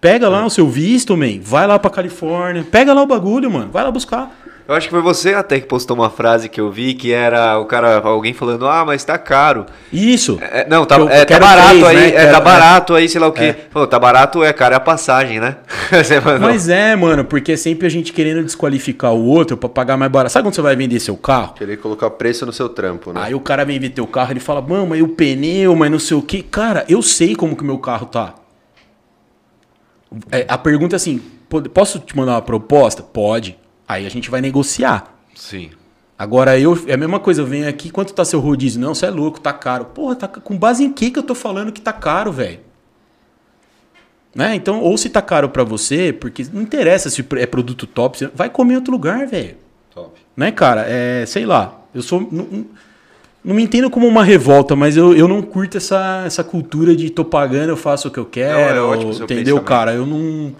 [0.01, 1.41] Pega lá o seu visto, man.
[1.41, 2.63] Vai lá pra Califórnia.
[2.71, 3.71] Pega lá o bagulho, mano.
[3.73, 4.31] Vai lá buscar.
[4.67, 7.59] Eu acho que foi você até que postou uma frase que eu vi que era
[7.59, 9.67] o cara, alguém falando, ah, mas tá caro.
[9.93, 10.39] Isso.
[10.41, 12.07] É, não, tá, é, tá barato três, aí, né?
[12.09, 12.41] é, Quero- tá é.
[12.41, 13.55] barato aí, sei lá o quê.
[13.71, 15.57] Falou, tá barato é caro é a passagem, né?
[16.41, 20.11] Mas é, mano, porque é sempre a gente querendo desqualificar o outro pra pagar mais
[20.11, 20.33] barato.
[20.33, 21.53] Sabe quando você vai vender seu carro?
[21.53, 23.21] Querer colocar preço no seu trampo, né?
[23.23, 25.91] Aí o cara vem ver teu carro, ele fala, mano, mas e o pneu, mas
[25.91, 26.43] não sei o quê.
[26.43, 28.33] Cara, eu sei como que o meu carro tá.
[30.33, 31.21] É, a pergunta é assim,
[31.51, 33.03] "Pode- posso te mandar uma proposta?
[33.03, 33.59] Pode.
[33.87, 35.15] Aí a gente vai negociar.
[35.35, 35.71] Sim.
[36.19, 38.81] Agora eu, é a mesma coisa, eu venho aqui, quanto tá seu rodízio?
[38.81, 39.87] Não, você é louco, tá caro.
[39.87, 42.61] Porra, tá, com base em que que eu tô falando que tá caro, velho?
[44.35, 44.55] Né?
[44.55, 48.49] Então, ou se tá caro pra você, porque não interessa se é produto top, vai
[48.49, 49.57] comer em outro lugar, velho.
[49.93, 50.11] Top.
[50.37, 50.85] Né, cara?
[50.89, 51.81] É, sei lá.
[51.95, 52.29] Eu sou.
[52.31, 57.11] Não, me entendo como uma revolta, mas eu, eu não curto essa, essa cultura de
[57.11, 58.75] tô pagando, eu faço o que eu quero.
[58.75, 59.93] Não, é ótimo entendeu, cara?
[59.93, 60.55] Eu não,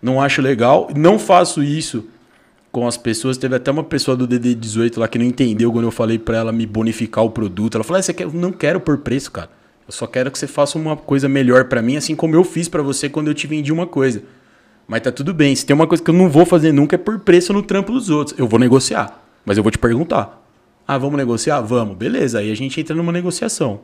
[0.00, 0.88] não acho legal.
[0.94, 2.06] Não faço isso
[2.70, 3.36] com as pessoas.
[3.36, 6.52] Teve até uma pessoa do DD18 lá que não entendeu quando eu falei pra ela
[6.52, 7.76] me bonificar o produto.
[7.76, 8.24] Ela falou: ah, você quer?
[8.24, 9.50] Eu não quero por preço, cara.
[9.86, 12.68] Eu só quero que você faça uma coisa melhor pra mim, assim como eu fiz
[12.68, 14.22] pra você quando eu te vendi uma coisa.
[14.86, 15.54] Mas tá tudo bem.
[15.54, 17.92] Se tem uma coisa que eu não vou fazer nunca é por preço no trampo
[17.92, 18.38] dos outros.
[18.38, 19.22] Eu vou negociar.
[19.44, 20.40] Mas eu vou te perguntar.
[20.86, 21.60] Ah, vamos negociar?
[21.60, 21.96] Vamos.
[21.96, 22.40] Beleza.
[22.40, 23.80] Aí a gente entra numa negociação.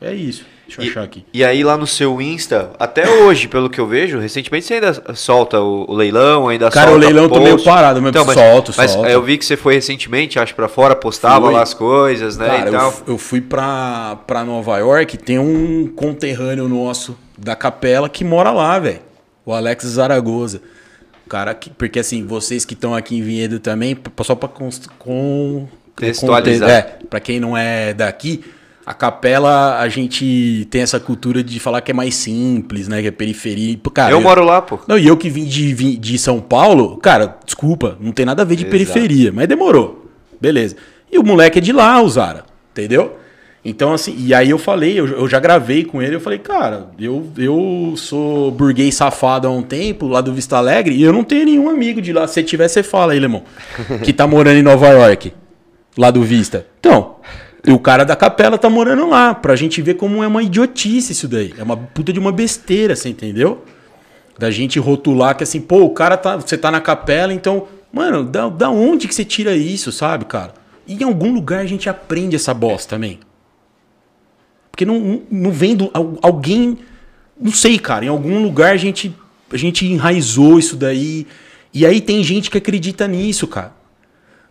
[0.00, 0.44] É, é isso.
[0.66, 1.24] Deixa eu E, achar aqui.
[1.34, 5.14] e aí lá no seu Insta, até hoje, pelo que eu vejo, recentemente você ainda
[5.16, 7.68] solta o, o leilão, ainda Cara, o solta leilão eu tô meio post.
[7.68, 9.08] parado, mas solto, mas solto.
[9.08, 11.54] eu vi que você foi recentemente, acho, pra fora, postava Fui.
[11.54, 15.88] lá as coisas, né, Cara, e eu, eu fui pra, pra Nova York, tem um
[15.88, 19.00] conterrâneo nosso da capela que mora lá, velho.
[19.44, 20.62] O Alex Zaragoza.
[21.26, 24.86] O Cara, que, porque assim, vocês que estão aqui em Vinhedo também, só pra const-
[25.00, 25.66] com,
[25.96, 26.68] Contextualizar.
[26.84, 28.44] conte- É, pra quem não é daqui,
[28.90, 33.00] a capela, a gente tem essa cultura de falar que é mais simples, né?
[33.00, 33.78] Que é periferia.
[33.94, 34.80] Cara, eu moro lá, pô.
[34.88, 38.44] Não, e eu que vim de, de São Paulo, cara, desculpa, não tem nada a
[38.44, 38.72] ver de Exato.
[38.72, 40.10] periferia, mas demorou.
[40.40, 40.74] Beleza.
[41.08, 43.16] E o moleque é de lá, o Zara, entendeu?
[43.64, 46.88] Então, assim, e aí eu falei, eu, eu já gravei com ele, eu falei, cara,
[46.98, 51.22] eu, eu sou burguês safado há um tempo, lá do Vista Alegre, e eu não
[51.22, 52.26] tenho nenhum amigo de lá.
[52.26, 53.44] Se tiver, você fala aí, Lemão,
[54.02, 55.32] que tá morando em Nova York,
[55.96, 56.66] lá do Vista.
[56.80, 57.20] Então,
[57.66, 61.12] e o cara da capela tá morando lá, pra gente ver como é uma idiotice
[61.12, 61.52] isso daí.
[61.58, 63.64] É uma puta de uma besteira, você entendeu?
[64.38, 66.36] Da gente rotular que assim, pô, o cara tá.
[66.36, 67.68] Você tá na capela, então.
[67.92, 70.54] Mano, da, da onde que você tira isso, sabe, cara?
[70.86, 73.18] E em algum lugar a gente aprende essa bosta também.
[74.70, 75.90] Porque não, não- vem do.
[75.92, 76.78] al- Alguém.
[77.38, 78.04] Não sei, cara.
[78.04, 79.14] Em algum lugar a gente,
[79.52, 81.26] a gente enraizou isso daí.
[81.74, 83.72] E aí tem gente que acredita nisso, cara.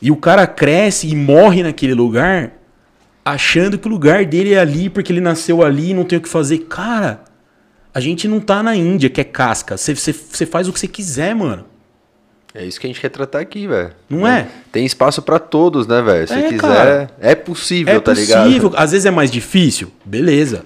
[0.02, 2.54] E o cara cresce e morre naquele lugar
[3.24, 6.22] achando que o lugar dele é ali porque ele nasceu ali e não tem o
[6.22, 6.60] que fazer.
[6.60, 7.22] Cara,
[7.94, 9.78] a gente não tá na Índia, que é casca.
[9.78, 10.14] Você-
[10.46, 11.66] faz o que você quiser, mano.
[12.54, 13.92] É isso que a gente quer tratar aqui, velho.
[14.10, 14.48] Não é?
[14.72, 16.28] Tem espaço pra todos, né, velho?
[16.28, 17.10] Se É, quiser, cara.
[17.20, 18.46] é possível, É tá possível.
[18.48, 18.74] ligado?
[18.76, 19.92] Às vezes é mais difícil.
[20.04, 20.66] Beleza.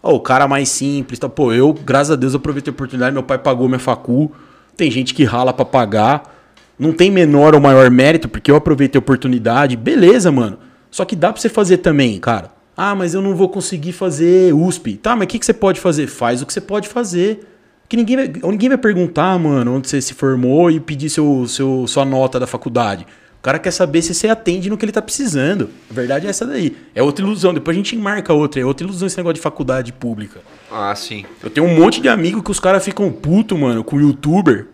[0.00, 1.18] Ó, o cara mais simples.
[1.18, 1.28] Tá?
[1.28, 3.12] Pô, eu, graças a Deus, aproveitei a oportunidade.
[3.12, 4.30] Meu pai pagou minha facu.
[4.76, 6.36] Tem gente que rala pra pagar.
[6.78, 9.76] Não tem menor ou maior mérito, porque eu aproveitei a oportunidade.
[9.76, 10.56] Beleza, mano.
[10.90, 12.50] Só que dá pra você fazer também, cara.
[12.76, 14.96] Ah, mas eu não vou conseguir fazer USP.
[14.96, 16.06] Tá, mas o que, que você pode fazer?
[16.06, 17.40] Faz o que você pode fazer.
[17.88, 21.86] Que ninguém vai, ninguém vai perguntar, mano, onde você se formou e pedir seu, seu,
[21.86, 23.06] sua nota da faculdade.
[23.38, 25.70] O cara quer saber se você atende no que ele tá precisando.
[25.90, 26.76] A verdade é essa daí.
[26.94, 27.54] É outra ilusão.
[27.54, 28.60] Depois a gente marca outra.
[28.60, 30.40] É outra ilusão esse negócio de faculdade pública.
[30.70, 31.24] Ah, sim.
[31.42, 34.66] Eu tenho um monte de amigo que os caras ficam puto, mano, com o youtuber.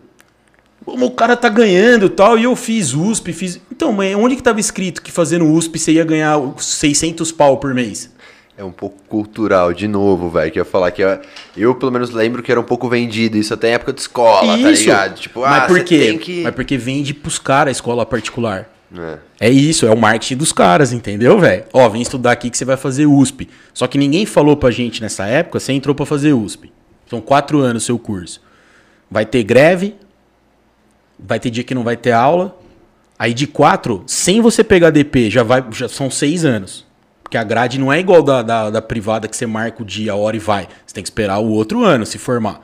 [0.85, 3.59] Como o cara tá ganhando e tal, e eu fiz USP, fiz...
[3.71, 7.73] Então, mas onde que tava escrito que fazendo USP você ia ganhar 600 pau por
[7.73, 8.13] mês?
[8.57, 10.49] É um pouco cultural, de novo, velho.
[10.49, 11.19] Que eu ia falar que eu,
[11.57, 13.37] eu, pelo menos, lembro que era um pouco vendido.
[13.37, 15.15] Isso até em época de escola, tá ligado?
[15.15, 15.99] Tipo, mas ah, por quê?
[15.99, 16.43] tem que.
[16.43, 18.69] Mas porque vende pros caras a escola particular.
[18.97, 19.17] É.
[19.47, 21.65] É isso, é o marketing dos caras, entendeu, velho?
[21.73, 23.49] Ó, vem estudar aqui que você vai fazer USP.
[23.73, 26.71] Só que ninguém falou pra gente nessa época, você entrou pra fazer USP.
[27.09, 28.41] São quatro anos o seu curso.
[29.11, 29.95] Vai ter greve,
[31.19, 32.57] vai ter dia que não vai ter aula.
[33.17, 36.85] Aí de quatro, sem você pegar DP, já, vai, já são seis anos.
[37.23, 40.11] Porque a grade não é igual da, da, da privada que você marca o dia,
[40.11, 40.67] a hora e vai.
[40.85, 42.61] Você tem que esperar o outro ano se formar.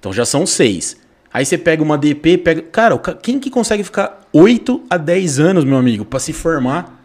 [0.00, 0.96] Então já são seis.
[1.32, 2.62] Aí você pega uma DP, pega.
[2.62, 7.00] Cara, quem que consegue ficar 8 a 10 anos, meu amigo, pra se formar?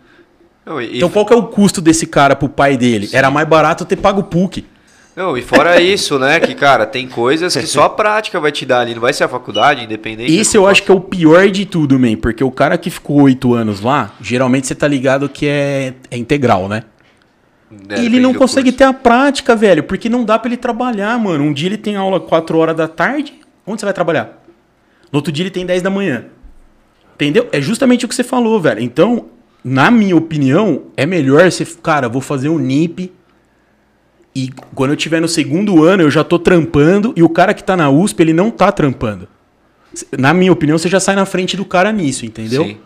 [0.82, 3.10] E, Então qual que é o custo desse cara pro pai dele?
[3.12, 4.66] Era mais barato ter pago o PUC.
[5.20, 6.40] Não, e fora isso, né?
[6.40, 8.94] Que, cara, tem coisas que só a prática vai te dar ali.
[8.94, 10.34] Não vai ser a faculdade, independente.
[10.34, 13.24] Esse eu acho que é o pior de tudo, man, porque o cara que ficou
[13.24, 16.84] 8 anos lá, geralmente você tá ligado que é, é integral, né?
[17.90, 21.44] É, ele não consegue ter a prática, velho, porque não dá pra ele trabalhar, mano.
[21.44, 23.34] Um dia ele tem aula 4 horas da tarde,
[23.68, 24.42] onde você vai trabalhar?
[25.12, 26.28] No outro dia ele tem 10 da manhã.
[27.16, 27.50] Entendeu?
[27.52, 28.80] É justamente o que você falou, velho.
[28.80, 29.26] Então,
[29.62, 31.66] na minha opinião, é melhor você.
[31.66, 33.12] Cara, vou fazer um NIP.
[34.36, 37.14] E quando eu tiver no segundo ano, eu já tô trampando.
[37.16, 39.28] E o cara que tá na USP, ele não tá trampando.
[40.18, 42.64] Na minha opinião, você já sai na frente do cara nisso, entendeu?
[42.64, 42.78] Sim.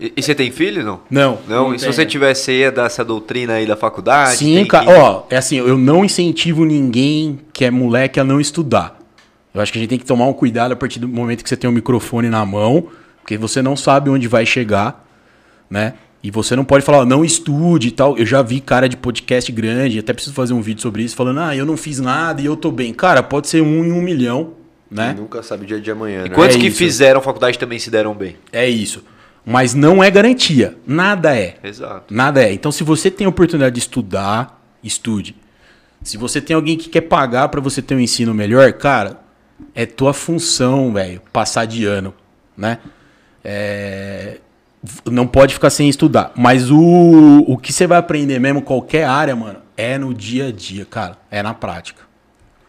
[0.00, 1.00] E, e você tem filho, não?
[1.10, 1.38] Não.
[1.48, 4.36] Não, e se você tivesse, você ia dar essa doutrina aí da faculdade?
[4.36, 4.84] Sim, cara.
[4.86, 8.96] que- Ó, é assim, eu não incentivo ninguém que é moleque a não estudar.
[9.52, 11.48] Eu acho que a gente tem que tomar um cuidado a partir do momento que
[11.48, 12.86] você tem o microfone na mão,
[13.20, 15.04] porque você não sabe onde vai chegar,
[15.68, 15.94] né?
[16.22, 18.18] E você não pode falar, não estude e tal.
[18.18, 21.40] Eu já vi cara de podcast grande, até preciso fazer um vídeo sobre isso, falando,
[21.40, 22.92] ah, eu não fiz nada e eu tô bem.
[22.92, 24.54] Cara, pode ser um em um milhão,
[24.90, 25.14] né?
[25.16, 26.34] Nunca sabe o dia de amanhã, E né?
[26.34, 26.76] quantos É que isso.
[26.78, 28.36] fizeram faculdade também se deram bem?
[28.52, 29.04] É isso.
[29.46, 30.76] Mas não é garantia.
[30.86, 31.56] Nada é.
[31.62, 32.12] Exato.
[32.12, 32.52] Nada é.
[32.52, 35.36] Então, se você tem a oportunidade de estudar, estude.
[36.02, 39.20] Se você tem alguém que quer pagar pra você ter um ensino melhor, cara,
[39.74, 42.12] é tua função, velho, passar de ano,
[42.56, 42.78] né?
[43.42, 43.97] É,
[45.10, 46.32] Não pode ficar sem estudar.
[46.36, 50.52] Mas o, o que você vai aprender mesmo, qualquer área, mano, é no dia a
[50.52, 51.16] dia, cara.
[51.30, 52.02] É na prática.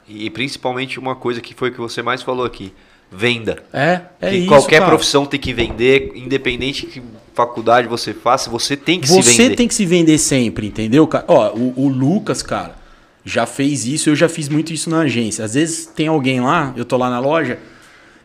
[0.07, 2.73] E principalmente uma coisa que foi o que você mais falou aqui:
[3.11, 3.63] venda.
[3.71, 4.47] É, é que isso.
[4.47, 4.91] qualquer cara.
[4.91, 7.01] profissão tem que vender, independente que
[7.33, 9.55] faculdade você faça, você tem que se Você vender.
[9.55, 11.25] tem que se vender sempre, entendeu, cara?
[11.27, 12.75] Ó, o, o Lucas, cara,
[13.23, 15.45] já fez isso, eu já fiz muito isso na agência.
[15.45, 17.59] Às vezes tem alguém lá, eu tô lá na loja,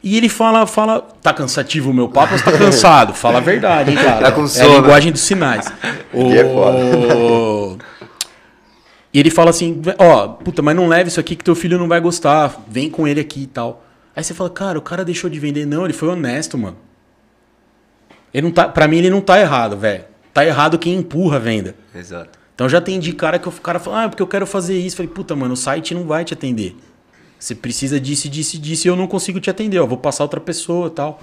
[0.05, 3.13] e ele fala, fala, tá cansativo o meu papo, você tá cansado?
[3.17, 4.27] Fala a verdade, hein, cara?
[4.27, 4.75] Tá com é a sono.
[4.77, 5.67] linguagem dos sinais.
[6.15, 7.77] É O-
[9.13, 11.89] E ele fala assim, ó, puta, mas não leve isso aqui que teu filho não
[11.89, 13.85] vai gostar, vem com ele aqui e tal.
[14.15, 15.67] Aí você fala, cara, o cara deixou de vender.
[15.67, 16.77] Não, ele foi honesto, mano.
[18.33, 20.05] Ele não tá, pra mim, ele não tá errado, velho.
[20.33, 21.75] Tá errado quem empurra a venda.
[21.95, 22.39] Exato.
[22.55, 24.97] Então já tem de cara que o cara fala, ah, porque eu quero fazer isso.
[24.97, 26.77] Falei, puta, mano, o site não vai te atender.
[27.45, 29.77] Você precisa disso, disso, disso e eu não consigo te atender.
[29.79, 31.21] Eu vou passar outra pessoa e tal.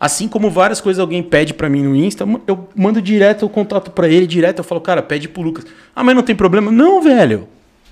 [0.00, 3.92] Assim como várias coisas alguém pede pra mim no Insta, eu mando direto o contato
[3.92, 4.58] pra ele, direto.
[4.58, 5.64] Eu falo, cara, pede pro Lucas.
[5.94, 6.72] Ah, mas não tem problema.
[6.72, 7.46] Não, velho.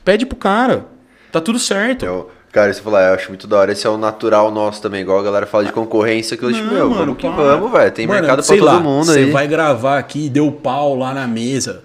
[0.04, 0.86] Pede pro cara.
[1.30, 2.04] Tá tudo certo.
[2.04, 3.70] Eu- cara, você falar, eu acho muito da hora.
[3.70, 6.66] Esse é o natural nosso também, igual a galera fala de concorrência, que eu tipo,
[6.66, 7.36] Não, meu, mano, vamos que para.
[7.56, 7.92] vamos, velho.
[7.92, 9.30] Tem Mano, mercado pra todo lá, mundo Você aí.
[9.30, 11.84] vai gravar aqui, deu pau lá na mesa.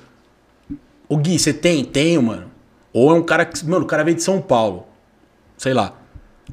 [1.07, 1.85] O Gui, você tem?
[1.85, 2.45] Tenho, mano.
[2.91, 3.63] Ou é um cara que.
[3.67, 4.87] Mano, o cara veio de São Paulo.
[5.63, 5.93] Sei lá.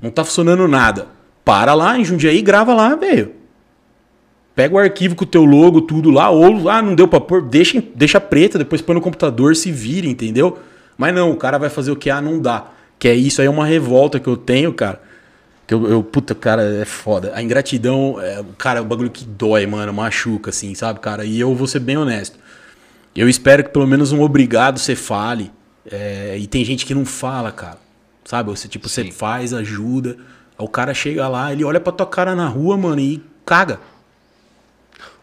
[0.00, 1.08] Não tá funcionando nada.
[1.44, 3.32] Para lá em Jundiaí e grava lá, velho.
[4.54, 7.42] Pega o arquivo com o teu logo, tudo lá, ou ah, não deu pra pôr,
[7.42, 10.60] deixa, deixa preta, depois põe no computador, se vira, entendeu?
[10.96, 12.08] Mas não, o cara vai fazer o que?
[12.08, 12.68] Ah, não dá.
[13.00, 15.02] Que é isso aí, é uma revolta que eu tenho, cara.
[15.66, 17.32] Que eu, eu, puta, cara, é foda.
[17.34, 21.24] A ingratidão, é, cara, é um bagulho que dói, mano, machuca, assim, sabe, cara?
[21.24, 22.38] E eu vou ser bem honesto.
[23.16, 25.50] Eu espero que pelo menos um obrigado você fale.
[25.90, 27.89] é, e tem gente que não fala, cara.
[28.24, 28.50] Sabe?
[28.50, 30.16] Você, tipo, você faz, ajuda.
[30.58, 33.80] aí O cara chega lá, ele olha pra tua cara na rua, mano, e caga.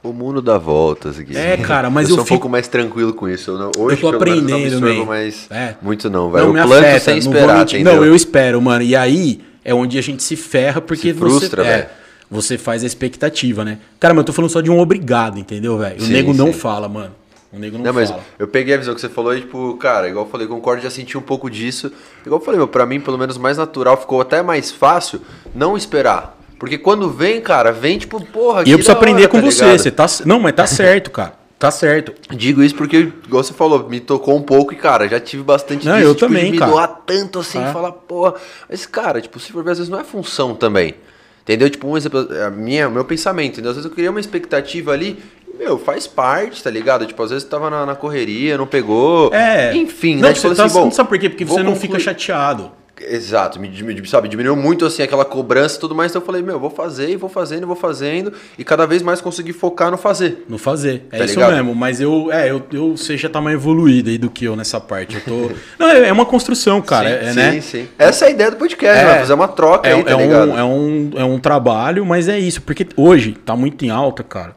[0.04, 1.36] O mundo dá voltas, Gui.
[1.36, 3.52] É, cara, mas eu eu sou um fico- pouco mais tranquilo com isso.
[3.52, 5.06] Eu não, hoje, Eu tô não aprendendo, man.
[5.06, 5.76] mais É.
[5.82, 6.46] muito não, velho.
[6.46, 7.96] Não me Eu planto afeta, sem não esperar, entendeu?
[7.96, 8.84] Não, eu espero, mano.
[8.84, 11.90] E aí é onde a gente se ferra porque Se frustra, você, é, velho.
[12.32, 13.80] você faz a expectativa, né?
[14.00, 15.98] Cara, mas eu tô falando só de um obrigado, entendeu, velho?
[15.98, 16.60] O Sim, nego não sim.
[16.60, 17.14] fala, mano.
[17.58, 18.24] O nego não, Não, mas fala.
[18.38, 20.90] eu peguei a visão que você falou e, tipo, cara, igual eu falei, concordo, já
[20.90, 21.92] senti um pouco disso.
[22.26, 25.22] Igual eu falei, meu, pra mim, pelo menos mais natural, ficou até mais fácil
[25.56, 26.38] não esperar.
[26.60, 29.64] Porque quando vem, cara, vem, tipo, porra, E eu preciso aprender hora, com tá você.
[29.66, 29.80] ligado?
[29.80, 30.06] Você tá.
[30.26, 31.34] Não, mas tá certo, cara.
[31.60, 32.14] Tá certo.
[32.36, 35.88] Digo isso porque, igual você falou, me tocou um pouco e, cara, já tive bastante
[35.88, 36.72] Não, disso, eu tipo, também, de me cara.
[36.72, 37.72] doar tanto assim, É.
[37.74, 38.36] falar, porra.
[38.70, 40.94] Mas, cara, tipo, se for ver, às vezes não é função também.
[41.42, 41.70] Entendeu?
[41.70, 43.72] Tipo, um exemplo, a minha, o meu pensamento, entendeu?
[43.72, 45.18] Às vezes eu queria uma expectativa ali,
[45.58, 47.06] meu, faz parte, tá ligado?
[47.06, 49.34] Tipo, às vezes tava na, na correria, não pegou.
[49.34, 49.76] É.
[49.76, 50.36] Enfim, não, né?
[50.36, 50.92] você Tipo tá, assim, bom.
[50.92, 51.30] sabe por quê?
[51.30, 51.88] Porque você não concluir.
[51.88, 52.72] fica chateado.
[53.00, 56.42] Exato, me, dimi- sabe, diminuiu muito assim aquela cobrança e tudo mais, então eu falei,
[56.42, 60.00] meu, vou fazer, e vou fazendo, vou fazendo, e cada vez mais consegui focar no
[60.00, 60.44] fazer.
[60.50, 61.06] No fazer.
[61.12, 61.54] É Tá isso ligado?
[61.54, 61.76] mesmo.
[61.76, 64.80] Mas eu, é, eu, eu, você já tá mais evoluído aí do que eu nessa
[64.80, 65.14] parte.
[65.18, 65.52] Eu tô.
[65.78, 67.08] não, é, é uma construção, cara.
[67.08, 67.62] sim, é, sim, né?
[67.62, 67.88] sim.
[68.00, 69.06] Essa é a ideia do podcast, É.
[69.06, 70.50] vai fazer uma troca É, aí, tá é ligado?
[70.50, 72.64] um, é, um, é um trabalho, mas é isso.
[72.64, 74.56] Porque hoje tá muito em alta, cara.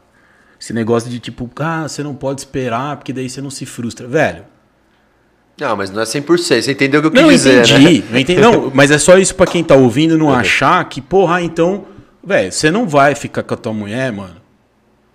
[0.60, 4.06] Esse negócio de tipo, ah, você não pode esperar, porque daí você não se frustra.
[4.06, 4.44] Velho.
[5.58, 7.98] Não, mas não é 100%, você entendeu o que eu quis Não, dizer, entendi.
[8.02, 8.04] né?
[8.12, 8.40] eu entendi.
[8.40, 11.84] Não, mas é só isso pra quem tá ouvindo não achar que, porra, então,
[12.24, 14.36] velho, você não vai ficar com a tua mulher, mano,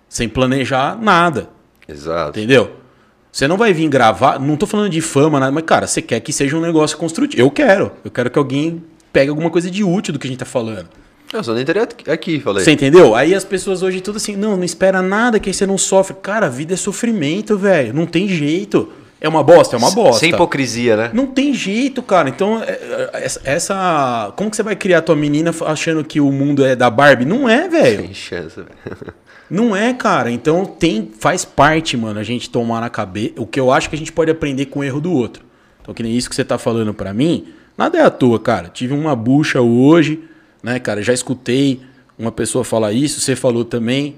[0.08, 1.48] sem planejar nada.
[1.88, 2.38] Exato.
[2.38, 2.76] Entendeu?
[3.32, 6.20] Você não vai vir gravar, não tô falando de fama, nada, mas, cara, você quer
[6.20, 7.42] que seja um negócio construtivo.
[7.42, 7.92] Eu quero.
[8.04, 8.82] Eu quero que alguém
[9.12, 10.88] pegue alguma coisa de útil do que a gente tá falando.
[11.32, 12.64] Eu só nem teria aqui, falei.
[12.64, 13.14] Você entendeu?
[13.14, 16.16] Aí as pessoas hoje tudo assim, não, não espera nada que aí você não sofre.
[16.22, 17.92] Cara, a vida é sofrimento, velho.
[17.92, 18.88] Não tem jeito.
[19.20, 20.20] É uma bosta, é uma bosta.
[20.20, 21.10] Sem hipocrisia, né?
[21.12, 22.28] Não tem jeito, cara.
[22.28, 24.32] Então, é, é, essa-.
[24.36, 27.24] Como que você vai criar tua menina achando que o mundo é da Barbie?
[27.24, 28.02] Não é, velho.
[28.02, 29.14] Tem chance, velho.
[29.48, 30.30] Não é, cara.
[30.30, 33.34] Então tem, faz parte, mano, a gente tomar na cabeça.
[33.36, 35.44] O que eu acho que a gente pode aprender com o erro do outro.
[35.80, 37.46] Então, que nem isso que você tá falando pra mim,
[37.78, 38.68] nada é à toa, cara.
[38.68, 40.24] Tive uma bucha hoje,
[40.66, 41.00] né, cara?
[41.00, 41.80] Já escutei
[42.18, 44.16] uma pessoa falar isso, você falou também.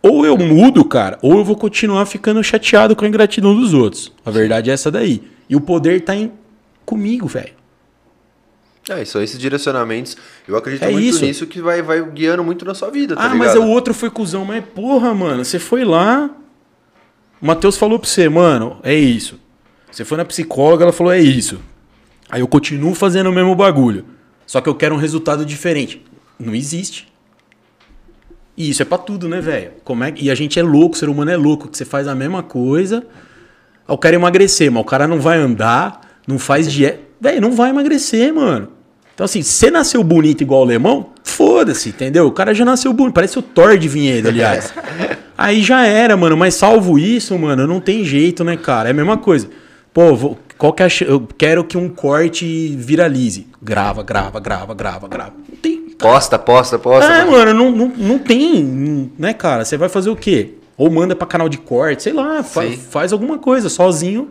[0.00, 4.12] Ou eu mudo, cara, ou eu vou continuar ficando chateado com a ingratidão dos outros.
[4.24, 5.20] A verdade é essa daí.
[5.48, 6.30] E o poder tá em
[6.86, 7.52] comigo, velho.
[8.88, 10.16] É, são esses direcionamentos.
[10.46, 11.24] Eu acredito É muito isso.
[11.24, 13.46] nisso que vai, vai guiando muito na sua vida, tá ah, ligado?
[13.46, 14.44] mas o outro foi cuzão.
[14.44, 16.30] Mas porra, mano, você foi lá.
[17.42, 19.40] O Matheus falou pra você, mano, é isso.
[19.90, 21.60] Você foi na psicóloga, ela falou, é isso.
[22.30, 24.04] Aí eu continuo fazendo o mesmo bagulho.
[24.50, 26.04] Só que eu quero um resultado diferente.
[26.36, 27.06] Não existe.
[28.56, 29.70] E isso é pra tudo, né, velho?
[29.84, 32.08] Como é E a gente é louco, o ser humano é louco, que você faz
[32.08, 33.06] a mesma coisa.
[33.86, 36.98] O cara emagrecer, mas o cara não vai andar, não faz dieta.
[37.20, 38.70] Velho, não vai emagrecer, mano.
[39.14, 42.26] Então, assim, você nasceu bonito igual o alemão, foda-se, entendeu?
[42.26, 43.14] O cara já nasceu bonito.
[43.14, 44.74] Parece o Thor de Vinhedo, aliás.
[45.38, 46.36] Aí já era, mano.
[46.36, 48.88] Mas salvo isso, mano, não tem jeito, né, cara?
[48.88, 49.48] É a mesma coisa.
[49.94, 53.46] Pô, vou- qual que é a ch- eu quero que um corte viralize.
[53.62, 55.32] Grava, grava, grava, grava, grava.
[55.48, 55.80] Não tem.
[55.98, 57.10] Posta, posta, posta.
[57.10, 57.52] É, mano.
[57.54, 59.64] não, não, não tem, né, cara?
[59.64, 60.50] Você vai fazer o quê?
[60.76, 62.76] Ou manda pra canal de corte, sei lá, fa- Sim.
[62.76, 64.28] faz alguma coisa sozinho.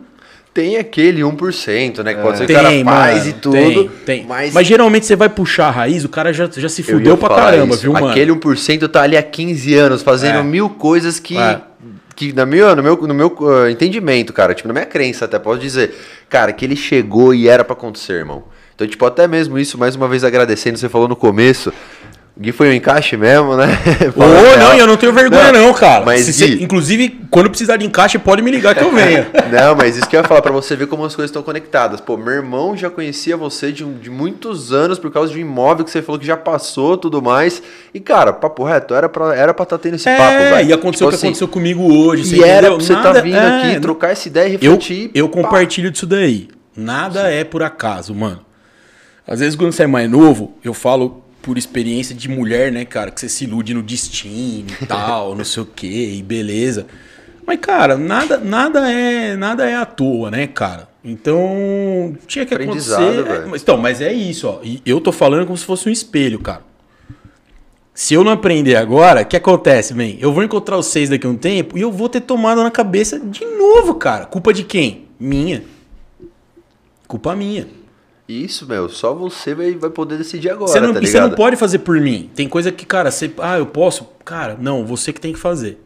[0.54, 2.14] Tem aquele 1%, né?
[2.14, 3.52] Que pode ser que Tem, o cara faz e tudo.
[3.56, 4.26] Tem, tem.
[4.26, 4.66] Mas, Mas...
[4.66, 7.74] geralmente você vai puxar a raiz, o cara já, já se eu fudeu pra caramba,
[7.74, 7.82] isso.
[7.82, 8.08] viu, mano?
[8.08, 10.42] Aquele 1% tá ali há 15 anos fazendo É.
[10.42, 11.36] mil coisas que.
[11.38, 11.60] É.
[12.20, 15.38] Que na minha, no meu, no meu uh, entendimento, cara, tipo, na minha crença até,
[15.38, 15.94] posso dizer,
[16.28, 18.44] cara, que ele chegou e era pra acontecer, irmão.
[18.74, 21.72] Então, tipo, até mesmo isso, mais uma vez agradecendo, você falou no começo,
[22.38, 23.66] Gui foi um encaixe mesmo, né?
[24.16, 26.04] Ô, não, e eu não tenho vergonha não, cara.
[26.06, 29.28] Mas, você- Gui, inclusive, quando precisar de encaixe, pode me ligar que eu venha.
[29.52, 32.00] Não, mas isso que eu ia falar pra você ver como as coisas estão conectadas.
[32.00, 35.42] Pô, meu irmão já conhecia você de, um- de muitos anos por causa de um
[35.42, 37.62] imóvel que você falou que já passou tudo mais.
[37.92, 40.70] E, cara, papo reto, era pra estar era pra tá tendo esse papo, é, velho.
[40.70, 42.36] e aconteceu o Tipo que assim, aconteceu comigo hoje.
[42.36, 42.76] E era entendeu?
[42.76, 45.10] pra você Nada- tá vindo é, aqui, não- trocar essa ideia e Eu, refletir.
[45.14, 45.42] eu pá.
[45.42, 46.48] compartilho disso daí.
[46.76, 48.40] Nada é por acaso, mano.
[49.26, 53.10] Às vezes, quando você é mais novo, eu falo por experiência de mulher, né, cara,
[53.10, 56.86] que você se ilude no destino e tal, não sei o quê, e beleza.
[57.46, 60.88] Mas, cara, nada, nada é nada é à toa, né, cara?
[61.04, 63.00] Então, tinha que acontecer.
[63.00, 64.60] É, então, mas é isso, ó.
[64.62, 66.62] E eu tô falando como se fosse um espelho, cara.
[67.94, 70.14] Se eu não aprender agora, o que acontece, man?
[70.18, 72.70] Eu vou encontrar os seis daqui a um tempo e eu vou ter tomado na
[72.70, 74.26] cabeça de novo, cara.
[74.26, 75.06] Culpa de quem?
[75.18, 75.64] Minha.
[77.06, 77.66] Culpa minha.
[78.30, 81.30] Isso, meu, só você vai, vai poder decidir agora, Você não, tá e você não
[81.32, 82.30] pode fazer por mim.
[82.34, 83.30] Tem coisa que, cara, você.
[83.38, 84.08] Ah, eu posso?
[84.24, 85.78] Cara, não, você que tem que fazer.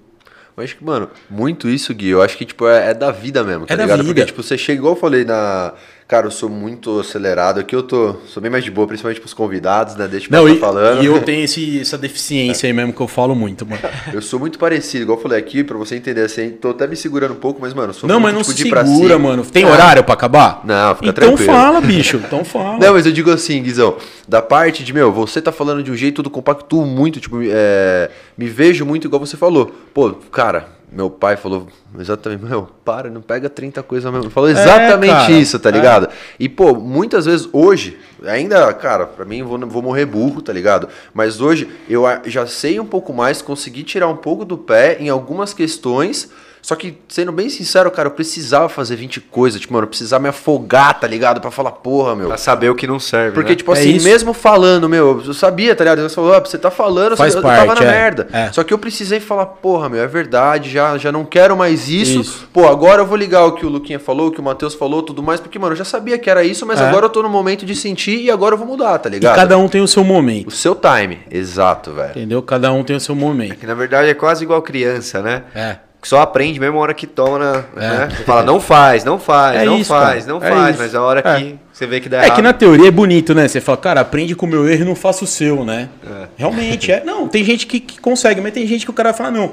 [0.56, 3.42] Eu acho que, mano, muito isso, Gui, eu acho que, tipo, é, é da vida
[3.42, 4.02] mesmo, tá É da ligado?
[4.02, 4.14] vida.
[4.14, 5.72] Porque, tipo, você chega, igual eu falei na...
[6.06, 8.16] Cara, eu sou muito acelerado, aqui eu tô...
[8.26, 10.06] Sou bem mais de boa, principalmente pros convidados, né?
[10.06, 11.02] Deixa eu Não, e, falando.
[11.02, 13.80] e eu tenho esse, essa deficiência aí mesmo que eu falo muito, mano.
[14.12, 16.94] Eu sou muito parecido, igual eu falei aqui, pra você entender assim, tô até me
[16.94, 19.46] segurando um pouco, mas, mano, sou Não, muito, mas não tipo, se segura, mano.
[19.46, 20.60] Tem Ah, horário pra acabar?
[20.62, 21.50] Não, fica então tranquilo.
[21.52, 22.18] fala, bicho.
[22.18, 22.78] Então fala.
[22.78, 23.96] Não, mas eu digo assim, Guizão,
[24.28, 28.10] da parte de, meu, você tá falando de um jeito do compacto muito, tipo, é,
[28.36, 29.74] me vejo muito igual você falou.
[29.94, 31.66] Pô, cara, meu pai falou
[31.98, 34.30] exatamente, meu, para, não pega 30 coisas ao mesmo.
[34.30, 35.72] Falou exatamente cara, isso, tá é.
[35.72, 36.08] ligado?
[36.38, 40.88] E, pô, muitas vezes hoje, ainda, cara, pra mim vou, vou morrer burro, tá ligado?
[41.12, 45.08] Mas hoje eu já sei um pouco mais, consegui tirar um pouco do pé em
[45.08, 46.30] algumas questões.
[46.64, 50.22] Só que, sendo bem sincero, cara, eu precisava fazer 20 coisas, tipo, mano, eu precisava
[50.22, 51.38] me afogar, tá ligado?
[51.38, 52.28] Pra falar, porra, meu.
[52.28, 53.34] Pra saber o que não serve.
[53.34, 53.56] Porque, né?
[53.56, 54.06] tipo É assim, isso.
[54.08, 56.00] mesmo falando, meu, eu sabia, tá ligado?
[56.00, 57.92] Você falou, ah, você tá falando, Faz eu, eu parte, tava na é.
[57.92, 58.28] merda.
[58.32, 58.50] É.
[58.50, 62.20] Só que eu precisei falar, porra, meu, é verdade, já, já não quero mais isso.
[62.22, 62.48] Isso.
[62.50, 65.02] Pô, agora eu vou ligar o que o Luquinha falou, o que o Matheus falou,
[65.02, 66.88] tudo mais, porque, mano, eu já sabia que era isso, mas É.
[66.88, 69.36] agora eu tô no momento de sentir e agora eu vou mudar, tá E ligado?
[69.36, 70.50] cada um tem o seu O momento.
[70.50, 72.12] seu time, exato, velho.
[72.12, 72.40] Entendeu?
[72.40, 73.56] Cada um tem o seu momento.
[73.56, 75.42] Que na verdade é quase igual criança, né?
[75.54, 75.76] É.
[76.04, 77.88] Que só aprende mesmo a hora que toma, na, É.
[77.88, 78.08] né?
[78.14, 80.38] Você fala, não faz, não faz, É não isso, faz, cara.
[80.38, 80.70] não É faz.
[80.74, 80.82] isso.
[80.82, 81.40] Mas a hora É.
[81.40, 82.36] que você vê que dá É errado.
[82.36, 83.48] que na teoria é bonito, né?
[83.48, 85.88] Você fala, cara, aprende com o meu erro e não faça o seu, né?
[86.06, 86.26] É.
[86.36, 87.02] Realmente, é.
[87.02, 89.52] Não, tem gente que, que consegue, mas tem gente que o cara fala, não.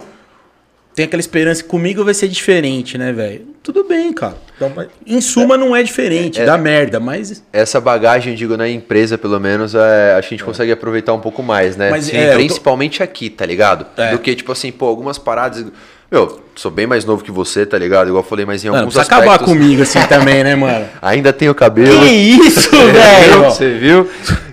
[0.94, 3.48] Tem aquela esperança que comigo vai ser diferente, né, velho?
[3.64, 4.36] Tudo bem, cara.
[4.58, 6.44] Então, mas, em suma, não é diferente, É.
[6.46, 7.42] dá merda, mas.
[7.54, 11.22] Essa bagagem, digo, na empresa, pelo menos, é, acho que a gente consegue aproveitar um
[11.22, 11.90] pouco mais, né?
[11.90, 13.86] Mas, Sim, é, eu tô- principalmente aqui, tá ligado?
[13.96, 14.12] É.
[14.12, 15.66] Do que, tipo assim, pô, algumas paradas.
[16.12, 18.08] Meu, sou bem mais novo que você, tá ligado?
[18.08, 19.36] Igual eu falei, mas em Não, alguns precisa aspectos.
[19.36, 20.86] acabar comigo assim também, né, mano?
[21.02, 22.00] Ainda tenho cabelo.
[22.00, 22.92] Que isso, Viu?
[22.94, 23.40] velho?
[23.46, 24.10] Você viu?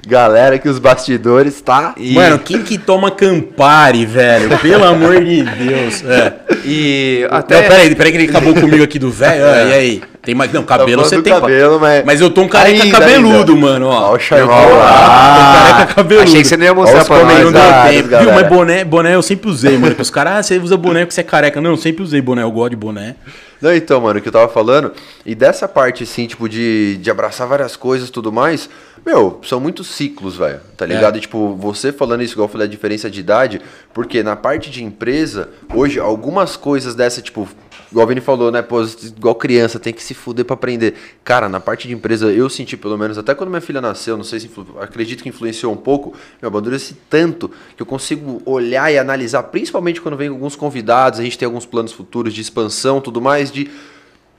[0.07, 1.95] Galera que os bastidores tá.
[1.99, 4.57] E- Mano, quem que toma Campari, velho?
[4.59, 6.03] Pelo amor de Deus.
[6.03, 6.33] É.
[6.65, 7.61] E Não, até.
[7.63, 9.45] peraí, peraí que ele acabou comigo aqui do velho.
[9.45, 10.03] Ah, E aí?
[10.23, 10.51] Tem mais.
[10.53, 11.33] Não, cabelo você tem.
[11.33, 13.67] cabelo, mas- mas eu tô um careca Ainda, cabeludo, ainda.
[13.67, 14.13] mano, ó.
[14.13, 14.35] Ó, o tô-
[14.77, 15.53] lá.
[15.63, 16.25] tô careca cabeludo.
[16.29, 17.27] Achei que você não ia Ó mostrar os pra nós.
[17.45, 18.19] Não deu Verdade, tempo.
[18.19, 18.33] Viu?
[18.33, 19.95] Mas boné, boné eu sempre usei, mano.
[19.99, 21.61] Os caras, ah, você usa boné porque você é careca.
[21.61, 22.43] Não, eu sempre usei boné.
[22.43, 23.17] Eu gosto de boné.
[23.61, 24.93] Não, então, mano, o que eu tava falando,
[25.27, 28.71] e dessa parte, assim, tipo, de, de abraçar várias coisas e tudo mais,
[29.05, 31.17] meu, são muitos ciclos, velho, tá ligado?
[31.19, 33.61] E, tipo, você falando isso, igual eu falei, a diferença de idade,
[33.93, 37.49] porque na parte de empresa, hoje, algumas coisas dessa, tipo,
[37.91, 40.95] igual o Vini falou, né, pô, igual criança, tem que se fuder pra aprender.
[41.25, 44.25] Cara, na parte de empresa, eu senti, pelo menos, até quando minha filha nasceu, não
[44.25, 44.51] sei se,
[44.81, 50.01] acredito que influenciou um pouco, meu, amadureci tanto que eu consigo olhar e analisar, principalmente
[50.01, 53.71] quando vem alguns convidados, a gente tem alguns planos futuros de expansão, tudo mais, de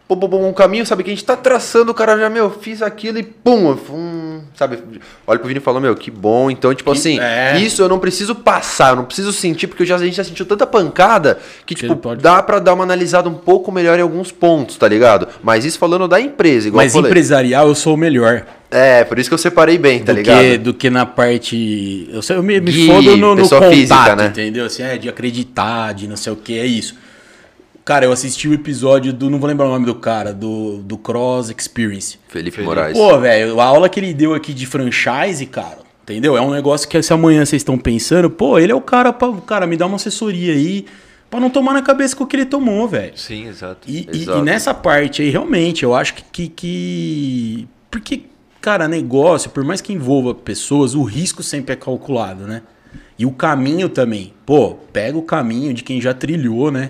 [0.10, 2.49] pum, pum, pum, um caminho, sabe, que a gente tá traçando, o cara já, meu,
[2.49, 4.80] fiz aquilo e pum, hum, sabe,
[5.27, 7.60] olha pro Vini e fala, meu, que bom, então, tipo assim, é.
[7.60, 10.48] isso eu não preciso passar, eu não preciso sentir, porque já, a gente já sentiu
[10.48, 14.02] tanta pancada que, Que tipo, pode- dá pra dar uma analisada um pouco melhor em
[14.02, 15.27] alguns pontos, tá ligado?
[15.44, 18.48] Mas isso falando da empresa, igual Mas eu empresarial eu sou o melhor.
[18.72, 20.40] É, por isso que eu separei bem, tá do, ligado?
[20.40, 22.07] que, do que na parte.
[22.11, 24.27] Eu, sei, eu me, me De fodo no, no contato, física, né?
[24.27, 24.65] entendeu?
[24.65, 26.95] Assim, é, de acreditar, de não sei o que, é isso.
[27.85, 29.30] Cara, eu assisti o episódio do.
[29.30, 32.19] Não vou lembrar o nome do cara, do, do Cross Experience.
[32.27, 32.97] Felipe, Moraes.
[32.97, 36.38] Pô, velho, a aula que ele deu aqui de franchise, cara, entendeu?
[36.38, 39.31] É um negócio que se amanhã vocês estão pensando, pô, ele é o cara pra.
[39.47, 40.85] Cara, me dá uma assessoria aí.
[41.31, 43.14] Pra não tomar na cabeça com o que ele tomou, velho.
[43.15, 43.88] Sim, exato.
[43.88, 44.39] E, e- Exato.
[44.39, 48.23] e nessa parte aí, realmente, eu acho que, que, que- Porque,
[48.60, 52.64] cara, negócio, por mais que envolva pessoas, o risco sempre é calculado, né?
[53.18, 54.34] E o caminho também.
[54.43, 56.89] Pô, pega o caminho de quem já trilhou, né?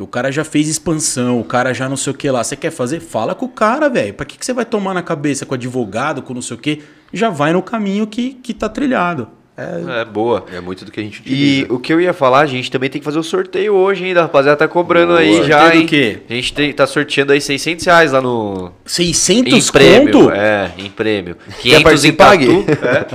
[0.00, 2.42] O cara já fez expansão, o cara já não sei o que lá.
[2.42, 2.98] Você quer fazer?
[2.98, 4.12] Fala com o cara, velho.
[4.14, 6.82] Pra que, que você vai tomar na cabeça com advogado, com não sei o que?
[7.12, 9.28] Já vai no caminho que, que tá trilhado.
[9.56, 10.44] É, É, boa.
[10.52, 11.20] É muito do que a gente E
[11.62, 11.72] utiliza.
[11.72, 14.22] o que eu ia falar, a gente também tem que fazer o sorteio hoje ainda,
[14.22, 14.56] rapaziada.
[14.56, 15.20] Tá cobrando Boa.
[15.20, 16.18] aí já, Sorteio do quê?
[16.28, 18.72] A gente tem- tá sorteando aí 600 reais lá no...
[18.84, 20.12] 600 em prêmio.
[20.12, 20.30] conto?
[20.32, 21.36] É, em prêmio.
[21.60, 22.64] 500 em tatu.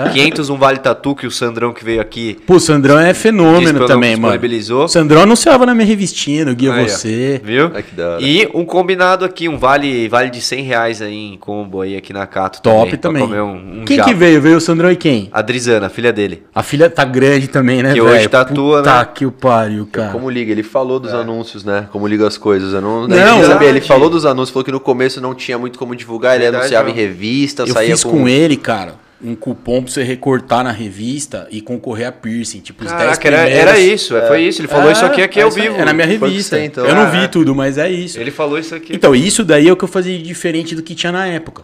[0.05, 3.13] É, 500 um vale tatu que o Sandrão que veio aqui Pô, o Sandrão é
[3.13, 4.39] fenômeno também, mano.
[4.83, 6.87] O Sandrão anunciava na minha revistinha, no Guia Aí, ó.
[6.87, 7.41] Você.
[7.43, 7.71] Viu?
[7.73, 8.21] Ai, que da hora.
[8.21, 12.13] E um combinado aqui, um vale, vale de 100 reais aí em combo aí aqui
[12.13, 13.21] na Cato Top também.
[13.23, 14.41] comer um, um quem que veio?
[14.41, 15.27] Veio o Sandrão e quem?
[15.31, 16.28] A Drizana, a filha dele.
[16.53, 18.15] A filha tá grande também, né, Que velho?
[18.15, 19.07] hoje tatua, Puta né?
[19.13, 20.11] que o pariu, cara.
[20.11, 20.51] Como liga?
[20.51, 21.87] Ele falou dos anúncios, né?
[21.91, 22.73] Como liga as coisas.
[22.73, 23.69] Eu não, Não, eu sabia.
[23.69, 26.63] Ele falou dos anúncios, falou que no começo não tinha muito como divulgar, ele Verdade,
[26.63, 26.93] anunciava não.
[26.93, 28.27] em revista, Eu saía fiz com...
[28.27, 32.61] ele, cara, um cupom pra você recortar na revista e concorrer a piercing.
[32.61, 33.69] Tipo, os 10 Caraca, era, primeiros.
[33.69, 34.61] era isso, é, foi isso.
[34.61, 35.75] Ele falou É, isso aqui, aqui é ao vivo.
[35.75, 36.55] É na minha revista.
[36.55, 36.85] você, então.
[36.85, 37.27] Eu não Ah, vi é.
[37.27, 38.17] tudo, mas é isso.
[38.19, 38.95] Ele falou isso aqui.
[38.95, 41.63] Então, isso daí é o que eu fazia diferente do que tinha na época.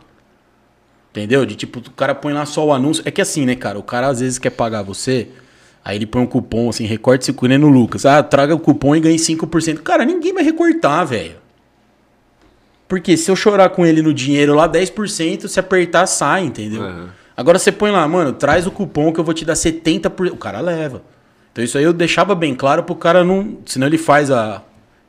[1.16, 1.46] Entendeu?
[1.46, 3.02] De tipo, o cara põe lá só o anúncio.
[3.06, 3.80] É que assim, né, cara?
[3.80, 5.30] O cara às vezes quer pagar você,
[5.84, 8.06] aí ele põe um cupom assim, recorte 5 nem no Lucas.
[8.06, 9.78] Ah, traga o cupom e ganhe 5%.
[9.78, 11.36] Cara, ninguém vai recortar, velho.
[12.86, 16.82] Porque se eu chorar com ele no dinheiro lá, 10%, se apertar, sai, entendeu?
[16.82, 17.08] Uhum.
[17.38, 20.34] Agora você põe lá, mano, traz o cupom que eu vou te dar 70%.
[20.34, 21.02] O cara leva.
[21.54, 23.60] Então isso aí eu deixava bem claro pro cara não.
[23.66, 24.62] Senão ele faz a.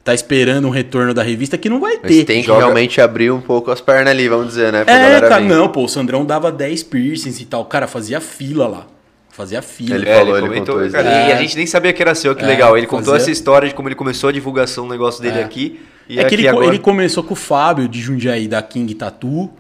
[0.07, 2.25] Tá esperando um retorno da revista que não vai Mas ter.
[2.25, 4.85] tem que Joga- realmente abrir um pouco as pernas ali, vamos dizer, né?
[4.85, 7.65] Pra É, cara, não, pô, o Sandrão dava 10 piercings e tal.
[7.65, 8.87] Cara, fazia fila lá.
[9.33, 9.97] Fazia fila.
[9.97, 10.95] Ele É, falou, ele comentou, contou isso.
[10.97, 11.29] cara, É.
[11.31, 12.79] E a gente nem sabia que era seu, que É, legal.
[12.79, 15.43] Ele contou fazia- essa história de como ele começou a divulgação do negócio dele É.
[15.43, 15.81] aqui.
[16.09, 16.67] E é que ele, agora...
[16.67, 19.51] ele começou com o Fábio de Jundiaí, da King Tattoo.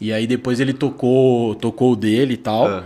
[0.00, 2.66] E aí depois ele tocou, tocou o dele e tal.
[2.66, 2.82] Aham.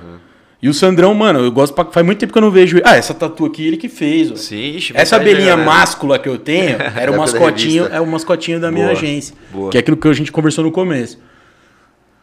[0.62, 1.85] E o Sandrão, mano, eu gosto pra...
[1.85, 2.81] Faz muito tempo que eu não vejo.
[2.85, 4.33] Ah, essa tatu aqui ele que fez.
[4.33, 4.37] ó.
[4.37, 5.65] Sim, ixi, Essa abelhinha galera.
[5.70, 9.35] máscula que eu tenho era o mascotinho, é o mascotinho da minha Boa, agência.
[9.53, 9.70] boa.
[9.70, 11.19] Que é aquilo que a gente conversou no começo.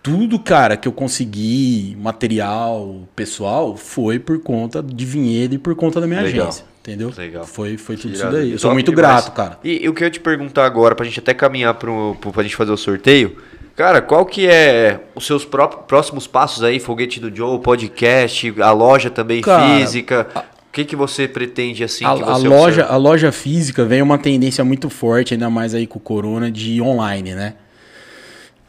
[0.01, 6.01] Tudo, cara, que eu consegui, material, pessoal, foi por conta de Vinhedo e por conta
[6.01, 6.47] da minha Legal.
[6.47, 6.65] agência.
[6.81, 7.13] Entendeu?
[7.17, 7.45] Legal.
[7.45, 8.51] Foi, foi tudo isso daí.
[8.51, 9.07] Eu sou Top muito demais.
[9.23, 9.59] grato, cara.
[9.63, 12.33] E, e o que eu ia te perguntar agora, pra gente até caminhar pro, pro,
[12.33, 13.37] pra gente fazer o sorteio,
[13.75, 18.71] cara, qual que é os seus pró- próximos passos aí, Foguete do Joe, podcast, a
[18.71, 20.27] loja também Cara, física?
[20.69, 22.93] O que, que você pretende assim a, que a você loja, observa?
[22.93, 26.81] a loja física vem uma tendência muito forte, ainda mais aí com o Corona, de
[26.81, 27.53] online, né?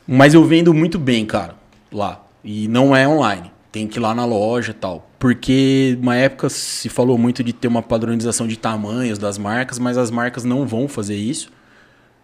[0.07, 1.55] Mas eu vendo muito bem, cara,
[1.91, 2.23] lá.
[2.45, 3.51] E não é online.
[3.73, 5.09] Tem que ir lá na loja e tal.
[5.19, 9.97] Porque uma época se falou muito de ter uma padronização de tamanhos das marcas, mas
[9.97, 11.51] as marcas não vão fazer isso.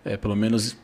[0.05, 0.77] É, pelo menos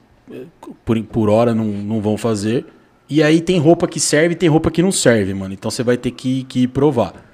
[0.84, 2.66] por, por hora não, não vão fazer.
[3.08, 5.54] E aí tem roupa que serve e tem roupa que não serve, mano.
[5.54, 7.24] Então você vai ter que, que provar.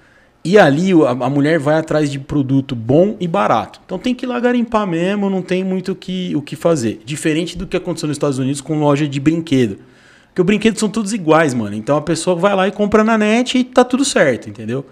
[0.44, 3.81] E ali a, a mulher vai atrás de produto bom e barato.
[3.85, 7.01] Então tem que ir lá garimpar mesmo, não tem muito o que, o que fazer.
[7.05, 9.78] Diferente do que aconteceu nos Estados Unidos com loja de brinquedo.
[10.27, 11.77] Porque os brinquedos são todos iguais, mano.
[11.77, 14.85] Então a pessoa vai lá e compra na net e tá tudo certo, entendeu?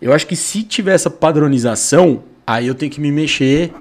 [0.00, 3.72] Eu acho que se tiver essa padronização, aí eu tenho que me mexer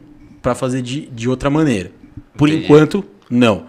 [0.42, 1.92] pra fazer de, de outra maneira.
[2.38, 2.66] Por Entendi.
[2.66, 3.66] enquanto, não.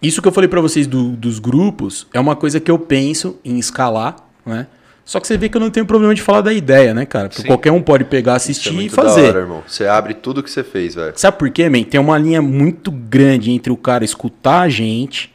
[0.00, 3.38] isso que eu falei pra vocês do- dos grupos é uma coisa que eu penso
[3.44, 4.16] em escalar,
[4.46, 4.66] né?
[5.04, 7.28] Só que você vê que eu não tenho problema de falar da ideia, né, cara?
[7.28, 7.48] Porque Sim.
[7.48, 9.28] qualquer um pode pegar, é assistir e muito da fazer.
[9.28, 9.62] hora, irmão.
[9.66, 11.12] Você abre tudo que você fez, velho.
[11.16, 11.82] Sabe por quê, man?
[11.84, 15.30] Tem uma linha muito grande entre o cara escutar a gente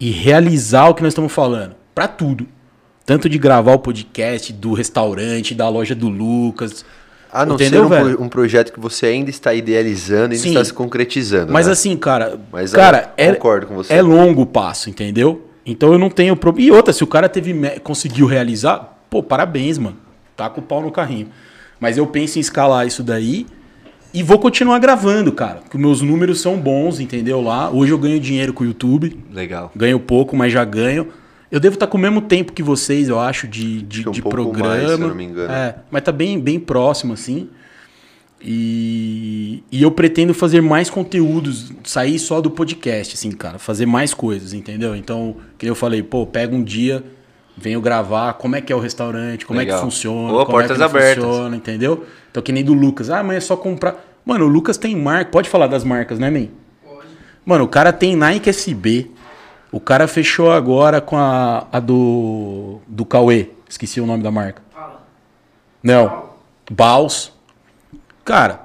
[0.00, 1.74] e realizar o que nós estamos falando.
[1.94, 2.46] Pra tudo.
[3.06, 6.84] Tanto de gravar o podcast do restaurante, da loja do Lucas.
[7.32, 8.22] A não Entendeu, ser um, velho?
[8.22, 10.48] um projeto que você ainda está idealizando e ainda Sim.
[10.48, 11.52] está se concretizando.
[11.52, 11.72] Mas né?
[11.72, 13.92] assim, cara, Mas, cara, é, concordo com você.
[13.94, 15.46] é longo o passo, entendeu?
[15.64, 16.68] Então eu não tenho problema.
[16.68, 19.96] E outra, se o cara teve conseguiu realizar, pô, parabéns, mano.
[20.36, 21.28] Tá com o pau no carrinho.
[21.78, 23.46] Mas eu penso em escalar isso daí
[24.12, 25.60] e vou continuar gravando, cara.
[25.60, 27.40] Porque meus números são bons, entendeu?
[27.40, 27.70] Lá.
[27.70, 29.18] Hoje eu ganho dinheiro com o YouTube.
[29.32, 29.70] Legal.
[29.76, 31.08] Ganho pouco, mas já ganho.
[31.50, 34.08] Eu devo estar com o mesmo tempo que vocês, eu acho, de, de, Acho que
[34.08, 34.68] um de pouco programa.
[34.68, 35.52] mais, se eu não me engano.
[35.52, 37.48] É, mas tá bem, bem próximo, assim.
[38.42, 43.58] E, e eu pretendo fazer mais conteúdos, sair só do podcast, assim, cara.
[43.58, 44.94] Fazer mais coisas, entendeu?
[44.96, 47.04] Então, que eu falei, pô, pega um dia,
[47.56, 49.78] venho gravar, como é que é o restaurante, como é Legal.
[49.78, 51.24] que funciona, Ô, como é portas que não abertas.
[51.24, 52.06] funciona, entendeu?
[52.30, 53.10] Então, que nem do Lucas.
[53.10, 54.06] Ah, mas é só comprar...
[54.24, 55.30] Mano, o Lucas tem marca.
[55.30, 56.48] Pode falar das marcas, né, man?
[57.44, 59.10] Mano, o cara tem Nike SB.
[59.72, 63.48] O cara fechou agora com a, a do, do Cauê.
[63.68, 64.62] Esqueci o nome da marca.
[65.82, 66.24] Não.
[66.70, 67.32] Baus.
[68.24, 68.60] Cara,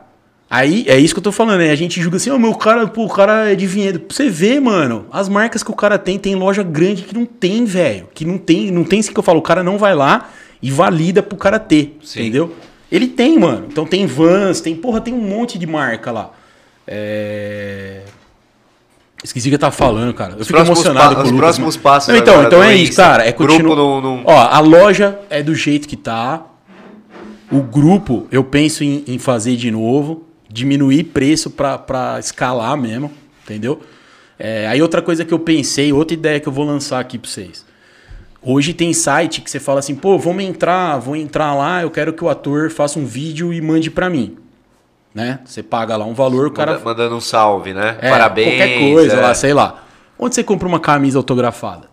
[0.49, 1.69] aí é isso que eu tô falando, né?
[1.69, 3.99] A gente julga assim, ó, meu cara, pô, o cara é de vinhedo.
[3.99, 7.25] Pra você ver, mano, as marcas que o cara tem, tem loja grande que não
[7.25, 8.07] tem, velho.
[8.13, 9.39] Que não tem, não tem isso que eu falo.
[9.39, 10.29] O cara não vai lá
[10.61, 12.21] e valida pro cara ter, Sim.
[12.21, 12.55] entendeu?
[12.91, 13.67] Ele tem, mano.
[13.69, 16.31] Então tem Vans, tem, porra, tem um monte de marca lá.
[16.87, 18.01] É...
[19.25, 20.33] Esqueci o que eu tava falando, cara.
[20.33, 21.83] Eu Os fico próximos emocionado com os o Lucas, próximos mano.
[21.83, 23.27] passos Não, então, então é isso, cara.
[23.27, 23.75] É Grupo continu...
[23.75, 26.43] não- não- Ó, a loja é do jeito que tá.
[27.51, 33.11] O grupo, eu penso em, em fazer de novo, diminuir preço pra, pra escalar mesmo,
[33.43, 33.81] entendeu?
[34.37, 37.29] É, aí outra coisa que eu pensei, outra ideia que eu vou lançar aqui pra
[37.29, 37.65] vocês.
[38.41, 42.13] Hoje tem site que você fala assim, pô, vamos entrar, vou entrar lá, eu quero
[42.13, 44.37] que o ator faça um vídeo e mande pra mim.
[45.15, 45.39] Né?
[45.45, 47.97] Você paga lá um valor, o cara Manda- mandando um salve, né?
[48.01, 48.49] é, Parabéns.
[48.49, 49.21] Qualquer coisa é.
[49.21, 49.81] lá, sei lá.
[50.19, 51.87] Onde você compra uma camisa autografada?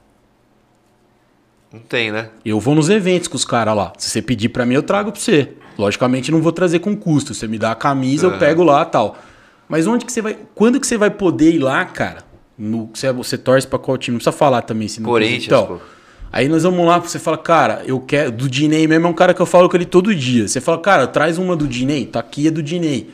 [1.72, 2.30] Não tem, né?
[2.44, 3.92] Eu vou nos eventos com os caras lá.
[3.96, 5.52] Se você pedir pra mim, eu trago pra você.
[5.78, 7.32] Logicamente, não vou trazer com custo.
[7.32, 9.16] Você me dá a camisa, eu pego lá tal.
[9.68, 10.36] Mas onde que você vai.
[10.54, 12.24] Quando que você vai poder ir lá, cara?
[12.58, 14.14] No, você, você torce pra qual time?
[14.16, 14.86] Não precisa falar também.
[14.88, 15.66] Se não Corinthians, quiser.
[15.66, 15.78] pô.
[16.32, 18.32] Aí nós vamos lá, você fala, cara, eu quero.
[18.32, 20.48] Do Dinei mesmo é um cara que eu falo com ele todo dia.
[20.48, 22.06] Você fala, cara, traz uma do Dinei.
[22.06, 23.10] Tá aqui, é do Dinei.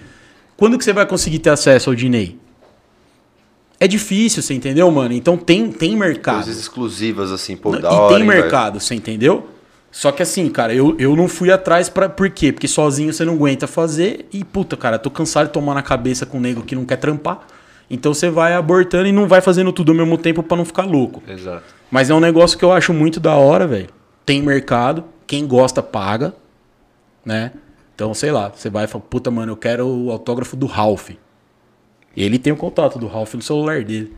[0.56, 2.38] Quando que você vai conseguir ter acesso ao Dinei?
[3.80, 5.14] É difícil, você entendeu, mano?
[5.14, 6.44] Então tem, tem mercado.
[6.44, 8.14] Coisas exclusivas, assim, pô, Não, da e hora.
[8.14, 8.42] tem hein, velho?
[8.42, 9.48] mercado, você entendeu?
[9.90, 12.08] Só que assim, cara, eu, eu não fui atrás pra.
[12.08, 12.52] Por quê?
[12.52, 14.26] Porque sozinho você não aguenta fazer.
[14.32, 16.96] E, puta, cara, tô cansado de tomar na cabeça com um nego que não quer
[16.96, 17.46] trampar.
[17.90, 20.84] Então você vai abortando e não vai fazendo tudo ao mesmo tempo pra não ficar
[20.84, 21.22] louco.
[21.26, 21.64] Exato.
[21.90, 23.88] Mas é um negócio que eu acho muito da hora, velho.
[24.26, 26.34] Tem mercado, quem gosta paga,
[27.24, 27.52] né?
[27.94, 31.10] Então, sei lá, você vai e fala, puta, mano, eu quero o autógrafo do Ralph.
[32.16, 34.12] Ele tem o contato do Ralph no celular dele.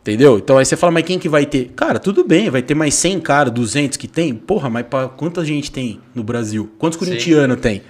[0.00, 0.38] Entendeu?
[0.38, 1.72] Então aí você fala, mas quem que vai ter?
[1.76, 4.34] Cara, tudo bem, vai ter mais 100 cara, 200 que tem.
[4.34, 6.70] Porra, mas pra quanta gente tem no Brasil?
[6.78, 7.82] Quantos corintianos tem?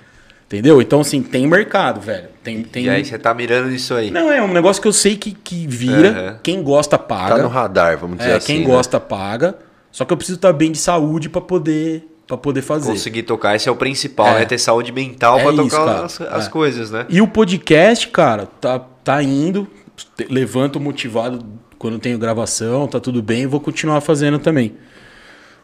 [0.52, 0.82] Entendeu?
[0.82, 2.26] Então, assim, tem mercado, velho.
[2.42, 2.86] Tem, tem...
[2.86, 4.10] E aí você tá mirando nisso aí.
[4.10, 6.08] Não, é um negócio que eu sei que, que vira.
[6.10, 6.38] Aham.
[6.42, 7.36] Quem gosta paga.
[7.36, 8.46] Tá no radar, vamos dizer É, assim.
[8.54, 8.66] quem né?
[8.66, 9.56] gosta paga.
[9.92, 12.90] Só que eu preciso estar bem de saúde pra poder para poder fazer.
[12.92, 14.40] Conseguir tocar, esse é o principal, É.
[14.40, 14.44] né?
[14.44, 16.48] Ter saúde mental É pra isso, tocar as, as É.
[16.50, 17.06] coisas, né?
[17.08, 19.66] E o podcast, cara, tá tá indo,
[20.28, 21.44] levanto motivado
[21.78, 24.74] quando tenho gravação, tá tudo bem, vou continuar fazendo também.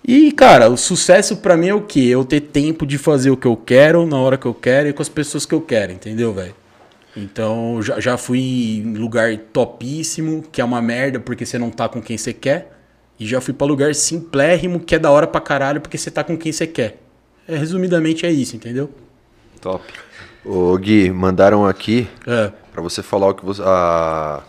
[0.09, 2.01] E, cara, o sucesso pra mim é o quê?
[2.01, 4.93] Eu ter tempo de fazer o que eu quero, na hora que eu quero e
[4.93, 6.55] com as pessoas que eu quero, entendeu, velho?
[7.17, 8.39] Então, já, já fui
[8.85, 12.73] em lugar topíssimo, que é uma merda porque você não tá com quem você quer.
[13.19, 16.23] E já fui pra lugar simplérrimo, que é da hora pra caralho porque você tá
[16.23, 16.99] com quem você quer.
[17.49, 18.91] É, resumidamente é isso, entendeu?
[19.61, 19.83] Top.
[20.45, 22.53] Ô, Gui, mandaram aqui É.
[22.73, 23.63] pra você falar o que você.
[23.65, 24.43] A...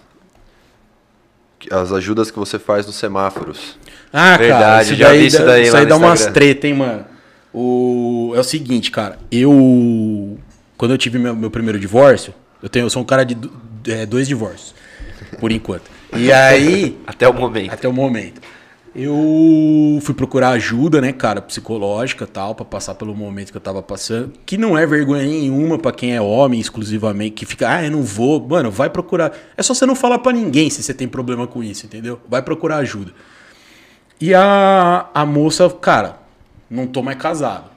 [1.57, 3.79] que- As ajudas que você faz nos semáforos.
[4.11, 6.34] Ah, cara, Verdade, isso já daí, vi isso daí isso aí dá umas Instagram.
[6.34, 7.05] treta, hein, mano.
[7.53, 8.34] O...
[8.35, 9.17] É o seguinte, cara.
[9.31, 10.38] Eu.
[10.77, 13.35] Quando eu tive meu, meu primeiro divórcio, eu, tenho, eu sou um cara de
[13.88, 14.75] é, dois divórcios,
[15.39, 15.89] por enquanto.
[16.15, 17.73] E aí, Até o momento.
[17.73, 18.41] até o momento.
[18.95, 23.61] Eu fui procurar ajuda, né, cara, psicológica e tal, pra passar pelo momento que eu
[23.61, 24.34] tava passando.
[24.43, 28.01] Que não é vergonha nenhuma pra quem é homem exclusivamente, que fica, ah, eu não
[28.01, 28.39] vou.
[28.47, 29.34] Mano, vai procurar.
[29.55, 32.19] É só você não falar pra ninguém se você tem problema com isso, entendeu?
[32.27, 33.11] Vai procurar ajuda.
[34.19, 36.19] E a, a moça, cara,
[36.69, 37.69] não tô mais casado.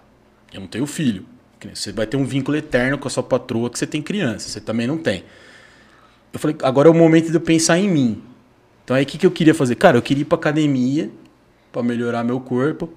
[0.52, 1.26] Eu não tenho filho.
[1.74, 4.48] Você vai ter um vínculo eterno com a sua patroa que você tem criança.
[4.48, 5.24] Você também não tem.
[6.32, 8.22] Eu falei, agora é o momento de eu pensar em mim.
[8.84, 9.74] Então aí o que, que eu queria fazer?
[9.74, 11.10] Cara, eu queria ir pra academia
[11.70, 12.88] pra melhorar meu corpo.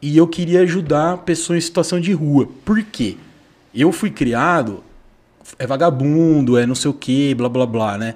[0.00, 2.48] E eu queria ajudar pessoas em situação de rua.
[2.64, 3.16] Por quê?
[3.74, 4.84] Eu fui criado,
[5.58, 8.14] é vagabundo, é não sei o que, blá blá blá, né?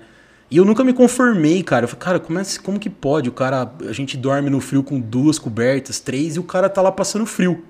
[0.51, 1.85] E eu nunca me conformei, cara.
[1.85, 3.29] Eu falei, cara, como, é, como que pode?
[3.29, 6.83] O cara, a gente dorme no frio com duas cobertas, três, e o cara tá
[6.83, 7.65] lá passando frio.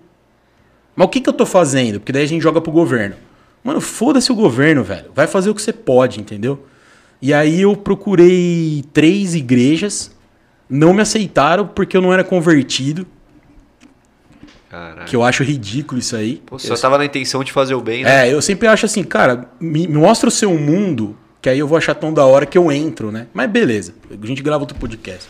[0.96, 2.00] Mas o que, que eu tô fazendo?
[2.00, 3.16] Porque daí a gente joga pro governo.
[3.62, 5.10] Mano, foda-se o governo, velho.
[5.14, 6.64] Vai fazer o que você pode, entendeu?
[7.20, 10.10] E aí eu procurei três igrejas,
[10.68, 13.06] não me aceitaram porque eu não era convertido.
[14.70, 15.04] Caralho.
[15.04, 16.40] Que eu acho ridículo isso aí.
[16.46, 18.28] Pô, só tava na intenção de fazer o bem, né?
[18.28, 21.66] É, eu sempre acho assim, cara, me me mostra o seu mundo, que aí eu
[21.66, 23.26] vou achar tão da hora que eu entro, né?
[23.32, 25.28] Mas beleza, a gente grava outro podcast.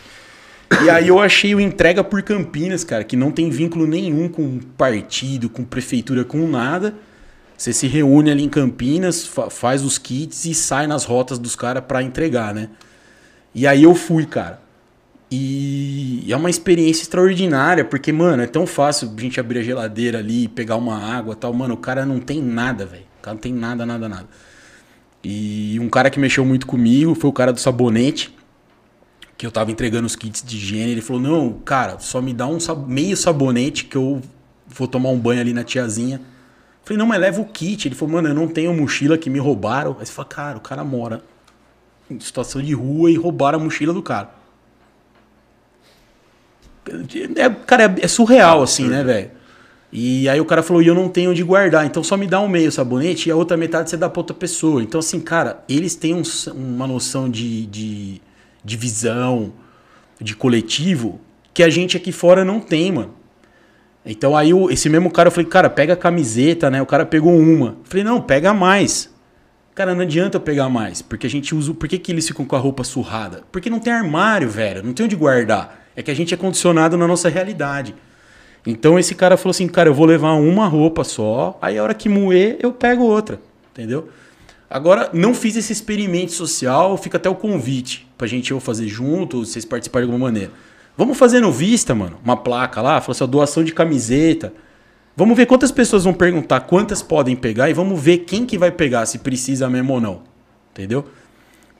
[0.84, 4.58] E aí eu achei o Entrega por Campinas, cara, que não tem vínculo nenhum com
[4.76, 6.94] partido, com prefeitura, com nada.
[7.56, 11.54] Você se reúne ali em Campinas, fa- faz os kits e sai nas rotas dos
[11.56, 12.68] caras pra entregar, né?
[13.54, 14.60] E aí eu fui, cara.
[15.30, 20.18] E é uma experiência extraordinária, porque, mano, é tão fácil a gente abrir a geladeira
[20.18, 21.52] ali, pegar uma água tal.
[21.52, 23.04] Mano, o cara não tem nada, velho.
[23.18, 24.26] O cara não tem nada, nada, nada.
[25.22, 28.34] E um cara que mexeu muito comigo foi o cara do sabonete,
[29.36, 30.92] que eu tava entregando os kits de higiene.
[30.92, 34.20] Ele falou: Não, cara, só me dá um sab- meio sabonete que eu
[34.66, 36.20] vou tomar um banho ali na tiazinha.
[36.84, 37.86] Falei: Não, mas leva o kit.
[37.88, 39.96] Ele falou: Mano, eu não tenho mochila que me roubaram.
[40.00, 41.22] Aí você fala: Cara, o cara mora
[42.10, 44.30] em situação de rua e roubaram a mochila do cara.
[47.36, 49.30] É, cara, é, é surreal, assim, né, velho?
[49.92, 52.40] E aí o cara falou, e eu não tenho onde guardar, então só me dá
[52.40, 54.82] um meio sabonete e a outra metade você dá pra outra pessoa.
[54.82, 56.22] Então, assim, cara, eles têm um
[56.54, 58.20] uma noção de, de,
[58.64, 59.52] de visão,
[60.20, 61.20] de coletivo,
[61.52, 63.14] que a gente aqui fora não tem, mano.
[64.06, 66.80] Então aí o- esse mesmo cara, eu falei, cara, pega a camiseta, né?
[66.80, 67.68] O cara pegou uma.
[67.70, 69.12] Eu falei, não, pega mais.
[69.74, 71.74] Cara, não adianta eu pegar mais, porque a gente usa.
[71.74, 73.42] Por que, que eles ficam com a roupa surrada?
[73.50, 75.86] Porque não tem armário, velho, não tem onde guardar.
[75.96, 77.94] É que a gente é condicionado na nossa realidade.
[78.66, 81.94] Então esse cara falou assim, cara, eu vou levar uma roupa só, aí a hora
[81.94, 83.40] que moer, eu pego outra,
[83.72, 84.08] entendeu?
[84.68, 89.38] Agora, não fiz esse experimento social, fica até o convite pra gente ou fazer junto,
[89.38, 90.52] ou vocês participarem de alguma maneira.
[90.96, 94.52] Vamos fazer no Vista, mano, uma placa lá, falou assim, ó, doação de camiseta.
[95.16, 98.70] Vamos ver quantas pessoas vão perguntar, quantas podem pegar, e vamos ver quem que vai
[98.70, 100.22] pegar, se precisa mesmo ou não,
[100.70, 101.04] entendeu?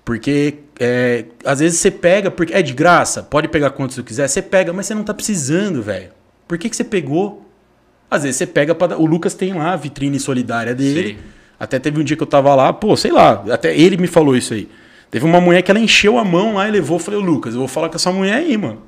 [0.05, 4.27] Porque é, às vezes você pega, porque é de graça, pode pegar quantos você quiser,
[4.27, 6.11] você pega, mas você não tá precisando, velho.
[6.51, 7.47] Por que, que você pegou?
[8.11, 11.11] Às vezes você pega para O Lucas tem lá a vitrine solidária dele.
[11.11, 11.19] Sim.
[11.61, 14.37] Até teve um dia que eu tava lá, pô, sei lá, até ele me falou
[14.37, 14.69] isso aí.
[15.13, 16.97] Teve uma mulher que ela encheu a mão lá e levou.
[16.97, 18.83] Eu falei, Lucas, eu vou falar com essa mulher aí, mano.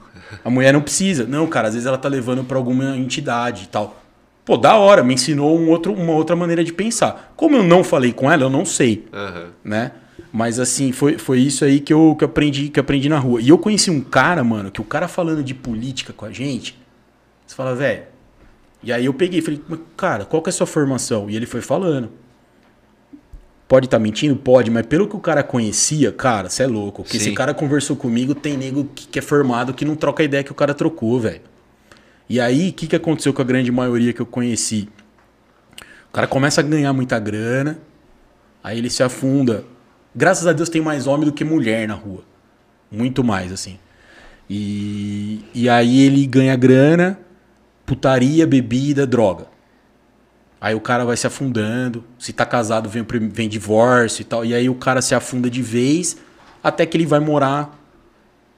[0.44, 1.24] A mulher não precisa.
[1.24, 4.02] Não, cara, às vezes ela tá levando pra alguma entidade e tal.
[4.44, 7.32] Pô, da hora, me ensinou um outro, uma outra maneira de pensar.
[7.36, 9.50] Como eu não falei com ela, eu não sei Aham.
[9.62, 9.92] né?
[10.32, 13.20] Mas assim, foi, foi isso aí que eu, que, eu aprendi, que eu aprendi na
[13.20, 13.40] rua.
[13.40, 16.81] E eu conheci um cara, mano, que o cara falando de política com a gente,
[17.52, 18.04] você fala, velho.
[18.82, 21.30] E aí eu peguei e falei, "Mas, cara, qual que é a sua formação?
[21.30, 22.10] E ele foi falando.
[23.68, 24.36] Pode estar mentindo?
[24.36, 27.02] Pode, mas pelo que o cara conhecia, cara, você é louco.
[27.02, 27.28] Porque Sim.
[27.28, 30.44] esse cara conversou comigo, tem nego que, que é formado que não troca a ideia
[30.44, 31.40] que o cara trocou, velho.
[32.28, 34.88] E aí, o que, que aconteceu com a grande maioria que eu conheci?
[36.08, 37.78] O cara começa a ganhar muita grana,
[38.62, 39.64] aí ele se afunda.
[40.14, 42.22] Graças a Deus tem mais homem do que mulher na rua.
[42.90, 43.78] Muito mais, assim.
[44.50, 47.18] E, e aí ele ganha grana,
[47.92, 49.44] putaria, bebida, droga.
[50.58, 52.02] Aí o cara vai se afundando.
[52.18, 54.44] Se tá casado, vem, vem divórcio e tal.
[54.46, 56.16] E aí o cara se afunda de vez
[56.64, 57.78] até que ele vai morar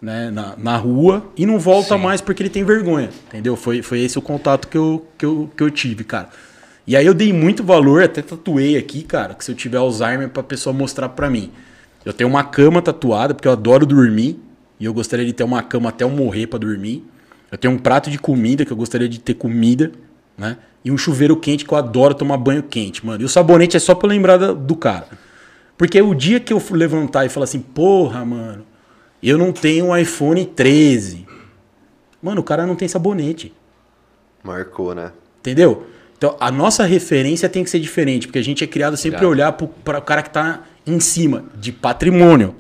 [0.00, 2.00] né, na, na rua e não volta Sim.
[2.02, 3.10] mais porque ele tem vergonha.
[3.26, 3.56] Entendeu?
[3.56, 6.28] Foi, foi esse o contato que eu, que, eu, que eu tive, cara.
[6.86, 10.28] E aí eu dei muito valor, até tatuei aqui, cara, que se eu tiver Alzheimer
[10.28, 11.50] pra pessoa mostrar pra mim.
[12.04, 14.38] Eu tenho uma cama tatuada, porque eu adoro dormir.
[14.78, 17.04] E eu gostaria de ter uma cama até eu morrer pra dormir.
[17.54, 19.92] Eu tenho um prato de comida, que eu gostaria de ter comida,
[20.36, 20.56] né?
[20.84, 23.22] E um chuveiro quente, que eu adoro tomar banho quente, mano.
[23.22, 25.06] E o sabonete é só pra lembrar do cara.
[25.78, 28.66] Porque o dia que eu levantar e falar assim, porra, mano,
[29.22, 31.24] eu não tenho um iPhone 13.
[32.20, 33.54] Mano, o cara não tem sabonete.
[34.42, 35.12] Marcou, né?
[35.38, 35.86] Entendeu?
[36.18, 39.28] Então, a nossa referência tem que ser diferente, porque a gente é criado sempre a
[39.28, 42.56] olhar para o cara que tá em cima de patrimônio,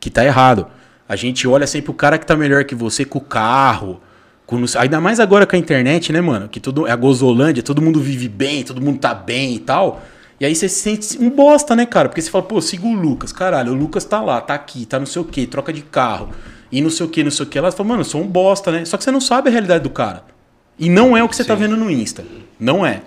[0.00, 0.68] que tá errado.
[1.10, 4.00] A gente olha sempre o cara que tá melhor que você com o carro,
[4.46, 6.48] com ainda mais agora com a internet, né, mano?
[6.48, 10.00] Que tudo é a gozolândia, todo mundo vive bem, todo mundo tá bem e tal.
[10.38, 12.08] E aí você se sente um bosta, né, cara?
[12.08, 15.00] Porque você fala, pô, siga o Lucas, caralho, o Lucas tá lá, tá aqui, tá
[15.00, 16.28] não sei o quê, troca de carro,
[16.70, 17.58] e não sei o quê, não sei o quê.
[17.58, 18.84] Ela fala, mano, eu sou um bosta, né?
[18.84, 20.22] Só que você não sabe a realidade do cara.
[20.78, 21.62] E não é o que você tá Sim.
[21.62, 22.24] vendo no Insta.
[22.56, 23.02] Não é.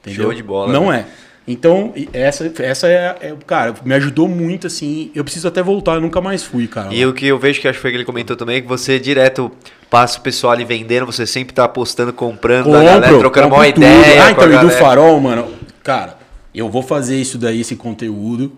[0.00, 0.24] Entendeu?
[0.24, 1.02] Show de bola, Não velho.
[1.02, 1.06] é.
[1.46, 5.10] Então, essa, essa é, é, Cara, me ajudou muito, assim.
[5.14, 6.92] Eu preciso até voltar, eu nunca mais fui, cara.
[6.92, 8.66] E o que eu vejo que acho que foi que ele comentou também, é que
[8.66, 9.52] você direto
[9.90, 13.82] passa o pessoal ali vendendo, você sempre tá apostando, comprando, da galera, trocando uma compro
[13.82, 14.22] ideia.
[14.22, 15.52] Ah, a então, e do farol, mano.
[15.82, 16.16] Cara,
[16.54, 18.52] eu vou fazer isso daí, esse conteúdo.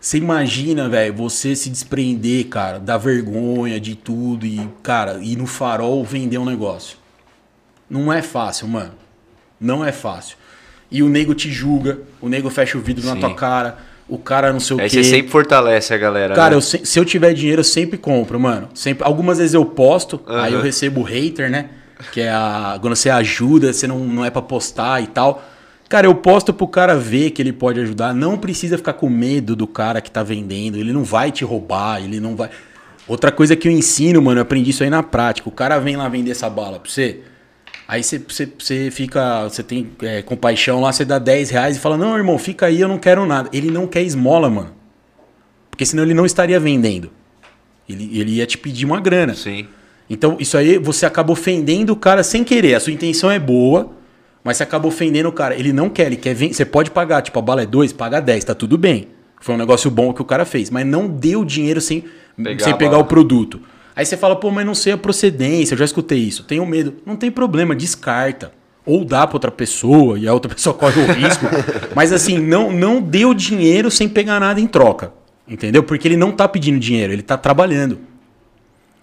[0.00, 5.46] Você imagina, velho, você se desprender, cara, da vergonha, de tudo e, cara, ir no
[5.46, 6.96] farol vender um negócio.
[7.88, 8.92] Não é fácil, mano.
[9.60, 10.38] Não é fácil.
[10.90, 13.20] E o nego te julga, o nego fecha o vidro na Sim.
[13.20, 15.02] tua cara, o cara não sei o Aí quê.
[15.02, 16.34] você sempre fortalece a galera.
[16.34, 16.56] Cara, né?
[16.56, 18.68] eu se, se eu tiver dinheiro, eu sempre compro, mano.
[18.74, 20.42] Sempre, algumas vezes eu posto, Aham.
[20.42, 21.70] aí eu recebo hater, né?
[22.12, 22.78] Que é a.
[22.80, 25.44] Quando você ajuda, você não, não é pra postar e tal.
[25.88, 28.14] Cara, eu posto pro cara ver que ele pode ajudar.
[28.14, 30.78] Não precisa ficar com medo do cara que tá vendendo.
[30.78, 32.48] Ele não vai te roubar, ele não vai.
[33.06, 35.48] Outra coisa que eu ensino, mano, eu aprendi isso aí na prática.
[35.48, 37.20] O cara vem lá vender essa bala pra você.
[37.90, 38.20] Aí você,
[38.92, 39.48] fica.
[39.48, 42.80] Você tem é, compaixão lá, você dá 10 reais e fala: Não, irmão, fica aí,
[42.80, 43.50] eu não quero nada.
[43.52, 44.70] Ele não quer esmola, mano.
[45.68, 47.10] Porque senão ele não estaria vendendo.
[47.88, 49.34] Ele, ele ia te pedir uma grana.
[49.34, 49.66] Sim.
[50.08, 52.76] Então, isso aí você acaba ofendendo o cara sem querer.
[52.76, 53.90] A sua intenção é boa,
[54.44, 55.56] mas você acaba ofendendo o cara.
[55.56, 56.54] Ele não quer, ele quer vender.
[56.54, 59.08] Você pode pagar, tipo, a bala é 2, paga 10, tá tudo bem.
[59.40, 60.70] Foi um negócio bom que o cara fez.
[60.70, 62.04] Mas não dê o dinheiro sem
[62.40, 63.60] Pegar sem pegar o produto.
[64.00, 66.94] Aí você fala, pô, mas não sei a procedência, eu já escutei isso, tenho medo.
[67.04, 68.50] Não tem problema, descarta.
[68.86, 71.44] Ou dá pra outra pessoa e a outra pessoa corre o risco.
[71.94, 75.12] mas assim, não, não dê o dinheiro sem pegar nada em troca.
[75.46, 75.82] Entendeu?
[75.82, 77.98] Porque ele não tá pedindo dinheiro, ele tá trabalhando.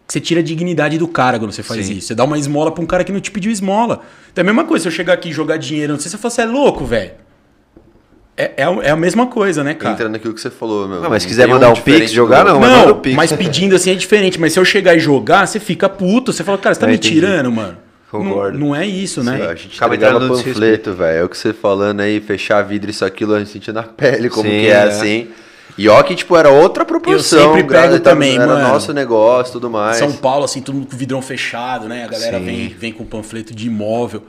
[0.08, 1.98] Você tira a dignidade do cara quando você faz Sim.
[1.98, 2.08] isso.
[2.08, 4.02] Você dá uma esmola pra um cara que não te pediu esmola.
[4.34, 6.18] Então é a mesma coisa, se eu chegar aqui e jogar dinheiro, não sei se
[6.18, 7.12] você fala, você é louco, velho.
[8.38, 9.94] É, é, a- é a mesma coisa, né, cara?
[9.96, 11.02] Entra naquilo que você falou, meu.
[11.02, 12.58] Não, mas se quiser mandar um diferente pix, jogar, não.
[12.58, 13.16] o Não, Pix.
[13.16, 14.40] mas pedindo assim é diferente.
[14.40, 16.32] Mas se eu chegar e jogar, você fica puto.
[16.32, 17.16] Você fala, cara, você tá É, me entendi.
[17.16, 17.78] tirando, mano.
[18.12, 18.58] Concordo.
[18.58, 19.48] Não, não é isso, né?
[19.50, 21.18] A gente Acaba entrando no panfleto, velho.
[21.20, 24.30] É o que você falando aí, fechar vidro, isso, aquilo, a gente sentia na pele
[24.30, 24.84] como Sim, que é, é.
[24.84, 25.28] assim.
[25.78, 27.54] E ó que, tipo, era outra proporção.
[27.56, 28.68] sempre pego também, Era mano.
[28.70, 29.98] nosso negócio, tudo mais.
[29.98, 32.06] São Paulo, assim, todo mundo com vidrão fechado, né?
[32.06, 32.46] A galera Sim.
[32.46, 34.24] vem, vem com panfleto de imóvel.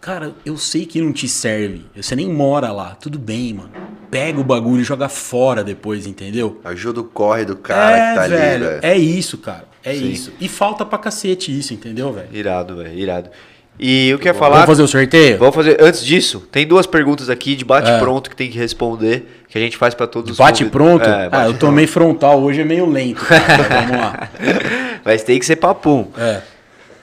[0.00, 1.84] Cara, eu sei que não te serve.
[1.94, 2.96] Você nem mora lá.
[2.98, 3.70] Tudo bem, mano.
[4.10, 6.58] Pega o bagulho e joga fora depois, entendeu?
[6.64, 8.64] Ajuda o corre do cara é, que tá ali, velho.
[8.66, 8.80] velho.
[8.82, 9.64] É isso, cara.
[9.84, 10.10] É Sim.
[10.10, 10.32] isso.
[10.40, 12.28] E falta pra cacete isso, entendeu, velho?
[12.32, 13.30] Irado, velho, irado.
[13.78, 14.56] E eu queria falar.
[14.56, 15.38] Vamos fazer o sorteio?
[15.38, 15.76] Vamos fazer.
[15.82, 19.76] Antes disso, tem duas perguntas aqui de bate-pronto que tem que responder, que a gente
[19.76, 21.08] faz pra todos os Bate convid- pronto?
[21.08, 23.24] É, ah, bate eu tomei frontal hoje, é meio lento.
[23.24, 23.62] cara.
[23.80, 24.28] Vamos lá.
[25.04, 26.08] Mas tem que ser papum.
[26.18, 26.42] É.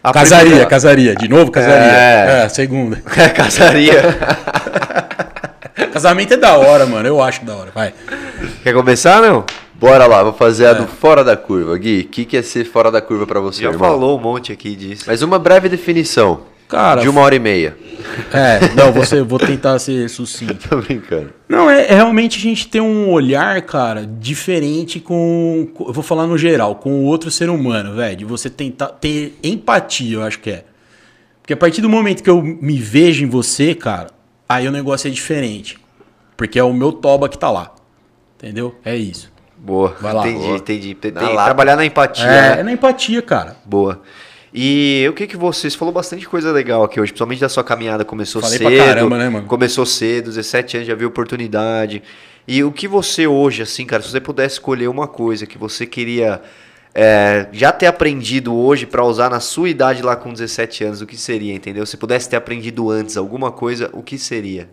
[0.09, 1.15] A casaria, primeira- casaria.
[1.15, 1.91] De novo, casaria.
[1.91, 2.43] É.
[2.45, 2.97] É, segunda.
[3.35, 4.17] Casaria.
[5.93, 7.07] Casamento é da hora, mano.
[7.07, 7.71] Eu acho da hora.
[7.73, 7.93] Vai.
[8.63, 9.43] Quer começar, não?
[9.75, 11.77] Bora lá, vou fazer a do fora da curva.
[11.77, 13.87] Gui, o que, que é ser fora da curva pra você, Já irmão?
[13.89, 15.03] falou um monte aqui disso.
[15.05, 16.41] Mas uma breve definição.
[16.67, 17.77] Cara, de uma hora e meia.
[18.33, 20.55] É, não, você, vou tentar ser sucinto.
[20.69, 21.33] Tô brincando.
[21.47, 26.03] Não, é, é realmente a gente ter um olhar, cara, diferente com, com- Eu vou
[26.03, 28.17] falar no geral, com o outro ser humano, velho.
[28.17, 30.63] De você tentar ter empatia, eu acho que é.
[31.41, 34.07] Porque a partir do momento que eu me vejo em você, cara,
[34.49, 35.77] aí o negócio é diferente.
[36.35, 37.73] Porque é o meu toba que tá lá.
[38.35, 38.75] Entendeu?
[38.83, 39.31] É isso.
[39.57, 39.95] Boa.
[39.99, 40.27] Vai lá.
[40.27, 40.57] Entendi, Boa.
[40.57, 40.93] entendi.
[40.95, 42.25] Tem, Na tem trabalhar na empatia.
[42.25, 42.59] É, né?
[42.59, 43.55] é na empatia, cara.
[43.65, 44.01] Boa.
[44.53, 47.63] E o que que você, você falou bastante coisa legal aqui hoje, principalmente da sua
[47.63, 48.85] caminhada, começou Falei pra cedo.
[48.85, 49.47] caramba, né, mano?
[49.47, 52.01] Começou cedo, 17 anos, já viu oportunidade.
[52.47, 55.85] E o que você hoje, assim, cara, se você pudesse escolher uma coisa que você
[55.85, 56.41] queria
[56.95, 61.05] é, já ter aprendido hoje pra usar na sua idade lá com 17 anos, o
[61.05, 61.85] que seria, entendeu?
[61.85, 64.69] Se pudesse ter aprendido antes alguma coisa, o que seria?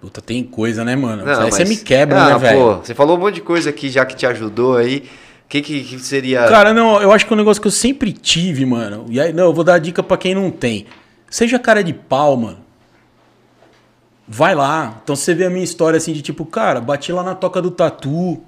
[0.00, 1.24] Puta, tem coisa, né, mano?
[1.24, 2.80] Não, aí você mas- me quebra, Ah, né, velho?
[2.84, 5.04] Você falou um monte de coisa aqui já que te ajudou aí.
[5.50, 6.46] O que, que, que seria.
[6.46, 9.06] Cara, não, eu acho que é um negócio que eu sempre tive, mano.
[9.10, 10.86] E aí, não, eu vou dar a dica pra quem não tem.
[11.28, 12.58] Seja cara de pau, mano.
[14.28, 15.00] Vai lá.
[15.02, 17.72] Então você vê a minha história assim de tipo, cara, bati lá na toca do
[17.72, 18.40] tatu.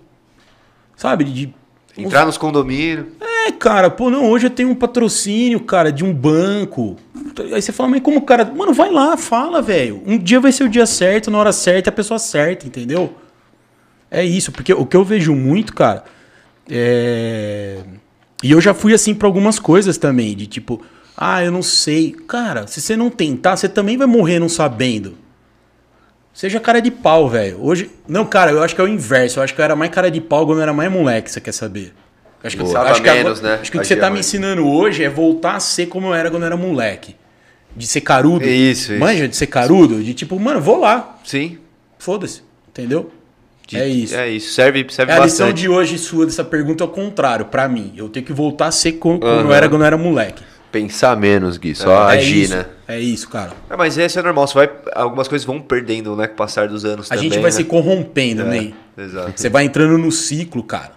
[0.94, 1.24] Sabe?
[1.24, 1.54] De.
[1.98, 3.08] entrar nos condomínios.
[3.20, 6.94] É, cara, pô, não, hoje eu tenho um patrocínio, cara, de um banco.
[7.52, 8.44] Aí você fala, mas como o cara.
[8.44, 10.00] Mano, vai lá, fala, velho.
[10.06, 13.12] Um dia vai ser o dia certo, na hora certa, a pessoa certa, entendeu?
[14.08, 16.04] É isso, porque o que eu vejo muito, cara,
[16.72, 17.78] é.
[18.42, 20.82] E eu já fui assim pra algumas coisas também, de tipo,
[21.16, 22.12] ah, eu não sei.
[22.26, 25.16] Cara, se você não tentar, você também vai morrer não sabendo.
[26.34, 27.58] Seja cara de pau, velho.
[27.62, 27.90] Hoje.
[28.08, 29.38] Não, cara, eu acho que é o inverso.
[29.38, 31.40] Eu acho que eu era mais cara de pau quando eu era mais moleque, você
[31.40, 31.92] quer saber?
[32.42, 32.72] Eu Acho que, acho
[33.02, 33.58] que agora- Menos, né?
[33.60, 34.26] Acho que o que você tá me mais.
[34.26, 37.14] ensinando hoje é voltar a ser como eu era quando eu era moleque.
[37.76, 38.44] De ser carudo.
[38.44, 38.98] Isso, isso.
[39.00, 40.02] Manja, de ser carudo.
[40.02, 41.18] De tipo, mano, vou lá.
[41.24, 41.58] Sim.
[41.98, 42.42] Foda-se.
[42.68, 43.10] Entendeu?
[43.76, 44.14] De- é isso.
[44.14, 44.52] É isso.
[44.54, 45.60] Serve, serve É a lição bastante.
[45.60, 47.92] de hoje sua dessa pergunta é o contrário, pra mim.
[47.96, 49.44] Eu tenho que voltar a ser como, como Aham.
[49.48, 50.42] eu era quando eu era moleque.
[50.70, 52.64] Pensar menos, Gui, só é agir, isso, né?
[52.88, 53.52] É isso, cara.
[53.68, 56.66] É, mas esse é normal, você vai, algumas coisas vão perdendo, né, com o passar
[56.66, 57.56] dos anos A também, gente vai né?
[57.56, 58.72] se corrompendo, né?
[58.96, 59.32] É, exato.
[59.38, 60.92] Você vai entrando no ciclo, cara.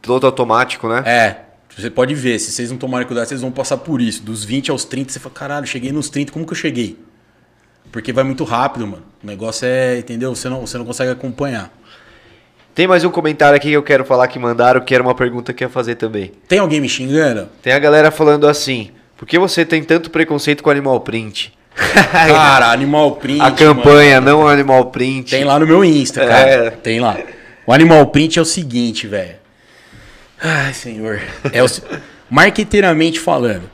[0.00, 1.02] Piloto automático, né?
[1.04, 1.36] É.
[1.76, 4.22] Você pode ver, se vocês não tomarem cuidado, vocês vão passar por isso.
[4.22, 6.98] Dos 20 aos 30, você fala, caralho, cheguei nos 30, como que eu cheguei?
[7.92, 9.02] Porque vai muito rápido, mano.
[9.22, 10.34] O negócio é, entendeu?
[10.34, 11.70] Você não, você não consegue acompanhar.
[12.76, 15.54] Tem mais um comentário aqui que eu quero falar que mandaram, que era uma pergunta
[15.54, 16.30] que eu ia fazer também.
[16.46, 17.48] Tem alguém me xingando?
[17.62, 21.54] Tem a galera falando assim, por que você tem tanto preconceito com animal print?
[21.74, 23.40] Cara, Animal Print.
[23.40, 25.30] a campanha, não animal print.
[25.30, 26.50] Tem lá no meu Insta, cara.
[26.50, 26.70] É.
[26.70, 27.18] Tem lá.
[27.66, 29.36] O Animal Print é o seguinte, velho.
[30.42, 31.22] Ai, senhor.
[31.52, 31.66] É o...
[32.28, 33.70] Marqueteiramente falando,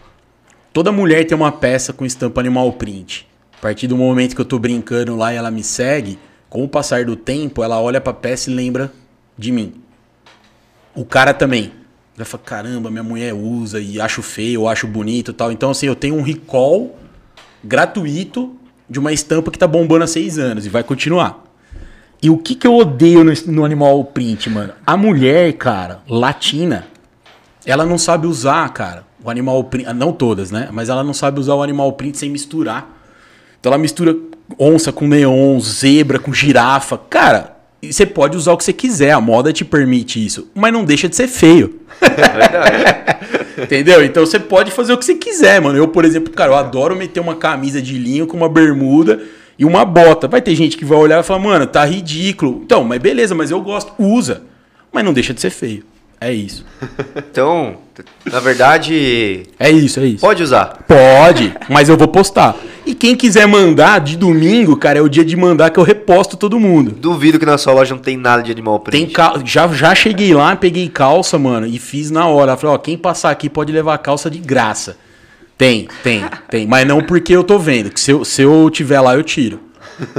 [0.73, 3.27] toda mulher tem uma peça com estampa Animal Print.
[3.59, 6.19] A partir do momento que eu tô brincando lá e ela me segue,
[6.53, 8.93] com o passar do tempo, ela olha pra peça e lembra
[9.39, 9.73] de mim.
[10.95, 11.73] O cara também.
[12.15, 15.51] Vai falar, caramba, minha mulher usa e acho feio, ou acho bonito tal.
[15.51, 16.95] Então, assim, eu tenho um recall
[17.65, 18.55] gratuito
[18.87, 21.43] de uma estampa que tá bombando há seis anos e vai continuar.
[22.23, 24.75] E o que, que eu odeio no, no animal print, mano?
[24.87, 26.87] A mulher, cara, latina,
[27.65, 29.91] ela não sabe usar, cara, o animal print.
[29.95, 30.69] Não todas, né?
[30.71, 32.95] Mas ela não sabe usar o animal print sem misturar.
[33.59, 34.15] Então ela mistura
[34.59, 36.99] onça com neon, zebra com girafa.
[37.11, 40.49] Cara, você pode usar o que você quiser, a moda te permite isso.
[40.55, 41.81] Mas não deixa de ser feio.
[43.61, 44.05] Entendeu?
[44.05, 45.77] Então você pode fazer o que você quiser, mano.
[45.79, 49.21] Eu, por exemplo, cara, eu adoro meter uma camisa de linho com uma bermuda
[49.59, 50.29] e uma bota.
[50.29, 52.63] Vai ter gente que vai olhar e falar, mano, tá ridículo.
[52.65, 53.93] Então, mas beleza, mas eu gosto.
[53.99, 54.43] Usa.
[54.93, 55.85] Mas não deixa de ser feio.
[56.23, 56.65] É isso.
[57.33, 57.77] Então,
[58.31, 60.21] na verdade, É isso, é isso.
[60.21, 60.85] pode usar.
[60.87, 62.55] Pode, mas eu vou postar.
[62.85, 66.37] E quem quiser mandar de domingo, cara, é o dia de mandar que eu reposto
[66.37, 66.91] todo mundo.
[66.91, 69.07] Duvido que na sua loja não tem nada de animal print.
[69.07, 69.41] Tem cal...
[69.45, 72.57] já, já cheguei lá, peguei calça, mano, e fiz na hora.
[72.57, 74.97] Falei, ó, quem passar aqui pode levar calça de graça.
[75.57, 76.67] Tem, tem, tem.
[76.67, 77.91] Mas não porque eu tô vendo.
[77.91, 79.61] Que se eu, se eu tiver lá, eu tiro.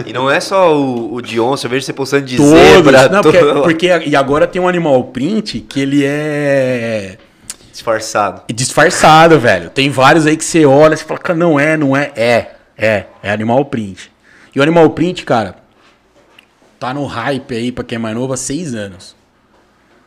[0.05, 2.51] E não é só o, o de onça, eu vejo você postando de Todos.
[2.51, 7.17] zebra, Não, porque, todo- porque e agora tem um animal print que ele é
[7.71, 8.41] disfarçado.
[8.53, 9.69] disfarçado, velho.
[9.69, 12.11] Tem vários aí que você olha e fala, cara, não é, não é.
[12.15, 14.11] É, é, é animal print.
[14.55, 15.55] E o animal print, cara,
[16.79, 19.15] tá no hype aí, pra quem é mais novo, há seis anos.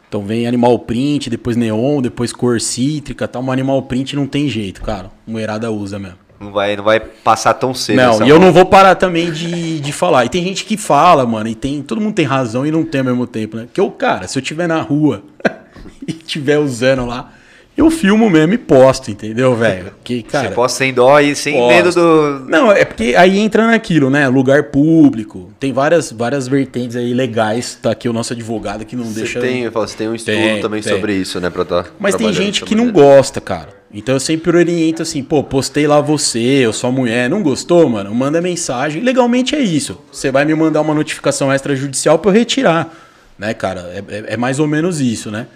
[0.08, 3.42] Então vem animal print, depois neon, depois cor cítrica, tal.
[3.42, 5.10] Mas animal print não tem jeito, cara.
[5.26, 6.18] Moerada usa mesmo.
[6.38, 7.96] Não vai, não vai passar tão cedo.
[7.96, 10.26] Não, e eu não vou parar também de, de falar.
[10.26, 11.82] E tem gente que fala, mano, e tem.
[11.82, 13.66] Todo mundo tem razão e não tem ao mesmo tempo, né?
[13.72, 15.22] Que eu, cara, se eu tiver na rua
[16.06, 17.32] e tiver usando lá,
[17.76, 19.92] eu filmo mesmo e posto, entendeu, velho?
[20.02, 20.48] Que, cara.
[20.48, 21.68] Você posta sem dó e sem Posso.
[21.68, 22.46] medo do.
[22.48, 24.26] Não, é porque aí entra naquilo, né?
[24.28, 25.50] Lugar público.
[25.60, 27.78] Tem várias, várias vertentes aí legais.
[27.80, 29.40] Tá aqui o nosso advogado que não Você deixa.
[29.40, 30.90] tem, eu falo, você tem um estudo Tem, também tem.
[30.90, 31.50] sobre isso, né?
[31.50, 33.75] Pra tá Mas tem gente que não gosta, cara.
[33.92, 38.14] Então eu sempre oriento assim, pô, postei lá você, eu sou mulher, não gostou, mano?
[38.14, 39.02] Manda mensagem.
[39.02, 40.00] Legalmente é isso.
[40.12, 42.92] Você vai me mandar uma notificação extrajudicial pra eu retirar,
[43.38, 43.80] né, cara?
[43.94, 45.46] É, é- é mais ou menos isso, né?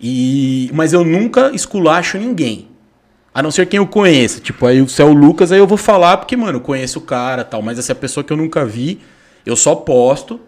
[0.00, 2.68] E mas eu nunca esculacho ninguém.
[3.32, 4.40] A não ser quem eu conheça.
[4.40, 7.02] Tipo, aí se é o Lucas, aí eu vou falar porque, mano, eu conheço o
[7.02, 7.62] cara tal.
[7.62, 8.98] Mas essa é a pessoa que eu nunca vi,
[9.46, 10.40] eu só posto,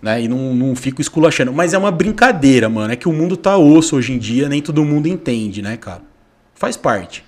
[0.00, 0.22] né?
[0.22, 1.52] E não, não fico esculachando.
[1.52, 2.92] Mas é uma brincadeira, mano.
[2.92, 6.02] É que o mundo tá osso hoje em dia, nem todo mundo entende, né, cara?
[6.60, 7.24] Faz parte.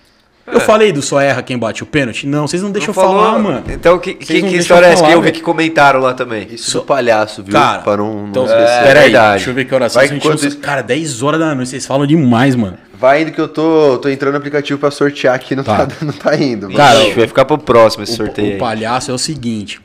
[0.46, 2.26] Eu falei do só erra quem bate o pênalti?
[2.26, 3.24] Não, vocês não deixam eu Não falou?
[3.24, 3.64] falar, mano.
[3.70, 6.46] Então, que, que, que história é essa que eu vi que comentaram lá também?
[6.50, 7.52] Isso do palhaço, viu?
[7.54, 8.82] Cara, pra não, não então, esquecer.
[8.82, 9.36] peraí, verdade.
[9.36, 12.06] deixa eu ver que horas Vai Gente, isso- Cara, 10 horas da noite, vocês falam
[12.06, 12.76] demais, mano.
[12.92, 15.96] Vai indo que eu tô, tô entrando no aplicativo pra sortear aqui, não tá, Tá.
[16.04, 16.68] não tá indo.
[16.74, 18.48] Cara, Ixi, vai ficar pro próximo esse O, sorteio.
[18.50, 18.59] o aí.
[18.59, 19.80] palhaço é o seguinte: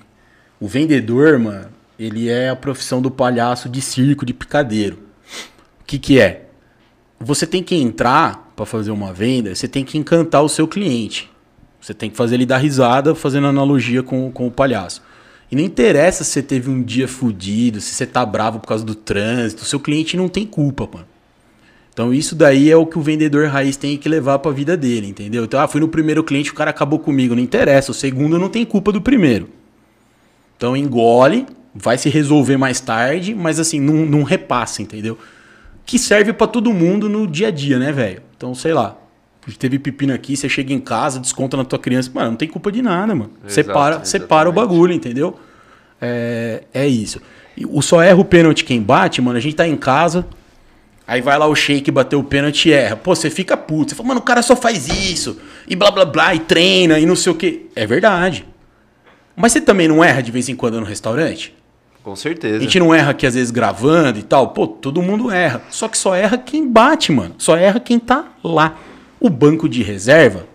[0.60, 1.68] o vendedor, mano,
[1.98, 4.98] ele é a profissão do palhaço de circo, de picadeiro.
[5.82, 6.46] O que que é?
[7.20, 11.30] Você tem que entrar pra fazer uma venda, você tem que encantar o seu cliente.
[11.80, 15.04] Você tem que fazer ele dar risada, fazendo analogia com, com o palhaço.
[15.52, 18.84] E não interessa se você teve um dia fudido, se você tá bravo por causa
[18.84, 21.06] do trânsito, seu cliente não tem culpa, mano.
[21.94, 25.08] Então isso daí é o que o vendedor raiz tem que levar pra vida dele,
[25.08, 25.44] entendeu?
[25.44, 28.50] Então, ah, fui no primeiro cliente, o cara acabou comigo, não interessa, o segundo não
[28.50, 29.50] tem culpa do primeiro.
[30.58, 35.16] Então engole, vai se resolver mais tarde, mas assim, não, não repassa, entendeu?
[35.86, 38.27] Que serve pra todo mundo no dia a dia, né, velho?
[38.38, 38.96] Então, sei lá,
[39.58, 42.72] teve pepino aqui, você chega em casa, desconta na tua criança, mano, não tem culpa
[42.72, 43.32] de nada, mano.
[43.48, 44.70] separa, Exato, separa o exatamente.
[44.70, 45.40] bagulho, entendeu?
[46.00, 47.20] É, é isso.
[47.58, 50.26] E o só erra o pênalti quem bate, mano, a gente tá em casa,
[51.08, 52.98] Aí vai lá o shake bater o pênalti e erra.
[52.98, 53.92] Pô, você fica puto.
[53.92, 55.40] Você fala, mano, o cara só faz isso.
[55.66, 57.68] E blá blá blá, e treina, e não sei o quê.
[57.74, 58.46] É verdade.
[59.34, 61.56] Mas você também não erra de vez em quando no restaurante?
[62.08, 62.62] Com A certeza.
[62.62, 64.52] gente não erra aqui às vezes gravando e tal.
[64.52, 65.62] Pô, todo mundo erra.
[65.70, 67.36] Só que só erra quem bate, mano.
[67.38, 68.78] Só erra quem tá lá.
[69.20, 70.46] O banco de reserva,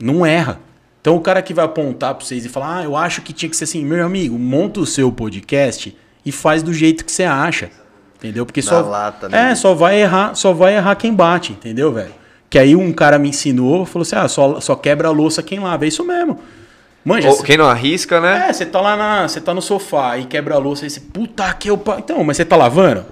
[0.00, 0.58] Não erra.
[1.00, 3.48] Então o cara que vai apontar pra vocês e falar, ah, eu acho que tinha
[3.48, 7.22] que ser assim, meu amigo, monta o seu podcast e faz do jeito que você
[7.22, 7.70] acha.
[8.18, 8.44] Entendeu?
[8.44, 8.80] Porque Na só.
[8.80, 9.52] lata, né?
[9.52, 12.12] é, só vai errar, só vai errar quem bate, entendeu, velho?
[12.50, 15.60] Que aí um cara me ensinou, falou assim: ah, só, só quebra a louça quem
[15.60, 15.84] lava.
[15.84, 16.40] É isso mesmo.
[17.06, 18.46] Manja, Ou quem não arrisca, né?
[18.48, 19.28] é, você tá lá na.
[19.28, 20.98] Você tá no sofá e quebra a louça e você.
[20.98, 21.78] Puta que eu.
[21.78, 23.06] pa-" Então, mas você tá lavando?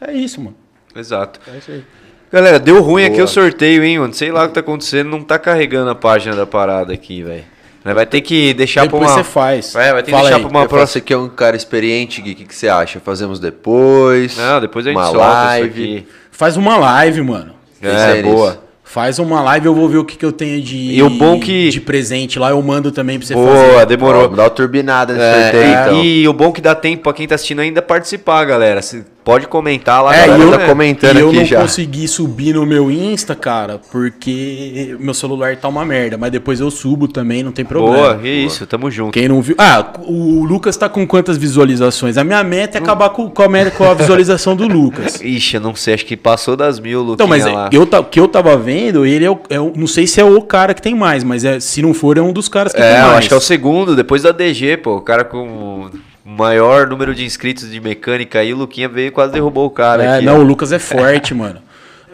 [0.00, 0.56] É isso, mano.
[0.96, 1.38] Exato.
[1.52, 1.84] É isso aí.
[2.32, 3.24] Galera, deu ruim aqui Boa.
[3.26, 4.12] o sorteio, hein, mano?
[4.12, 7.44] Sei lá o que tá acontecendo, não tá carregando a página da parada aqui, velho.
[7.84, 9.22] Nós Vai ter que deixar Depois pra uma...
[9.22, 9.74] você faz.
[9.76, 10.42] É, vai ter que Fala deixar aí.
[10.42, 10.86] pra uma Eu próxima...
[10.88, 12.98] Você que é um cara experiente, Gui, o que, que você acha?
[12.98, 14.36] Fazemos depois?
[14.36, 15.68] Não, depois a gente uma solta live.
[15.68, 16.08] isso aqui.
[16.32, 17.54] Faz uma live, mano.
[17.80, 18.63] É, Pensei boa.
[18.86, 21.40] Faz uma live, eu vou ver o que, que eu tenho de, E o bom
[21.40, 23.86] que- de presente lá, eu mando também pra você Boa, fazer.
[23.86, 24.22] demorou.
[24.22, 26.04] Vamos dar uma turbinada nesse É, sorteio, é, então.
[26.04, 28.80] E o bom que dá tempo pra quem tá assistindo ainda participar, galera.
[28.82, 30.14] Você pode comentar lá.
[30.14, 30.66] É, galera, e eu, né?
[30.66, 31.60] comentando eu aqui não já.
[31.62, 36.18] consegui subir no meu Insta, cara, porque meu celular tá uma merda.
[36.18, 37.96] Mas depois eu subo também, não tem problema.
[37.96, 39.12] Boa, que isso, tamo junto.
[39.12, 39.54] Quem não viu.
[39.58, 42.16] Ah, o Lucas tá com quantas visualizações?
[42.18, 45.20] A minha meta é acabar com, com a, com a visualização do Lucas.
[45.24, 47.70] Ixi, eu não sei, acho que passou das mil, Luquinha Então, mas lá.
[47.72, 50.24] eu, o que eu tava vendo, ele é o, é o- Não sei se é
[50.24, 52.80] o cara que tem mais, mas é, se não for, é um dos caras que
[52.80, 53.18] É, tem eu mais.
[53.18, 54.96] acho que é o segundo, depois da DG, pô.
[54.96, 55.90] O cara com o
[56.24, 60.02] maior número de inscritos de mecânica aí, o Luquinha veio e quase derrubou o cara
[60.02, 60.24] É, aqui.
[60.24, 60.38] não, ó.
[60.40, 61.60] o Lucas é forte, mano.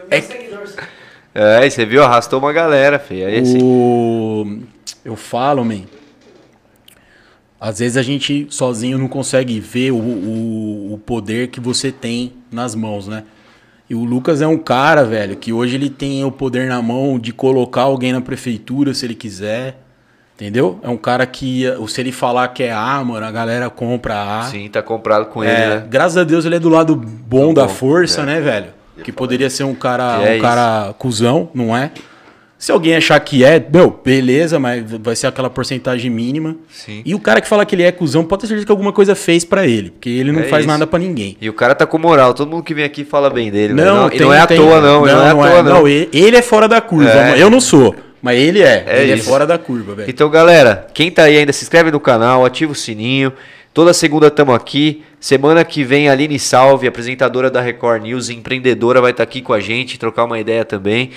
[0.09, 0.51] É...
[1.33, 2.03] É, e você viu?
[2.03, 3.25] Arrastou uma galera, feio.
[3.25, 3.59] Aí sim.
[3.61, 4.59] O...
[5.05, 5.83] Eu falo, man.
[7.59, 12.33] Às vezes a gente sozinho não consegue ver o, o, o poder que você tem
[12.51, 13.23] nas mãos, né?
[13.89, 17.19] E o Lucas é um cara, velho, que hoje ele tem o poder na mão
[17.19, 19.80] de colocar alguém na prefeitura se ele quiser.
[20.41, 20.79] Entendeu?
[20.81, 24.43] É um cara que, se ele falar que é A, mano, a galera compra A.
[24.45, 25.83] Sim, tá comprado com É, ele, né?
[25.87, 28.25] Graças a Deus ele é do lado bom da bom, força, é.
[28.25, 28.67] né, velho?
[29.03, 30.41] Que poderia ser um cara, Que é um isso.
[30.41, 31.91] cara cuzão, não é?
[32.57, 36.55] Se alguém achar que é, meu, beleza, mas vai ser aquela porcentagem mínima.
[36.71, 37.03] Sim.
[37.05, 39.13] E o cara que fala que ele é cuzão, pode ter certeza que alguma coisa
[39.13, 40.71] fez pra ele, porque ele não É faz isso.
[40.71, 41.37] nada pra ninguém.
[41.39, 42.33] E o cara tá com moral.
[42.33, 43.73] Todo mundo que vem aqui fala bem dele.
[43.75, 45.05] Não, e tem- não é à toa, não.
[45.05, 45.87] Não, é à toa, não.
[45.87, 47.11] ele, ele é fora da curva.
[47.37, 48.83] Eu não sou, mas ele é.
[48.87, 49.27] É ele isso.
[49.27, 50.09] é fora da curva, velho.
[50.09, 53.33] Então, galera, quem tá aí ainda, se inscreve no canal, ativa o sininho.
[53.73, 55.03] Toda segunda estamos aqui.
[55.19, 59.53] Semana que vem, a Aline Salve, apresentadora da Record News, empreendedora, vai estar aqui com
[59.53, 61.11] a gente, trocar uma ideia também.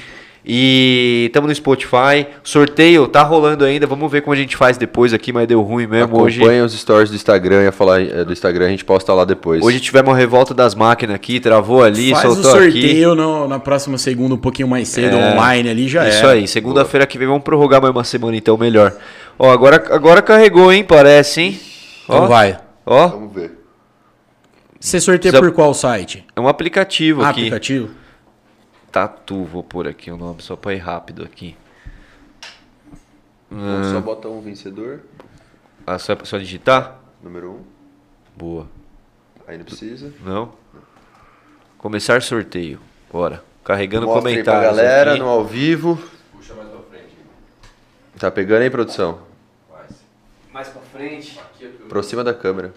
[0.46, 2.26] E estamos no Spotify.
[2.42, 3.86] Sorteio tá rolando ainda.
[3.86, 6.36] Vamos ver como a gente faz depois aqui, mas deu ruim mesmo hoje.
[6.38, 9.62] Acompanha os stories do Instagram, ia falar é, do Instagram, a gente posta lá depois.
[9.64, 12.72] Hoje tivemos uma revolta das máquinas aqui, travou ali, Faz o soltou aqui.
[12.82, 16.32] sorteio no- na próxima segunda, um pouquinho mais cedo, É, online ali, já Isso é.
[16.32, 18.94] aí, segunda-feira que vem vamos prorrogar mais uma semana então, melhor.
[19.38, 20.84] Ó, agora, agora carregou, hein?
[20.84, 21.60] Parece, hein?
[22.04, 22.58] Então Ó, vai.
[22.84, 23.50] ó, Vamos ver.
[24.78, 26.22] Você sorteia Precisa- por qual site?
[26.36, 27.40] é um aplicativo Ah, aqui.
[27.40, 27.88] aplicativo?
[28.98, 31.56] Tatu, vou pôr aqui o nome só pra ir rápido aqui.
[33.50, 35.00] Então, só bota um vencedor,
[35.84, 37.00] Ah, só, só digitar?
[37.20, 37.62] número um.
[38.36, 38.68] Boa.
[39.48, 40.12] Aí não precisa.
[40.24, 40.52] Não?
[41.76, 42.78] Começar sorteio.
[43.12, 43.42] Bora.
[43.64, 44.76] Carregando Mostra aí pra comentários.
[44.76, 45.20] galera aqui.
[45.20, 45.98] no ao vivo.
[46.30, 47.16] Puxa mais pra frente.
[48.16, 49.22] Tá pegando aí, produção?
[50.52, 51.40] Mais pra frente.
[51.84, 52.72] Aproxima da câmera.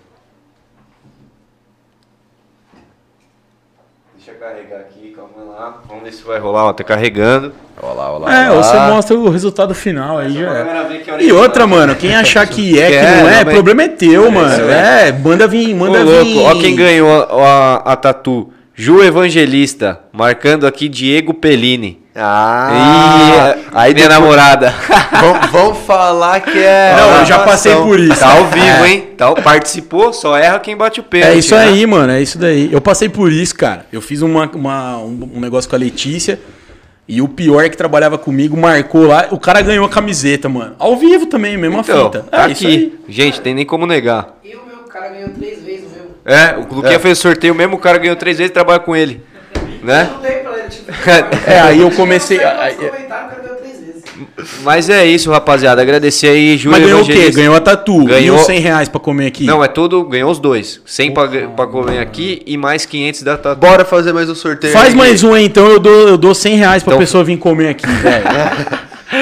[4.15, 5.81] Deixa eu carregar aqui, calma lá.
[5.87, 6.65] Vamos ver se vai rolar.
[6.65, 7.51] Ó, tá carregando.
[7.81, 8.43] Olha lá, olha lá.
[8.45, 11.21] É, você mostra o resultado final aí já é.
[11.21, 14.31] E outra, mano, quem achar que é, que não é, não, mas- problema é teu,
[14.31, 14.49] mano.
[14.53, 16.45] isso É, manda vir, Ô, manda louco, vir.
[16.45, 18.51] ó quem ganhou a, a, a tatu.
[18.73, 22.03] Ju Evangelista, marcando aqui Diego Pellini.
[22.19, 24.73] Ah, e aí minha namorada.
[25.21, 26.95] vamos, vamos falar que é.
[26.97, 28.19] Não, eu já passei por isso.
[28.19, 29.09] Tá ao vivo, hein?
[29.15, 31.33] Tá, participou, só erra quem bate o pênalti.
[31.33, 31.65] É isso né?
[31.65, 32.69] aí, mano, é isso daí.
[32.71, 33.85] Eu passei por isso, cara.
[33.91, 36.39] Eu fiz uma, uma- um, um negócio com a Letícia.
[37.09, 39.27] E o pior que trabalhava comigo marcou lá.
[39.31, 40.75] O cara ganhou a camiseta, mano.
[40.77, 42.25] Ao vivo também, mesma Então, fita.
[42.29, 42.75] tá é isso aqui.
[42.75, 42.99] aí.
[43.13, 44.37] Gente, tem nem como negar.
[44.43, 46.11] E o meu cara ganhou três vezes o meu.
[46.25, 46.99] É, o Luquinha É.
[46.99, 49.23] fez sorteio, mesmo o cara ganhou três vezes e trabalha com ele.
[49.81, 50.09] Né?
[50.11, 50.39] Não dei
[50.69, 50.91] tipo.
[51.47, 52.75] É, aí eu comecei- Aí.
[54.63, 55.81] Mas é isso, rapaziada.
[55.81, 57.11] Agradecer aí, Ju Mas ganhou o quê?
[57.11, 57.39] Evangelista.
[57.41, 58.03] Ganhou a tatu.
[58.05, 59.45] Ganhou- E os 100 reais pra comer aqui.
[59.45, 60.81] Não, é tudo, ganhou os dois.
[60.85, 63.59] 100 pra, pra comer aqui e mais 500 da tatu.
[63.59, 64.73] Bora fazer mais um sorteio.
[64.73, 64.95] Faz aí.
[64.95, 67.69] mais um aí, então eu dou, eu dou 100 reais pra Então- pessoa vir comer
[67.69, 68.25] aqui, velho.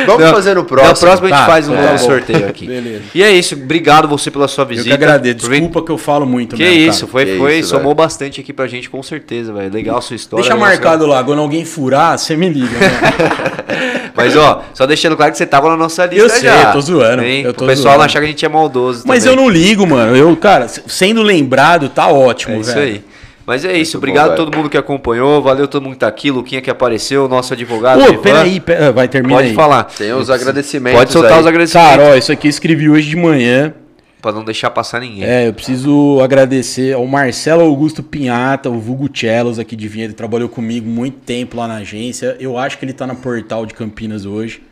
[0.07, 0.89] Vamos Não, fazer no próximo.
[0.89, 1.97] Na próxima a gente Tá, faz um novo bom.
[1.97, 2.65] sorteio aqui.
[2.67, 3.03] Beleza.
[3.13, 3.53] E é isso.
[3.55, 4.87] Obrigado você pela sua Eu visita.
[4.89, 5.47] que agradeço.
[5.49, 7.95] Desculpa que eu falo muito Que mesmo, isso, foi, Que foi isso, somou velho.
[7.95, 9.71] bastante aqui pra gente, com certeza, velho.
[9.71, 10.43] Legal a sua história.
[10.43, 14.09] Deixa marcado lá, quando alguém furar, você me liga, mano.
[14.15, 16.63] Mas ó, só deixando claro que você tava na nossa lista Eu sei, já.
[16.63, 17.43] eu tô zoando, Hein?
[17.43, 17.97] eu tô o pessoal zoando.
[17.99, 19.37] não achar que a gente é maldoso Mas também.
[19.37, 20.15] eu não ligo, mano.
[20.15, 22.81] Eu, cara, sendo lembrado, tá ótimo, É isso velho.
[22.81, 23.01] aí.
[23.45, 25.99] Mas é isso, Muito obrigado bom, a todo mundo que acompanhou, valeu todo mundo que
[25.99, 28.01] tá aqui, Luquinha que apareceu, nosso advogado.
[28.01, 28.21] Ô, Ivan.
[28.21, 29.53] peraí, pera, vai terminar Pode aí.
[29.53, 29.83] falar.
[29.83, 31.39] Tem os agradecimentos Pode soltar aí.
[31.41, 31.91] os agradecimentos.
[31.91, 33.73] Cara, ó, isso aqui eu escrevi hoje de manhã.
[34.21, 35.23] Pra não deixar passar ninguém.
[35.23, 40.05] É, eu preciso agradecer ao Marcelo Augusto Pinhata, o Vulgo Cellos aqui de Vinha.
[40.05, 42.35] Ele trabalhou comigo muito tempo lá na agência.
[42.39, 44.63] Eu acho que ele tá na Portal de Campinas hoje.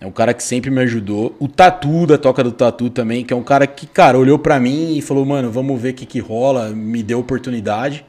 [0.00, 1.36] É um cara que sempre me ajudou.
[1.38, 4.58] O Tatu, da Toca do Tatu também, que é um cara que, cara, olhou pra
[4.58, 6.70] mim e falou, mano, vamos ver o que, que rola.
[6.70, 8.06] Me deu oportunidade.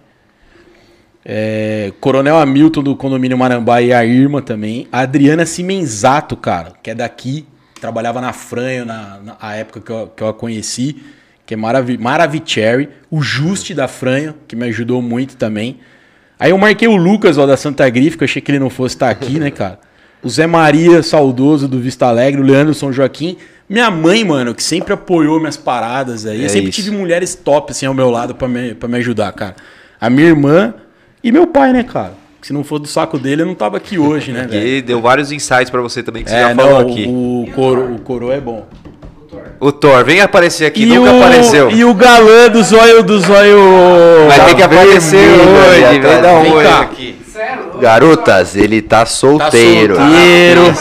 [1.25, 4.87] É, Coronel Hamilton do condomínio Marambá e a Irma também.
[4.89, 7.45] A Adriana Simenzato, cara, que é daqui,
[7.81, 10.95] trabalhava na Franho na, na época que eu, que eu a conheci,
[11.45, 12.87] que é Maravi Maravicherry.
[13.09, 15.81] O Juste da Franho, que me ajudou muito também.
[16.39, 18.69] Aí eu marquei o Lucas, ó, da Santa Grife, que eu achei que ele não
[18.69, 19.90] fosse estar aqui, né, cara?
[20.23, 23.37] O Zé Maria, saudoso do Vista Alegre, o Leandro São Joaquim.
[23.67, 26.41] Minha mãe, mano, que sempre apoiou minhas paradas aí.
[26.41, 26.81] É eu sempre isso.
[26.81, 29.55] tive mulheres top, assim, ao meu lado pra me, pra me ajudar, cara.
[29.99, 30.73] A minha irmã
[31.23, 32.13] e meu pai, né, cara?
[32.41, 34.67] Se não for do saco dele, eu não tava aqui hoje, né, velho?
[34.67, 37.05] E deu vários insights pra você também que você É, já falou não, aqui.
[37.07, 38.67] o, coro, o coro é bom.
[39.59, 41.69] O Thor, vem aparecer aqui, E nunca o, apareceu.
[41.71, 43.57] E o galã do zóio do zóio.
[44.27, 46.21] Vai ter que aparecer hoje, vem atrás.
[46.23, 47.15] dar um Vem oi aqui.
[47.81, 49.95] Garotas, ele tá Tá solteiro.
[49.95, 50.73] solteiro,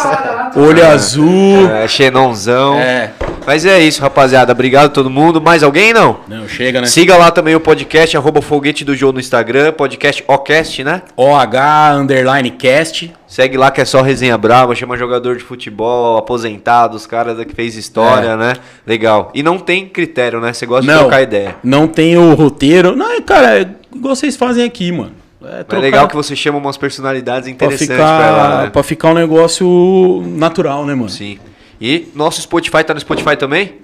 [0.56, 1.68] olho azul.
[1.70, 2.74] É, Xenonzão.
[2.78, 3.10] É.
[3.46, 4.52] Mas é isso, rapaziada.
[4.52, 5.40] Obrigado a todo mundo.
[5.40, 6.18] Mais alguém, não?
[6.28, 6.86] Não, chega, né?
[6.86, 11.02] Siga lá também o podcast, arroba Foguete do João no Instagram, podcast OCast, né?
[11.16, 13.10] OH underline cast.
[13.26, 17.54] Segue lá que é só resenha brava, chama jogador de futebol, aposentado, os caras que
[17.54, 18.36] fez história, É.
[18.36, 18.52] né?
[18.86, 19.30] Legal.
[19.34, 20.52] E não tem critério, né?
[20.52, 21.56] Você gosta de Não, trocar ideia.
[21.64, 22.94] não tem o roteiro.
[22.94, 25.12] Não, cara, é igual vocês fazem aqui, mano.
[25.42, 28.70] É, É legal que você chama umas personalidades interessantes pra, ficar, ela, né?
[28.70, 31.08] pra ficar um negócio natural, né, mano?
[31.08, 31.38] Sim.
[31.80, 33.76] E nosso Spotify tá no Spotify também?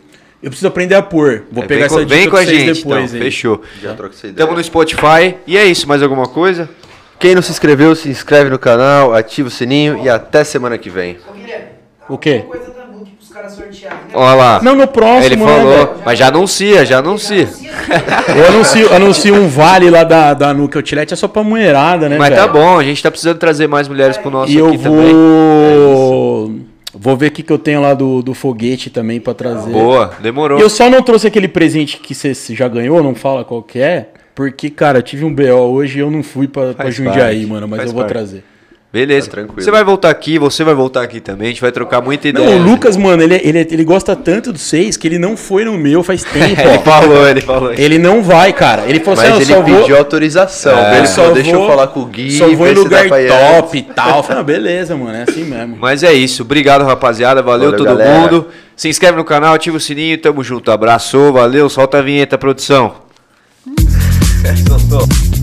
[0.43, 1.45] Eu preciso aprender a pôr.
[1.51, 3.25] Vou É, pegar vem com, essa dica vem com a vocês gente, depois então.
[3.25, 3.63] Fechou.
[3.83, 4.47] Já troca essa ideia.
[4.47, 5.35] Tamo no Spotify.
[5.47, 6.69] E é isso, mais alguma coisa?
[7.19, 10.91] Quem não se inscreveu, se inscreve no canal, ativa o sininho e até semana que
[10.91, 11.17] vem.
[11.27, 11.67] Ô, Guilherme,
[12.11, 12.45] O quê?
[13.37, 14.11] Caras sortearem, né?
[14.15, 14.61] Olha lá.
[14.63, 15.71] Não, no próximo, Ele né, falou.
[15.73, 15.91] velho?
[16.05, 17.49] Mas já anuncia, já anuncia.
[18.35, 22.17] Eu anuncio, anuncio um vale lá da, da Nuke Outlet, é só pra mulherada, né,
[22.17, 22.41] Mas velho?
[22.41, 25.13] tá bom, a gente tá precisando trazer mais mulheres pro nosso E eu aqui também.
[25.13, 26.55] vou...
[26.99, 29.71] Vou ver o que, que eu tenho lá do, do foguete também pra trazer.
[29.71, 30.59] Boa, demorou.
[30.59, 33.79] E eu só não trouxe aquele presente que você já ganhou, não fala qual que
[33.79, 37.47] é, porque, cara, eu tive um BO hoje e eu não fui pra, Jundiaí, parte,
[37.47, 38.13] mano, mas faz eu vou parte.
[38.15, 38.45] trazer.
[38.97, 39.27] Beleza.
[39.27, 39.61] Tá tranquilo.
[39.63, 42.49] Você vai voltar aqui, você vai voltar aqui também, a gente vai trocar muita ideia.
[42.49, 45.67] Não, o Lucas, mano, ele, ele, ele gosta tanto dos seis que ele não foi
[45.67, 47.73] no meu faz tempo, ele falou, ele falou.
[47.75, 48.85] Ele não vai, cara.
[48.89, 49.99] Ele falou Mas assim, ele pediu vou...
[49.99, 50.79] autorização.
[50.79, 50.97] É.
[50.99, 53.77] Ele só falou, deixa eu vou- falar com o Gui, Só vou em lugar top
[53.77, 54.17] e tal.
[54.19, 55.77] Eu falei, ah, beleza, mano, é assim mesmo.
[55.79, 58.19] Mas é isso, obrigado rapaziada, valeu, Valeu, todo galera.
[58.19, 58.47] mundo.
[58.75, 60.71] Se inscreve no canal, ativa o sininho, tamo junto.
[60.71, 62.95] Abraço, valeu, solta a vinheta, produção.
[64.67, 65.36] Soltou.